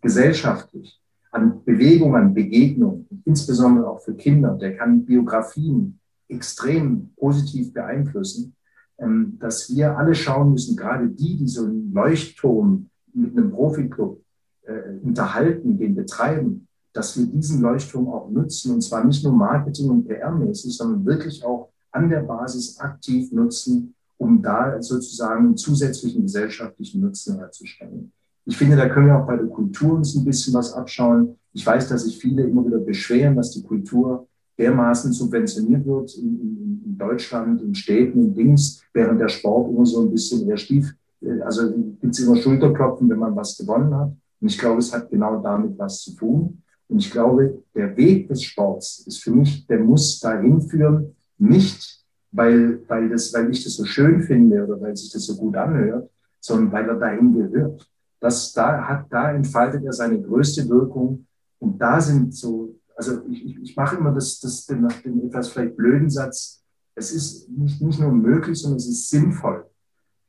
gesellschaftlich 0.00 1.00
an 1.32 1.64
Bewegung, 1.64 2.14
an 2.14 2.32
Begegnung, 2.32 3.06
insbesondere 3.24 3.88
auch 3.88 4.00
für 4.00 4.14
Kinder. 4.14 4.54
Der 4.54 4.76
kann 4.76 5.04
Biografien 5.04 5.98
extrem 6.28 7.10
positiv 7.16 7.72
beeinflussen, 7.72 8.54
ähm, 8.98 9.36
dass 9.38 9.74
wir 9.74 9.96
alle 9.96 10.14
schauen 10.14 10.52
müssen, 10.52 10.76
gerade 10.76 11.08
die, 11.08 11.36
die 11.36 11.48
so 11.48 11.64
einen 11.64 11.92
Leuchtturm 11.92 12.88
mit 13.12 13.36
einem 13.36 13.50
Profiklub 13.50 14.22
äh, 14.62 14.98
unterhalten, 15.02 15.78
den 15.78 15.94
betreiben, 15.94 16.66
dass 16.92 17.16
wir 17.16 17.26
diesen 17.26 17.60
Leuchtturm 17.60 18.08
auch 18.08 18.30
nutzen 18.30 18.72
und 18.72 18.80
zwar 18.80 19.04
nicht 19.04 19.22
nur 19.22 19.32
Marketing 19.32 19.90
und 19.90 20.08
PR-mäßig, 20.08 20.76
sondern 20.76 21.04
wirklich 21.04 21.44
auch 21.44 21.70
an 21.92 22.08
der 22.08 22.20
Basis 22.20 22.78
aktiv 22.78 23.30
nutzen, 23.32 23.94
um 24.18 24.42
da 24.42 24.80
sozusagen 24.80 25.46
einen 25.46 25.56
zusätzlichen 25.56 26.22
gesellschaftlichen 26.22 27.00
Nutzen 27.02 27.38
herzustellen. 27.38 28.12
Ich 28.46 28.56
finde, 28.56 28.76
da 28.76 28.88
können 28.88 29.08
wir 29.08 29.18
auch 29.18 29.26
bei 29.26 29.36
der 29.36 29.46
Kultur 29.46 29.94
uns 29.94 30.14
ein 30.14 30.24
bisschen 30.24 30.54
was 30.54 30.72
abschauen. 30.72 31.36
Ich 31.52 31.66
weiß, 31.66 31.88
dass 31.88 32.04
sich 32.04 32.18
viele 32.18 32.44
immer 32.44 32.64
wieder 32.64 32.78
beschweren, 32.78 33.36
dass 33.36 33.50
die 33.50 33.62
Kultur 33.62 34.26
dermaßen 34.58 35.12
subventioniert 35.12 35.84
wird 35.86 36.16
in, 36.16 36.40
in, 36.40 36.82
in 36.84 36.98
Deutschland, 36.98 37.62
in 37.62 37.74
Städten, 37.74 38.20
in 38.20 38.34
Dings, 38.34 38.82
während 38.92 39.20
der 39.20 39.28
Sport 39.28 39.70
immer 39.70 39.84
so 39.84 40.02
ein 40.02 40.10
bisschen 40.10 40.48
eher 40.48 40.56
stief, 40.56 40.94
äh, 41.22 41.40
also 41.42 41.70
gibt 42.00 42.14
es 42.14 42.20
immer 42.20 42.36
Schulterklopfen, 42.36 43.08
wenn 43.08 43.18
man 43.18 43.36
was 43.36 43.56
gewonnen 43.56 43.94
hat. 43.94 44.12
Und 44.40 44.48
ich 44.48 44.58
glaube, 44.58 44.78
es 44.78 44.92
hat 44.92 45.10
genau 45.10 45.40
damit 45.40 45.78
was 45.78 46.02
zu 46.02 46.14
tun. 46.14 46.62
Und 46.88 46.98
ich 46.98 47.10
glaube, 47.10 47.62
der 47.74 47.96
Weg 47.96 48.28
des 48.28 48.42
Sports 48.42 49.04
ist 49.06 49.22
für 49.22 49.32
mich, 49.32 49.66
der 49.66 49.80
muss 49.80 50.20
dahin 50.20 50.60
führen, 50.60 51.16
nicht 51.38 52.04
weil, 52.32 52.80
weil, 52.86 53.08
das, 53.08 53.32
weil 53.34 53.50
ich 53.50 53.64
das 53.64 53.74
so 53.74 53.84
schön 53.84 54.22
finde 54.22 54.64
oder 54.64 54.80
weil 54.80 54.96
sich 54.96 55.10
das 55.10 55.24
so 55.24 55.36
gut 55.36 55.56
anhört, 55.56 56.10
sondern 56.38 56.70
weil 56.70 56.88
er 56.88 56.96
dahin 56.96 57.32
gehört. 57.32 57.88
Das, 58.20 58.52
da, 58.52 58.86
hat, 58.86 59.06
da 59.10 59.32
entfaltet 59.32 59.84
er 59.84 59.92
seine 59.92 60.20
größte 60.20 60.68
Wirkung. 60.68 61.26
Und 61.58 61.80
da 61.80 62.00
sind 62.00 62.34
so, 62.34 62.75
also 62.96 63.20
ich, 63.28 63.56
ich, 63.62 63.76
mache 63.76 63.96
immer 63.96 64.12
das, 64.12 64.40
das, 64.40 64.66
den, 64.66 64.88
den 65.04 65.28
etwas 65.28 65.48
vielleicht 65.48 65.76
blöden 65.76 66.10
Satz, 66.10 66.62
es 66.94 67.12
ist 67.12 67.48
nicht, 67.50 67.80
nicht 67.82 68.00
nur 68.00 68.10
möglich, 68.10 68.58
sondern 68.58 68.78
es 68.78 68.88
ist 68.88 69.10
sinnvoll, 69.10 69.66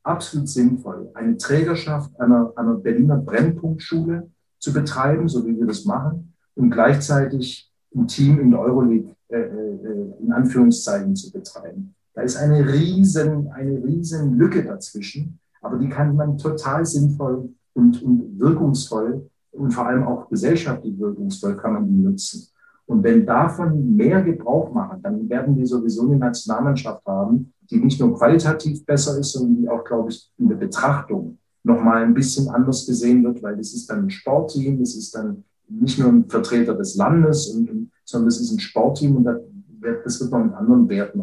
absolut 0.03 0.49
sinnvoll, 0.49 1.09
eine 1.13 1.37
Trägerschaft 1.37 2.19
einer, 2.19 2.51
einer 2.55 2.75
Berliner 2.75 3.17
Brennpunktschule 3.17 4.29
zu 4.59 4.73
betreiben, 4.73 5.29
so 5.29 5.45
wie 5.45 5.57
wir 5.57 5.65
das 5.65 5.85
machen, 5.85 6.33
und 6.55 6.71
gleichzeitig 6.71 7.71
ein 7.95 8.07
Team 8.07 8.39
in 8.39 8.51
der 8.51 8.59
Euroleague 8.59 9.15
äh, 9.29 9.39
äh, 9.39 10.13
in 10.21 10.31
Anführungszeichen 10.31 11.15
zu 11.15 11.31
betreiben. 11.31 11.95
Da 12.13 12.21
ist 12.21 12.35
eine 12.35 12.67
riesen, 12.67 13.49
eine 13.51 13.83
riesen 13.83 14.37
Lücke 14.37 14.63
dazwischen, 14.63 15.39
aber 15.61 15.77
die 15.77 15.89
kann 15.89 16.15
man 16.15 16.37
total 16.37 16.85
sinnvoll 16.85 17.49
und, 17.73 18.01
und 18.01 18.39
wirkungsvoll 18.39 19.29
und 19.51 19.71
vor 19.71 19.87
allem 19.87 20.03
auch 20.03 20.29
gesellschaftlich 20.29 20.97
wirkungsvoll 20.99 21.57
kann 21.57 21.73
man 21.73 21.87
die 21.87 22.01
nutzen. 22.01 22.47
Und 22.87 23.03
wenn 23.03 23.25
davon 23.25 23.95
mehr 23.95 24.21
Gebrauch 24.21 24.73
machen, 24.73 25.01
dann 25.03 25.29
werden 25.29 25.55
wir 25.57 25.67
sowieso 25.67 26.03
eine 26.03 26.17
Nationalmannschaft 26.17 27.05
haben, 27.05 27.53
die 27.69 27.77
nicht 27.77 27.99
nur 27.99 28.17
qualitativ 28.17 28.85
besser 28.85 29.19
ist, 29.19 29.33
sondern 29.33 29.57
die 29.57 29.69
auch, 29.69 29.83
glaube 29.83 30.09
ich, 30.09 30.31
in 30.37 30.47
der 30.47 30.55
Betrachtung 30.55 31.37
nochmal 31.63 32.03
ein 32.03 32.13
bisschen 32.13 32.47
anders 32.47 32.85
gesehen 32.85 33.23
wird, 33.25 33.43
weil 33.43 33.57
das 33.57 33.73
ist 33.73 33.89
dann 33.89 34.05
ein 34.05 34.09
Sportteam, 34.09 34.79
das 34.79 34.95
ist 34.95 35.13
dann 35.13 35.43
nicht 35.67 35.99
nur 35.99 36.09
ein 36.09 36.29
Vertreter 36.29 36.73
des 36.75 36.95
Landes 36.95 37.47
und, 37.47 37.91
sondern 38.05 38.27
das 38.27 38.39
ist 38.39 38.51
ein 38.51 38.59
Sportteam 38.59 39.17
und 39.17 39.25
das 39.25 40.21
wird 40.21 40.31
noch 40.31 40.43
mit 40.43 40.53
anderen 40.53 40.87
Werten 40.87 41.21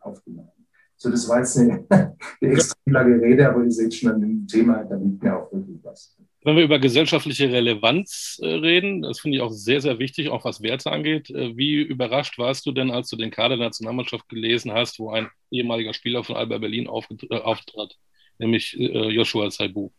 aufgenommen. 0.00 0.48
So, 0.96 1.10
das 1.10 1.28
war 1.28 1.40
jetzt 1.40 1.58
eine, 1.58 1.84
eine 1.90 2.16
extrem 2.40 2.94
lange 2.94 3.20
Rede, 3.20 3.48
aber 3.48 3.62
ihr 3.62 3.70
seht 3.70 3.92
schon 3.92 4.12
an 4.12 4.20
dem 4.22 4.46
Thema, 4.46 4.84
da 4.84 4.96
liegt 4.96 5.22
mir 5.22 5.36
auch 5.36 5.52
wirklich 5.52 5.78
was. 5.82 6.16
Wenn 6.44 6.56
wir 6.56 6.64
über 6.64 6.78
gesellschaftliche 6.78 7.50
Relevanz 7.50 8.38
äh, 8.42 8.46
reden, 8.46 9.00
das 9.00 9.20
finde 9.20 9.38
ich 9.38 9.42
auch 9.42 9.50
sehr, 9.50 9.80
sehr 9.80 9.98
wichtig, 9.98 10.28
auch 10.28 10.44
was 10.44 10.60
Werte 10.60 10.92
angeht. 10.92 11.30
Äh, 11.30 11.56
wie 11.56 11.76
überrascht 11.76 12.38
warst 12.38 12.66
du 12.66 12.72
denn, 12.72 12.90
als 12.90 13.08
du 13.08 13.16
den 13.16 13.30
Kader 13.30 13.56
der 13.56 13.66
Nationalmannschaft 13.66 14.28
gelesen 14.28 14.70
hast, 14.72 14.98
wo 14.98 15.10
ein 15.10 15.28
ehemaliger 15.50 15.94
Spieler 15.94 16.22
von 16.22 16.36
Alba 16.36 16.58
Berlin 16.58 16.84
äh, 16.84 17.40
auftrat, 17.40 17.96
nämlich 18.38 18.74
Joshua 18.74 19.50
Saibu? 19.50 19.90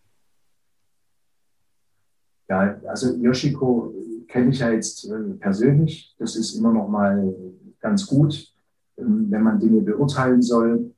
Ja, 2.47 2.79
also 2.87 3.15
Yoshiko 3.15 3.91
kenne 4.27 4.51
ich 4.51 4.59
ja 4.59 4.71
jetzt 4.71 5.09
persönlich. 5.39 6.13
Das 6.19 6.35
ist 6.35 6.53
immer 6.55 6.71
noch 6.71 6.87
mal 6.87 7.33
ganz 7.79 8.05
gut, 8.05 8.53
ähm, 8.97 9.27
wenn 9.29 9.41
man 9.41 9.59
Dinge 9.59 9.81
beurteilen 9.81 10.43
soll. 10.43 10.93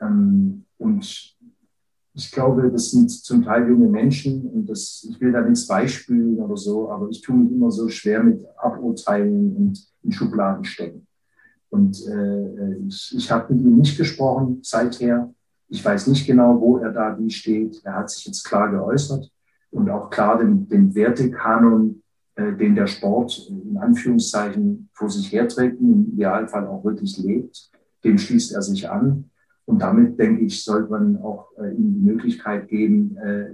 Ähm, 0.00 0.66
und 0.76 1.36
ich 2.20 2.30
glaube, 2.30 2.70
das 2.70 2.90
sind 2.90 3.10
zum 3.10 3.42
Teil 3.42 3.66
junge 3.66 3.88
Menschen 3.88 4.42
und 4.42 4.68
das, 4.68 5.06
ich 5.08 5.18
will 5.20 5.32
da 5.32 5.40
nichts 5.40 5.66
beispielen 5.66 6.38
oder 6.38 6.56
so, 6.56 6.90
aber 6.90 7.08
ich 7.08 7.22
tue 7.22 7.34
mich 7.34 7.50
immer 7.50 7.70
so 7.70 7.88
schwer 7.88 8.22
mit 8.22 8.44
Aburteilen 8.58 9.56
und 9.56 9.88
in 10.02 10.12
Schubladen 10.12 10.64
stecken. 10.64 11.06
Und 11.70 12.06
äh, 12.06 12.76
ich, 12.86 13.14
ich 13.16 13.30
habe 13.30 13.54
mit 13.54 13.64
ihm 13.64 13.78
nicht 13.78 13.96
gesprochen 13.96 14.58
seither. 14.62 15.32
Ich 15.68 15.82
weiß 15.82 16.08
nicht 16.08 16.26
genau, 16.26 16.60
wo 16.60 16.76
er 16.76 16.92
da 16.92 17.18
wie 17.18 17.30
steht. 17.30 17.80
Er 17.84 17.96
hat 17.96 18.10
sich 18.10 18.26
jetzt 18.26 18.44
klar 18.44 18.70
geäußert 18.70 19.30
und 19.70 19.88
auch 19.88 20.10
klar 20.10 20.36
den, 20.38 20.68
den 20.68 20.94
Wertekanon, 20.94 22.02
äh, 22.34 22.52
den 22.52 22.74
der 22.74 22.86
Sport 22.86 23.48
in 23.48 23.78
Anführungszeichen 23.78 24.90
vor 24.92 25.08
sich 25.08 25.32
herträgt, 25.32 25.80
im 25.80 26.12
Idealfall 26.12 26.66
auch 26.66 26.84
wirklich 26.84 27.16
lebt, 27.16 27.70
dem 28.04 28.18
schließt 28.18 28.52
er 28.52 28.60
sich 28.60 28.90
an. 28.90 29.29
Und 29.70 29.78
damit, 29.78 30.18
denke 30.18 30.44
ich, 30.44 30.64
sollte 30.64 30.90
man 30.90 31.16
auch 31.18 31.46
äh, 31.56 31.70
ihm 31.70 31.94
die 31.94 32.00
Möglichkeit 32.00 32.66
geben, 32.66 33.16
äh, 33.18 33.50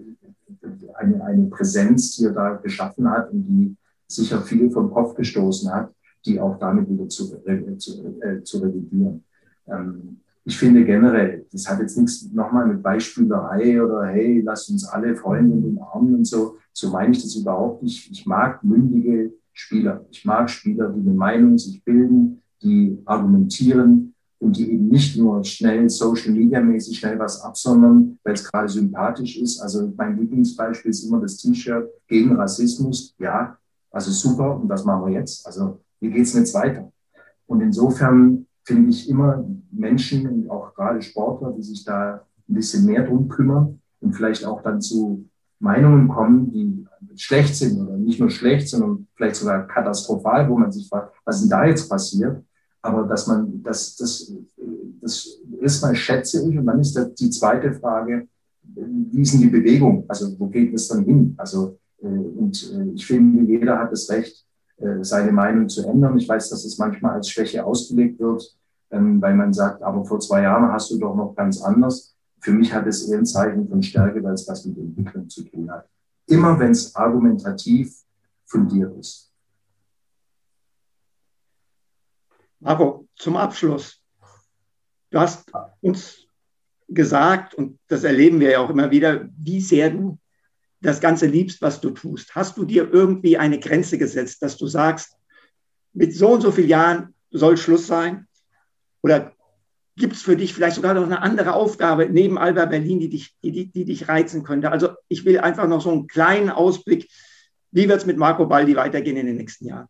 eine, 0.95 1.23
eine 1.23 1.47
Präsenz, 1.49 2.17
die 2.17 2.25
er 2.25 2.33
da 2.33 2.55
geschaffen 2.55 3.11
hat 3.11 3.31
und 3.31 3.47
die 3.47 3.77
sicher 4.07 4.41
viel 4.41 4.71
vom 4.71 4.91
Kopf 4.91 5.15
gestoßen 5.15 5.71
hat, 5.71 5.93
die 6.25 6.41
auch 6.41 6.59
damit 6.59 6.89
wieder 6.89 7.07
zu, 7.11 7.37
äh, 7.45 7.77
zu, 7.77 8.19
äh, 8.23 8.43
zu 8.43 8.59
revidieren. 8.61 9.25
Ähm, 9.69 10.21
ich 10.43 10.57
finde 10.57 10.87
generell, 10.87 11.45
das 11.53 11.69
hat 11.69 11.81
jetzt 11.81 11.99
nichts 11.99 12.33
nochmal 12.33 12.67
mit 12.67 12.83
Beispielerei 12.83 13.85
oder 13.85 14.07
hey, 14.07 14.41
lass 14.41 14.71
uns 14.71 14.89
alle 14.89 15.15
Freunde 15.17 15.55
umarmen 15.55 16.15
und 16.15 16.27
so. 16.27 16.57
So 16.73 16.89
meine 16.89 17.13
ich 17.13 17.23
das 17.23 17.37
überhaupt 17.37 17.83
nicht. 17.83 18.11
Ich 18.11 18.25
mag 18.25 18.65
mündige 18.65 19.35
Spieler. 19.53 20.07
Ich 20.11 20.25
mag 20.25 20.49
Spieler, 20.49 20.89
die 20.89 21.01
eine 21.01 21.13
Meinung 21.13 21.59
sich 21.59 21.85
bilden, 21.85 22.41
die 22.63 23.03
argumentieren 23.05 24.15
und 24.39 24.57
die 24.57 24.71
eben 24.71 24.89
nicht 24.89 25.17
nur 25.17 25.43
schnell 25.45 25.89
Social 25.89 26.33
Media 26.33 26.61
mäßig 26.61 26.99
schnell 26.99 27.19
was 27.19 27.41
absondern, 27.41 28.19
weil 28.23 28.35
es 28.35 28.45
gerade 28.45 28.69
sympathisch 28.69 29.39
ist. 29.39 29.61
Also 29.61 29.93
mein 29.97 30.19
Lieblingsbeispiel 30.19 30.91
ist 30.91 31.05
immer 31.05 31.21
das 31.21 31.39
T-Shirt 31.39 31.89
gegen 32.07 32.37
Rassismus. 32.37 33.15
Ja, 33.19 33.57
also 33.91 34.11
super. 34.11 34.57
Und 34.57 34.69
was 34.69 34.85
machen 34.85 35.07
wir 35.07 35.19
jetzt? 35.19 35.47
Also 35.47 35.81
wie 36.01 36.11
geht 36.11 36.25
es 36.25 36.35
jetzt 36.35 36.55
weiter? 36.55 36.93
Und 37.47 37.61
insofern 37.61 38.47
finde 38.65 38.91
ich 38.91 39.09
immer 39.09 39.45
Menschen 39.71 40.27
und 40.29 40.51
auch 40.51 40.75
gerade 40.75 41.01
Sportler, 41.01 41.53
die 41.53 41.63
sich 41.63 41.85
da 41.85 42.27
ein 42.49 42.55
bisschen 42.55 42.85
mehr 42.85 43.07
drum 43.07 43.29
kümmern 43.29 43.81
und 44.01 44.13
vielleicht 44.13 44.45
auch 44.45 44.63
dann 44.63 44.81
zu 44.81 45.29
Meinungen 45.59 46.09
kommen, 46.09 46.53
die 46.53 46.87
schlecht 47.17 47.55
sind 47.57 47.81
oder 47.81 47.97
nicht 47.97 48.21
nur 48.21 48.31
schlecht, 48.31 48.69
sondern 48.69 49.07
vielleicht 49.15 49.37
sogar 49.37 49.67
katastrophal, 49.67 50.49
wo 50.51 50.59
man 50.59 50.71
sich 50.71 50.89
fragt, 50.89 51.15
was 51.25 51.37
ist 51.37 51.43
denn 51.43 51.51
da 51.51 51.65
jetzt 51.65 51.89
passiert? 51.89 52.45
Aber 52.83 53.05
dass 53.05 53.27
man, 53.27 53.63
das, 53.63 53.97
das, 53.97 54.33
das 55.01 55.41
erstmal 55.61 55.95
schätze 55.95 56.49
ich 56.49 56.59
und 56.59 56.67
dann 56.67 56.81
ist 56.81 56.99
die 57.19 57.31
zweite 57.31 57.73
Frage, 57.73 58.29
wie 58.63 59.23
ist 59.23 59.33
denn 59.33 59.41
die 59.41 59.49
Bewegung? 59.49 60.05
Also 60.09 60.39
wo 60.39 60.47
geht 60.49 60.75
es 60.75 60.89
dann 60.89 61.05
hin? 61.05 61.35
Also 61.37 61.79
äh, 62.03 62.07
und 62.07 62.73
äh, 62.73 62.91
ich 62.95 63.07
finde, 63.07 63.45
jeder 63.45 63.79
hat 63.79 63.93
das 63.93 64.09
Recht, 64.11 64.45
äh, 64.79 65.03
seine 65.03 65.33
Meinung 65.33 65.69
zu 65.69 65.87
ändern. 65.87 66.19
Ich 66.19 66.29
weiß, 66.29 66.51
dass 66.51 66.65
es 66.65 66.79
manchmal 66.79 67.15
als 67.15 67.29
Schwäche 67.29 67.65
ausgelegt 67.65 68.19
wird, 68.21 68.57
ähm, 68.91 69.21
weil 69.21 69.35
man 69.35 69.53
sagt, 69.53 69.83
aber 69.83 70.05
vor 70.05 70.21
zwei 70.21 70.43
Jahren 70.43 70.71
hast 70.73 70.91
du 70.91 70.99
doch 70.99 71.15
noch 71.15 71.35
ganz 71.35 71.63
anders. 71.63 72.15
Für 72.41 72.53
mich 72.53 72.73
hat 72.73 72.87
es 72.87 73.09
eher 73.09 73.19
ein 73.19 73.27
Zeichen 73.27 73.69
von 73.69 73.83
Stärke, 73.83 74.23
weil 74.23 74.35
es 74.35 74.47
was 74.47 74.65
mit 74.67 74.79
Entwicklung 74.79 75.29
zu 75.29 75.43
tun 75.45 75.71
hat. 75.71 75.89
Immer 76.27 76.59
wenn 76.59 76.73
es 76.73 76.95
argumentativ 76.95 77.95
fundiert 78.45 78.97
ist. 78.99 79.26
Marco, 82.61 83.09
zum 83.17 83.37
Abschluss. 83.37 84.01
Du 85.11 85.21
hast 85.21 85.51
uns 85.81 86.27
gesagt, 86.89 87.55
und 87.55 87.79
das 87.89 88.05
erleben 88.05 88.41
wir 88.41 88.51
ja 88.51 88.61
auch 88.61 88.71
immer 88.71 88.91
wieder, 88.91 89.29
wie 89.37 89.61
sehr 89.61 89.91
du 89.91 90.19
das 90.81 91.01
Ganze 91.01 91.27
liebst, 91.27 91.63
was 91.63 91.81
du 91.81 91.91
tust? 91.91 92.35
Hast 92.35 92.57
du 92.57 92.65
dir 92.65 92.93
irgendwie 92.93 93.39
eine 93.39 93.59
Grenze 93.59 93.99
gesetzt, 93.99 94.43
dass 94.43 94.57
du 94.57 94.67
sagst, 94.67 95.17
mit 95.93 96.15
so 96.15 96.29
und 96.29 96.43
so 96.43 96.53
vielen 96.53 96.69
Jahren 96.69 97.15
soll 97.31 97.57
Schluss 97.57 97.87
sein? 97.87 98.27
Oder 99.03 99.33
gibt 99.97 100.15
es 100.15 100.23
für 100.23 100.37
dich 100.37 100.55
vielleicht 100.55 100.77
sogar 100.77 100.95
noch 100.95 101.05
eine 101.05 101.23
andere 101.23 101.55
Aufgabe 101.55 102.09
neben 102.11 102.39
Alba 102.39 102.67
Berlin, 102.67 103.01
die 103.01 103.09
dich, 103.09 103.35
die, 103.43 103.67
die 103.67 103.85
dich 103.85 104.09
reizen 104.09 104.43
könnte? 104.43 104.71
Also 104.71 104.91
ich 105.09 105.25
will 105.25 105.39
einfach 105.39 105.67
noch 105.67 105.81
so 105.81 105.91
einen 105.91 106.07
kleinen 106.07 106.51
Ausblick. 106.51 107.09
Wie 107.71 107.89
wird 107.89 107.99
es 107.99 108.07
mit 108.07 108.17
Marco 108.17 108.47
Baldi 108.47 108.77
weitergehen 108.77 109.17
in 109.17 109.27
den 109.27 109.37
nächsten 109.37 109.67
Jahren? 109.67 109.89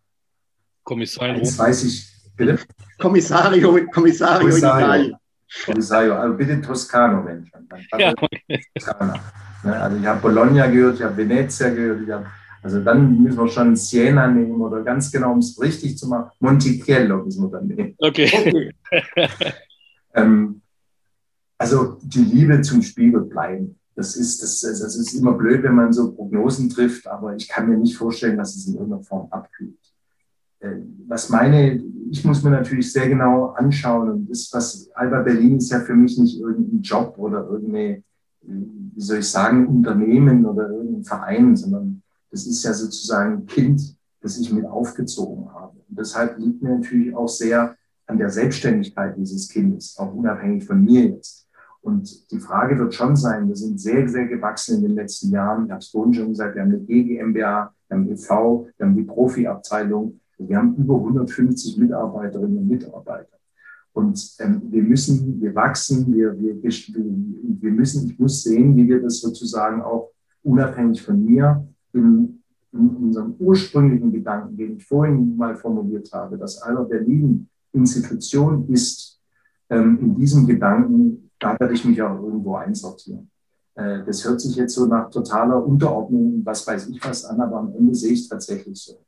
Kommissario. 0.84 1.40
Das 1.40 1.58
weiß 1.58 1.84
ich. 1.84 2.15
Bitte? 2.37 2.59
Kommissario, 2.99 3.87
Kommissario, 3.93 4.49
Kommissario. 4.49 5.16
Kommissario, 5.64 6.14
also 6.14 6.37
bitte 6.37 6.61
Toscano, 6.61 7.24
wenn 7.24 7.47
schon. 7.47 7.66
Ja, 7.99 8.12
okay. 8.20 8.64
Toskana. 8.74 9.14
Ne? 9.62 9.80
Also 9.80 9.97
ich 9.97 10.07
habe 10.07 10.20
Bologna 10.20 10.66
gehört, 10.66 10.97
ich 10.97 11.03
habe 11.03 11.16
Venezia 11.16 11.70
gehört, 11.70 12.03
ich 12.03 12.11
hab, 12.11 12.26
also 12.62 12.80
dann 12.80 13.22
müssen 13.22 13.39
wir 13.39 13.49
schon 13.49 13.76
Siena 13.76 14.26
nehmen 14.26 14.61
oder 14.61 14.82
ganz 14.82 15.11
genau, 15.11 15.32
um 15.32 15.39
es 15.39 15.61
richtig 15.61 15.97
zu 15.99 16.09
machen, 16.09 16.30
Monticello 16.41 17.24
müssen 17.24 17.45
wir 17.45 17.59
dann 17.59 17.66
nehmen. 17.68 17.95
Okay. 17.99 18.72
ähm, 20.14 20.61
also 21.59 21.99
die 22.03 22.24
Liebe 22.24 22.61
zum 22.61 22.82
Spiel 22.82 23.12
wird 23.12 23.30
bleiben. 23.30 23.78
Das 23.95 24.14
ist, 24.14 24.43
das, 24.43 24.61
das 24.61 24.95
ist 24.95 25.14
immer 25.14 25.32
blöd, 25.32 25.62
wenn 25.62 25.74
man 25.74 25.91
so 25.93 26.12
Prognosen 26.12 26.68
trifft, 26.68 27.07
aber 27.07 27.34
ich 27.34 27.49
kann 27.49 27.68
mir 27.68 27.78
nicht 27.78 27.97
vorstellen, 27.97 28.37
dass 28.37 28.55
es 28.55 28.66
in 28.66 28.74
irgendeiner 28.74 29.03
Form 29.03 29.28
abkühlt. 29.30 29.78
Äh, 30.66 30.82
was 31.08 31.28
meine, 31.30 31.82
ich 32.10 32.24
muss 32.24 32.42
mir 32.42 32.50
natürlich 32.50 32.92
sehr 32.92 33.08
genau 33.08 33.46
anschauen 33.50 34.10
und 34.10 34.30
das, 34.30 34.48
was 34.52 34.90
Alba 34.94 35.22
Berlin 35.22 35.58
ist 35.58 35.70
ja 35.70 35.80
für 35.80 35.94
mich 35.94 36.18
nicht 36.18 36.40
irgendein 36.40 36.82
Job 36.82 37.14
oder 37.18 37.48
irgendeine 37.48 38.02
wie 38.46 39.00
soll 39.00 39.18
ich 39.18 39.28
sagen, 39.28 39.66
Unternehmen 39.66 40.46
oder 40.46 40.70
irgendein 40.70 41.04
Verein, 41.04 41.56
sondern 41.56 42.02
das 42.30 42.46
ist 42.46 42.64
ja 42.64 42.72
sozusagen 42.72 43.38
ein 43.38 43.46
Kind, 43.46 43.96
das 44.20 44.38
ich 44.38 44.52
mit 44.52 44.64
aufgezogen 44.64 45.52
habe. 45.52 45.78
Und 45.88 45.98
deshalb 45.98 46.38
liegt 46.38 46.62
mir 46.62 46.78
natürlich 46.78 47.14
auch 47.14 47.28
sehr 47.28 47.76
an 48.06 48.18
der 48.18 48.30
Selbstständigkeit 48.30 49.16
dieses 49.16 49.48
Kindes, 49.48 49.96
auch 49.98 50.14
unabhängig 50.14 50.64
von 50.64 50.82
mir 50.82 51.06
jetzt. 51.06 51.48
Und 51.80 52.30
die 52.30 52.38
Frage 52.38 52.78
wird 52.78 52.94
schon 52.94 53.16
sein, 53.16 53.48
wir 53.48 53.56
sind 53.56 53.80
sehr, 53.80 54.08
sehr 54.08 54.26
gewachsen 54.26 54.76
in 54.76 54.82
den 54.82 54.94
letzten 54.96 55.30
Jahren. 55.30 55.66
Ich 55.66 55.70
habe 55.70 55.80
es 55.80 55.88
vorhin 55.88 56.14
schon 56.14 56.28
gesagt, 56.28 56.54
wir 56.54 56.62
haben 56.62 56.70
eine 56.70 56.80
GmbH, 56.80 57.72
wir 57.88 57.96
haben 57.96 58.10
e.V., 58.10 58.68
wir 58.76 58.86
haben 58.86 58.96
die 58.96 59.04
Profiabteilung, 59.04 60.20
wir 60.39 60.57
haben 60.57 60.74
über 60.76 60.95
150 60.95 61.78
Mitarbeiterinnen 61.78 62.59
und 62.59 62.68
Mitarbeiter. 62.68 63.37
Und 63.93 64.37
ähm, 64.41 64.61
wir 64.70 64.82
müssen, 64.82 65.41
wir 65.41 65.55
wachsen, 65.55 66.12
wir, 66.14 66.39
wir, 66.39 66.62
wir 66.62 67.70
müssen, 67.72 68.11
ich 68.11 68.18
muss 68.18 68.43
sehen, 68.43 68.76
wie 68.76 68.87
wir 68.87 69.01
das 69.01 69.20
sozusagen 69.20 69.80
auch 69.80 70.11
unabhängig 70.43 71.01
von 71.01 71.24
mir 71.24 71.66
in, 71.95 72.43
in 72.72 72.89
unserem 72.89 73.34
ursprünglichen 73.39 74.12
Gedanken, 74.12 74.57
den 74.57 74.76
ich 74.76 74.87
vorhin 74.87 75.37
mal 75.37 75.57
formuliert 75.57 76.12
habe, 76.12 76.37
dass 76.37 76.61
Alba 76.61 76.82
Berlin 76.82 77.49
Institution 77.72 78.68
ist, 78.68 79.20
ähm, 79.70 79.99
in 80.01 80.14
diesem 80.14 80.47
Gedanken, 80.47 81.30
da 81.39 81.59
werde 81.59 81.74
ich 81.74 81.84
mich 81.84 82.01
auch 82.03 82.22
irgendwo 82.22 82.57
einsortieren. 82.57 83.30
Äh, 83.74 84.05
das 84.05 84.24
hört 84.24 84.41
sich 84.41 84.57
jetzt 84.57 84.74
so 84.74 84.87
nach 84.87 85.11
totaler 85.11 85.64
Unterordnung, 85.64 86.43
was 86.45 86.66
weiß 86.66 86.89
ich 86.89 87.03
was 87.05 87.24
an, 87.24 87.41
aber 87.41 87.59
am 87.59 87.74
Ende 87.74 87.95
sehe 87.95 88.12
ich 88.12 88.20
es 88.20 88.28
tatsächlich 88.28 88.78
so. 88.78 88.99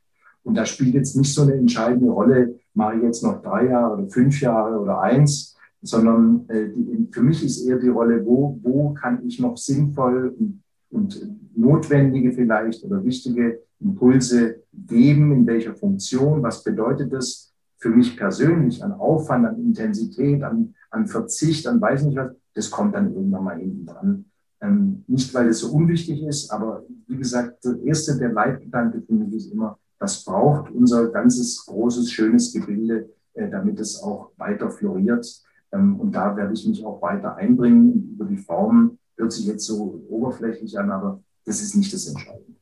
Und 0.44 0.54
da 0.54 0.64
spielt 0.64 0.94
jetzt 0.94 1.16
nicht 1.16 1.34
so 1.34 1.42
eine 1.42 1.54
entscheidende 1.54 2.10
Rolle, 2.10 2.58
mache 2.74 2.96
ich 2.96 3.02
jetzt 3.02 3.22
noch 3.22 3.42
drei 3.42 3.66
Jahre 3.66 3.98
oder 3.98 4.08
fünf 4.08 4.40
Jahre 4.40 4.78
oder 4.78 5.00
eins, 5.00 5.56
sondern 5.82 6.48
äh, 6.48 6.68
die, 6.68 7.08
für 7.10 7.22
mich 7.22 7.44
ist 7.44 7.66
eher 7.66 7.78
die 7.78 7.88
Rolle, 7.88 8.24
wo, 8.24 8.58
wo 8.62 8.94
kann 8.94 9.26
ich 9.26 9.38
noch 9.40 9.56
sinnvoll 9.56 10.34
und, 10.38 10.62
und 10.90 11.56
notwendige 11.56 12.32
vielleicht 12.32 12.84
oder 12.84 13.04
wichtige 13.04 13.60
Impulse 13.80 14.62
geben, 14.72 15.32
in 15.32 15.46
welcher 15.46 15.74
Funktion, 15.74 16.42
was 16.42 16.64
bedeutet 16.64 17.12
das 17.12 17.52
für 17.78 17.90
mich 17.90 18.16
persönlich 18.16 18.82
an 18.82 18.92
Aufwand, 18.92 19.46
an 19.46 19.60
Intensität, 19.60 20.42
an, 20.42 20.74
an 20.90 21.06
Verzicht, 21.06 21.66
an 21.66 21.80
weiß 21.80 22.04
nicht 22.04 22.16
was, 22.16 22.32
das 22.54 22.70
kommt 22.70 22.94
dann 22.94 23.14
irgendwann 23.14 23.44
mal 23.44 23.58
hinten 23.58 23.86
dran. 23.86 24.24
Ähm, 24.60 25.04
nicht, 25.06 25.32
weil 25.32 25.48
es 25.48 25.60
so 25.60 25.70
unwichtig 25.70 26.24
ist, 26.24 26.50
aber 26.50 26.84
wie 27.06 27.16
gesagt, 27.16 27.64
der 27.64 27.80
erste, 27.84 28.18
der 28.18 28.32
Leitgedanke 28.32 29.00
für 29.02 29.12
mich 29.12 29.32
ist 29.32 29.52
immer, 29.52 29.78
das 29.98 30.24
braucht 30.24 30.70
unser 30.70 31.08
ganzes 31.08 31.64
großes, 31.66 32.10
schönes 32.10 32.52
Gebilde, 32.52 33.10
äh, 33.34 33.48
damit 33.48 33.80
es 33.80 34.02
auch 34.02 34.30
weiter 34.36 34.70
floriert. 34.70 35.26
Ähm, 35.72 35.98
und 35.98 36.12
da 36.12 36.36
werde 36.36 36.54
ich 36.54 36.66
mich 36.66 36.84
auch 36.84 37.02
weiter 37.02 37.36
einbringen. 37.36 38.12
Über 38.14 38.24
die 38.24 38.36
Form 38.36 38.98
hört 39.16 39.32
sich 39.32 39.46
jetzt 39.46 39.64
so 39.64 40.02
oberflächlich 40.08 40.78
an, 40.78 40.90
aber 40.90 41.22
das 41.44 41.60
ist 41.60 41.74
nicht 41.74 41.92
das 41.92 42.06
Entscheidende. 42.06 42.58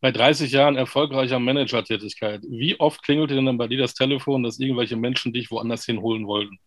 Bei 0.00 0.12
30 0.12 0.52
Jahren 0.52 0.76
erfolgreicher 0.76 1.38
Managertätigkeit, 1.38 2.42
wie 2.46 2.78
oft 2.78 3.02
klingelte 3.02 3.34
denn 3.34 3.56
bei 3.56 3.68
dir 3.68 3.78
das 3.78 3.94
Telefon, 3.94 4.42
dass 4.42 4.58
irgendwelche 4.58 4.96
Menschen 4.96 5.32
dich 5.32 5.50
woanders 5.50 5.86
hinholen 5.86 6.26
wollten? 6.26 6.58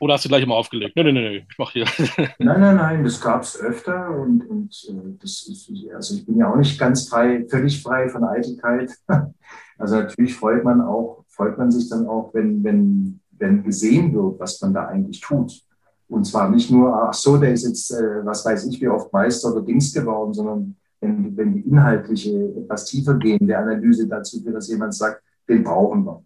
Oder 0.00 0.14
hast 0.14 0.24
du 0.24 0.28
gleich 0.28 0.42
immer 0.42 0.56
aufgelegt? 0.56 0.96
Nein, 0.96 1.06
nein, 1.06 1.14
nein, 1.14 1.46
ich 1.50 1.58
mache 1.58 1.72
hier. 1.72 1.84
Nein, 2.38 2.60
nein, 2.60 2.76
nein, 2.76 3.04
das 3.04 3.20
gab 3.20 3.42
es 3.42 3.60
öfter 3.60 4.10
und, 4.10 4.48
und 4.48 4.72
äh, 4.88 5.16
das 5.20 5.46
ist, 5.48 5.70
also 5.94 6.14
ich 6.14 6.26
bin 6.26 6.36
ja 6.36 6.50
auch 6.50 6.56
nicht 6.56 6.78
ganz 6.78 7.08
frei, 7.08 7.44
völlig 7.48 7.82
frei 7.82 8.08
von 8.08 8.24
Eitelkeit. 8.24 8.92
Also 9.80 9.94
natürlich 9.94 10.34
freut 10.34 10.64
man 10.64 10.80
auch, 10.80 11.24
freut 11.28 11.56
man 11.56 11.70
sich 11.70 11.88
dann 11.88 12.08
auch, 12.08 12.34
wenn, 12.34 12.64
wenn, 12.64 13.20
wenn 13.38 13.62
gesehen 13.62 14.12
wird, 14.12 14.40
was 14.40 14.60
man 14.60 14.74
da 14.74 14.86
eigentlich 14.86 15.20
tut. 15.20 15.62
Und 16.08 16.24
zwar 16.24 16.50
nicht 16.50 16.70
nur, 16.70 16.92
ach 17.00 17.14
so, 17.14 17.36
der 17.36 17.52
ist 17.52 17.64
jetzt, 17.64 17.92
äh, 17.92 18.24
was 18.24 18.44
weiß 18.44 18.66
ich, 18.66 18.80
wie 18.80 18.88
oft 18.88 19.12
Meister 19.12 19.52
oder 19.52 19.62
Dings 19.62 19.92
geworden, 19.92 20.34
sondern 20.34 20.74
wenn, 21.00 21.36
wenn 21.36 21.54
die 21.54 21.60
inhaltliche 21.60 22.54
etwas 22.56 22.86
tiefer 22.86 23.14
gehen, 23.14 23.46
der 23.46 23.60
Analyse 23.60 24.08
dazu 24.08 24.42
führt, 24.42 24.56
dass 24.56 24.68
jemand 24.68 24.94
sagt, 24.94 25.22
den 25.48 25.62
brauchen 25.62 26.04
wir. 26.04 26.22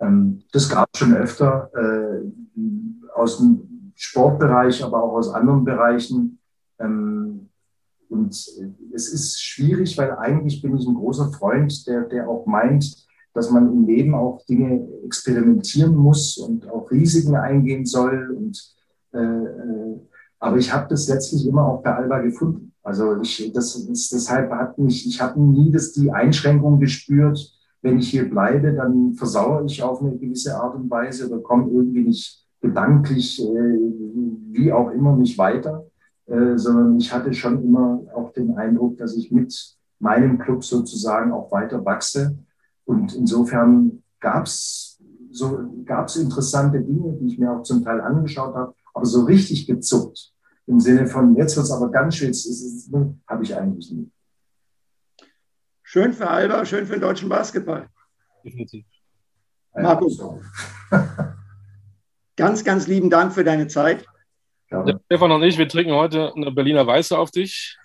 Ähm, 0.00 0.42
das 0.52 0.68
gab 0.68 0.88
es 0.92 1.00
schon 1.00 1.14
öfter 1.14 1.70
äh, 1.74 2.26
aus 3.14 3.38
dem 3.38 3.92
Sportbereich, 3.94 4.82
aber 4.84 5.02
auch 5.02 5.14
aus 5.14 5.30
anderen 5.30 5.64
Bereichen. 5.64 6.38
Ähm, 6.78 7.48
und 8.08 8.32
es 8.92 9.08
ist 9.08 9.42
schwierig, 9.42 9.96
weil 9.98 10.12
eigentlich 10.12 10.62
bin 10.62 10.76
ich 10.76 10.86
ein 10.86 10.94
großer 10.94 11.30
Freund, 11.32 11.86
der, 11.86 12.02
der 12.02 12.28
auch 12.28 12.46
meint, 12.46 13.04
dass 13.32 13.50
man 13.50 13.72
im 13.72 13.86
Leben 13.86 14.14
auch 14.14 14.44
Dinge 14.46 14.86
experimentieren 15.04 15.94
muss 15.94 16.36
und 16.38 16.68
auch 16.70 16.90
Risiken 16.90 17.34
eingehen 17.34 17.84
soll. 17.84 18.30
Und, 18.36 18.74
äh, 19.12 19.18
äh 19.18 20.00
aber 20.38 20.58
ich 20.58 20.72
habe 20.72 20.86
das 20.88 21.08
letztlich 21.08 21.46
immer 21.46 21.66
auch 21.66 21.82
bei 21.82 21.94
Alba 21.94 22.20
gefunden. 22.20 22.72
Also 22.82 23.20
ich, 23.22 23.50
das, 23.54 23.86
das, 23.86 24.08
deshalb 24.10 24.50
hat 24.52 24.78
mich, 24.78 25.06
ich 25.06 25.20
habe 25.20 25.40
nie 25.40 25.72
das, 25.72 25.92
die 25.92 26.12
Einschränkung 26.12 26.78
gespürt, 26.78 27.38
wenn 27.80 27.98
ich 27.98 28.10
hier 28.10 28.28
bleibe, 28.28 28.72
dann 28.74 29.14
versauere 29.14 29.64
ich 29.64 29.82
auf 29.82 30.00
eine 30.00 30.16
gewisse 30.16 30.56
Art 30.56 30.74
und 30.74 30.90
Weise 30.90 31.28
oder 31.28 31.42
komme 31.42 31.70
irgendwie 31.70 32.04
nicht 32.04 32.43
gedanklich, 32.64 33.40
äh, 33.42 33.78
wie 34.52 34.72
auch 34.72 34.90
immer, 34.90 35.14
nicht 35.16 35.36
weiter, 35.36 35.86
äh, 36.26 36.56
sondern 36.56 36.98
ich 36.98 37.12
hatte 37.12 37.32
schon 37.34 37.62
immer 37.62 38.00
auch 38.14 38.32
den 38.32 38.56
Eindruck, 38.56 38.96
dass 38.96 39.14
ich 39.16 39.30
mit 39.30 39.76
meinem 39.98 40.38
Club 40.38 40.64
sozusagen 40.64 41.30
auch 41.32 41.52
weiter 41.52 41.84
wachse. 41.84 42.38
Und 42.86 43.14
insofern 43.14 44.02
gab 44.18 44.46
es 44.46 44.98
so, 45.30 45.58
gab's 45.84 46.16
interessante 46.16 46.80
Dinge, 46.80 47.12
die 47.20 47.26
ich 47.26 47.38
mir 47.38 47.52
auch 47.52 47.62
zum 47.62 47.84
Teil 47.84 48.00
angeschaut 48.00 48.54
habe, 48.54 48.74
aber 48.94 49.04
so 49.04 49.24
richtig 49.24 49.66
gezuckt 49.66 50.32
im 50.66 50.80
Sinne 50.80 51.06
von, 51.06 51.36
jetzt 51.36 51.56
wird 51.56 51.66
es 51.66 51.72
aber 51.72 51.90
ganz 51.90 52.14
schön, 52.14 52.32
habe 53.26 53.42
ich 53.42 53.54
eigentlich 53.54 53.92
nie. 53.92 54.10
Schön 55.82 56.14
für 56.14 56.28
Alba, 56.28 56.64
schön 56.64 56.86
für 56.86 56.94
den 56.94 57.02
deutschen 57.02 57.28
Basketball. 57.28 57.88
Definitiv. 58.42 58.86
Markus. 59.74 60.18
ganz, 62.36 62.64
ganz 62.64 62.86
lieben 62.86 63.10
Dank 63.10 63.32
für 63.32 63.44
deine 63.44 63.68
Zeit. 63.68 64.04
Ja, 64.70 64.84
Stefan 65.06 65.30
und 65.32 65.42
ich, 65.42 65.58
wir 65.58 65.68
trinken 65.68 65.92
heute 65.92 66.32
eine 66.34 66.50
Berliner 66.50 66.86
Weiße 66.86 67.16
auf 67.16 67.30
dich. 67.30 67.76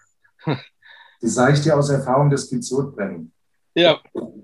Das 1.21 1.33
sage 1.33 1.53
ich 1.53 1.61
dir 1.61 1.77
aus 1.77 1.89
Erfahrung, 1.89 2.29
das 2.29 2.49
gibt 2.49 2.63
Sodbrennen. 2.63 3.31
Ja. 3.75 3.99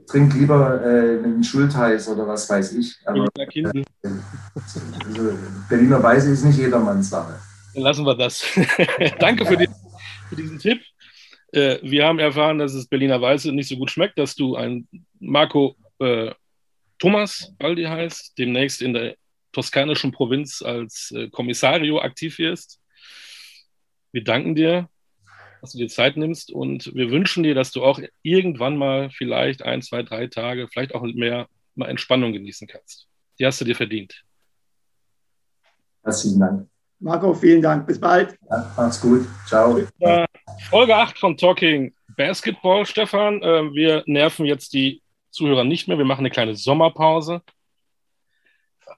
Trink 0.07 0.33
lieber 0.35 0.81
äh, 0.83 1.23
einen 1.23 1.43
Schultheiß 1.43 2.09
oder 2.09 2.27
was 2.27 2.49
weiß 2.49 2.73
ich. 2.73 2.95
Aber, 3.05 3.25
äh, 3.37 3.73
also, 4.53 5.37
Berliner 5.69 6.03
Weiße 6.03 6.31
ist 6.31 6.43
nicht 6.43 6.59
jedermanns 6.59 7.09
Sache. 7.09 7.39
Dann 7.73 7.83
lassen 7.83 8.05
wir 8.05 8.15
das. 8.15 8.43
Danke 9.19 9.45
für, 9.45 9.57
die, 9.57 9.67
für, 10.29 10.35
diesen 10.35 10.59
Tipp. 10.59 10.81
Äh, 11.51 11.79
wir 11.81 12.05
haben 12.05 12.19
erfahren, 12.19 12.59
dass 12.59 12.73
es 12.73 12.87
Berliner 12.87 13.19
Weiße 13.19 13.51
nicht 13.51 13.67
so 13.67 13.77
gut 13.77 13.89
schmeckt, 13.89 14.17
dass 14.17 14.35
du 14.35 14.55
ein 14.55 14.87
Marco 15.19 15.75
äh, 15.99 16.31
Thomas 16.99 17.53
Baldi 17.57 17.83
heißt, 17.83 18.37
demnächst 18.37 18.81
in 18.81 18.93
der 18.93 19.15
toskanischen 19.55 20.11
Provinz 20.11 20.61
als 20.61 21.11
äh, 21.15 21.29
Kommissario 21.29 21.99
aktiv 21.99 22.37
wirst. 22.37 22.81
Wir 24.11 24.23
danken 24.23 24.53
dir, 24.53 24.89
dass 25.61 25.71
du 25.71 25.77
dir 25.77 25.87
Zeit 25.87 26.17
nimmst 26.17 26.51
und 26.51 26.93
wir 26.93 27.09
wünschen 27.09 27.43
dir, 27.43 27.55
dass 27.55 27.71
du 27.71 27.83
auch 27.83 27.99
irgendwann 28.21 28.77
mal 28.77 29.09
vielleicht 29.09 29.63
ein, 29.63 29.81
zwei, 29.81 30.03
drei 30.03 30.27
Tage, 30.27 30.67
vielleicht 30.67 30.93
auch 30.93 31.03
mehr 31.03 31.47
mal 31.73 31.89
Entspannung 31.89 32.33
genießen 32.33 32.67
kannst. 32.67 33.07
Die 33.39 33.45
hast 33.45 33.59
du 33.61 33.65
dir 33.65 33.75
verdient. 33.75 34.23
Herzlichen 36.03 36.39
Dank. 36.39 36.67
Marco, 36.99 37.33
vielen 37.33 37.61
Dank. 37.61 37.87
Bis 37.87 37.99
bald. 37.99 38.37
Ja, 38.49 38.73
macht's 38.77 39.01
gut. 39.01 39.25
Ciao. 39.47 39.81
Folge 40.69 40.95
8 40.95 41.17
von 41.17 41.37
Talking 41.37 41.93
Basketball, 42.15 42.85
Stefan. 42.85 43.41
Ähm, 43.43 43.73
wir 43.73 44.03
nerven 44.05 44.45
jetzt 44.45 44.73
die 44.73 45.01
Zuhörer 45.31 45.63
nicht 45.63 45.87
mehr. 45.87 45.97
Wir 45.97 46.05
machen 46.05 46.21
eine 46.21 46.29
kleine 46.29 46.55
Sommerpause. 46.55 47.41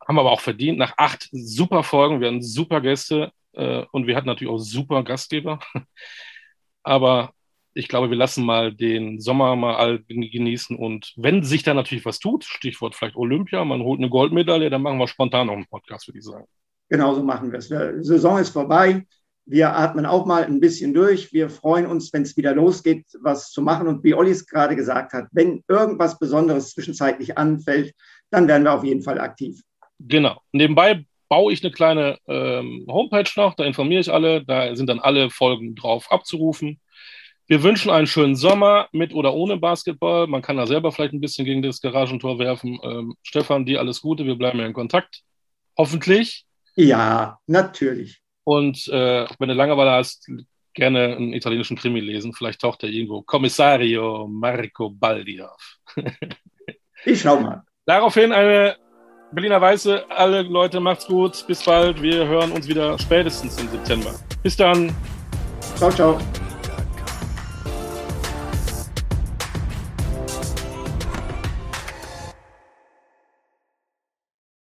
Haben 0.06 0.20
aber 0.20 0.32
auch 0.32 0.42
verdient. 0.42 0.78
Nach 0.78 0.94
acht 0.98 1.30
super 1.32 1.84
Folgen. 1.84 2.20
Wir 2.20 2.28
hatten 2.28 2.42
super 2.42 2.82
Gäste 2.82 3.32
äh, 3.54 3.84
und 3.92 4.08
wir 4.08 4.16
hatten 4.16 4.28
natürlich 4.28 4.54
auch 4.54 4.60
super 4.60 5.04
Gastgeber. 5.04 5.60
Aber 6.84 7.34
ich 7.74 7.88
glaube, 7.88 8.10
wir 8.10 8.18
lassen 8.18 8.44
mal 8.44 8.74
den 8.74 9.20
Sommer 9.20 9.56
mal 9.56 9.76
all 9.76 10.00
genießen 10.00 10.76
und 10.76 11.14
wenn 11.16 11.44
sich 11.44 11.62
da 11.62 11.76
natürlich 11.76 12.06
was 12.06 12.18
tut, 12.18 12.44
Stichwort 12.44 12.96
vielleicht 12.96 13.16
Olympia, 13.16 13.64
man 13.66 13.84
holt 13.84 14.00
eine 14.00 14.10
Goldmedaille, 14.10 14.72
dann 14.72 14.82
machen 14.82 14.98
wir 14.98 15.08
spontan 15.08 15.50
auch 15.50 15.54
einen 15.54 15.68
Podcast, 15.68 16.08
würde 16.08 16.18
ich 16.18 16.26
sagen. 16.26 16.46
Genauso 16.90 17.22
machen 17.22 17.52
wir 17.52 17.60
es. 17.60 17.68
Die 17.68 18.04
Saison 18.04 18.40
ist 18.40 18.50
vorbei. 18.50 19.06
Wir 19.46 19.76
atmen 19.76 20.06
auch 20.06 20.26
mal 20.26 20.44
ein 20.44 20.60
bisschen 20.60 20.94
durch. 20.94 21.32
Wir 21.34 21.50
freuen 21.50 21.86
uns, 21.86 22.12
wenn 22.14 22.24
es 22.24 22.36
wieder 22.36 22.56
losgeht, 22.56 23.06
was 23.22 23.52
zu 23.52 23.62
machen. 23.62 23.88
Und 23.88 24.04
wie 24.04 24.14
Olli 24.14 24.32
es 24.32 24.46
gerade 24.46 24.76
gesagt 24.76 25.14
hat, 25.14 25.28
wenn 25.32 25.64
irgendwas 25.68 26.18
Besonderes 26.18 26.72
zwischenzeitlich 26.72 27.38
anfällt, 27.38 27.94
dann 28.30 28.48
werden 28.48 28.64
wir 28.64 28.74
auf 28.74 28.84
jeden 28.84 29.04
Fall 29.04 29.20
aktiv. 29.20 29.62
Genau. 30.00 30.42
Nebenbei 30.52 31.06
baue 31.30 31.52
ich 31.52 31.64
eine 31.64 31.72
kleine 31.72 32.18
ähm, 32.28 32.86
Homepage 32.90 33.30
noch, 33.36 33.56
da 33.56 33.66
informiere 33.66 34.02
ich 34.02 34.12
alle, 34.12 34.44
da 34.46 34.76
sind 34.76 34.88
dann 34.88 35.00
alle 35.00 35.30
Folgen 35.30 35.76
drauf 35.76 36.12
abzurufen. 36.12 36.80
Wir 37.48 37.64
wünschen 37.64 37.92
einen 37.92 38.08
schönen 38.08 38.36
Sommer 38.36 38.90
mit 38.92 39.14
oder 39.14 39.34
ohne 39.34 39.58
Basketball. 39.58 40.28
Man 40.28 40.42
kann 40.42 40.58
da 40.58 40.68
selber 40.68 40.92
vielleicht 40.92 41.14
ein 41.14 41.22
bisschen 41.22 41.46
gegen 41.46 41.62
das 41.62 41.80
Garagentor 41.80 42.40
werfen. 42.40 42.78
Ähm, 42.84 43.16
Stefan, 43.24 43.66
dir 43.66 43.80
alles 43.80 44.02
Gute, 44.02 44.26
wir 44.26 44.36
bleiben 44.36 44.60
ja 44.60 44.66
in 44.66 44.74
Kontakt. 44.74 45.22
Hoffentlich. 45.78 46.46
Ja, 46.76 47.40
natürlich. 47.48 48.20
Und 48.44 48.88
äh, 48.90 49.26
wenn 49.40 49.50
du 49.50 49.56
Langeweile 49.56 49.92
hast, 49.92 50.30
gerne 50.74 51.16
einen 51.16 51.34
italienischen 51.34 51.78
Krimi 51.78 52.02
lesen. 52.02 52.34
Vielleicht 52.34 52.62
taucht 52.62 52.84
er 52.84 52.90
irgendwo 52.90 53.22
Kommissario 53.24 54.28
Marco 54.28 54.90
Baldi 54.90 55.42
auf. 55.42 55.78
ich 57.06 57.22
schau 57.22 57.40
mal. 57.40 57.64
Daraufhin 57.86 58.32
eine 58.32 58.78
Berliner 59.32 59.62
Weiße. 59.62 60.06
Alle 60.10 60.42
Leute, 60.44 60.80
macht's 60.80 61.08
gut. 61.08 61.46
Bis 61.48 61.64
bald. 61.64 62.02
Wir 62.02 62.28
hören 62.28 62.52
uns 62.52 62.68
wieder 62.68 62.98
spätestens 62.98 63.60
im 63.60 63.70
September. 63.70 64.12
Bis 64.44 64.56
dann. 64.56 64.94
Ciao, 65.76 65.92
ciao. 65.92 66.18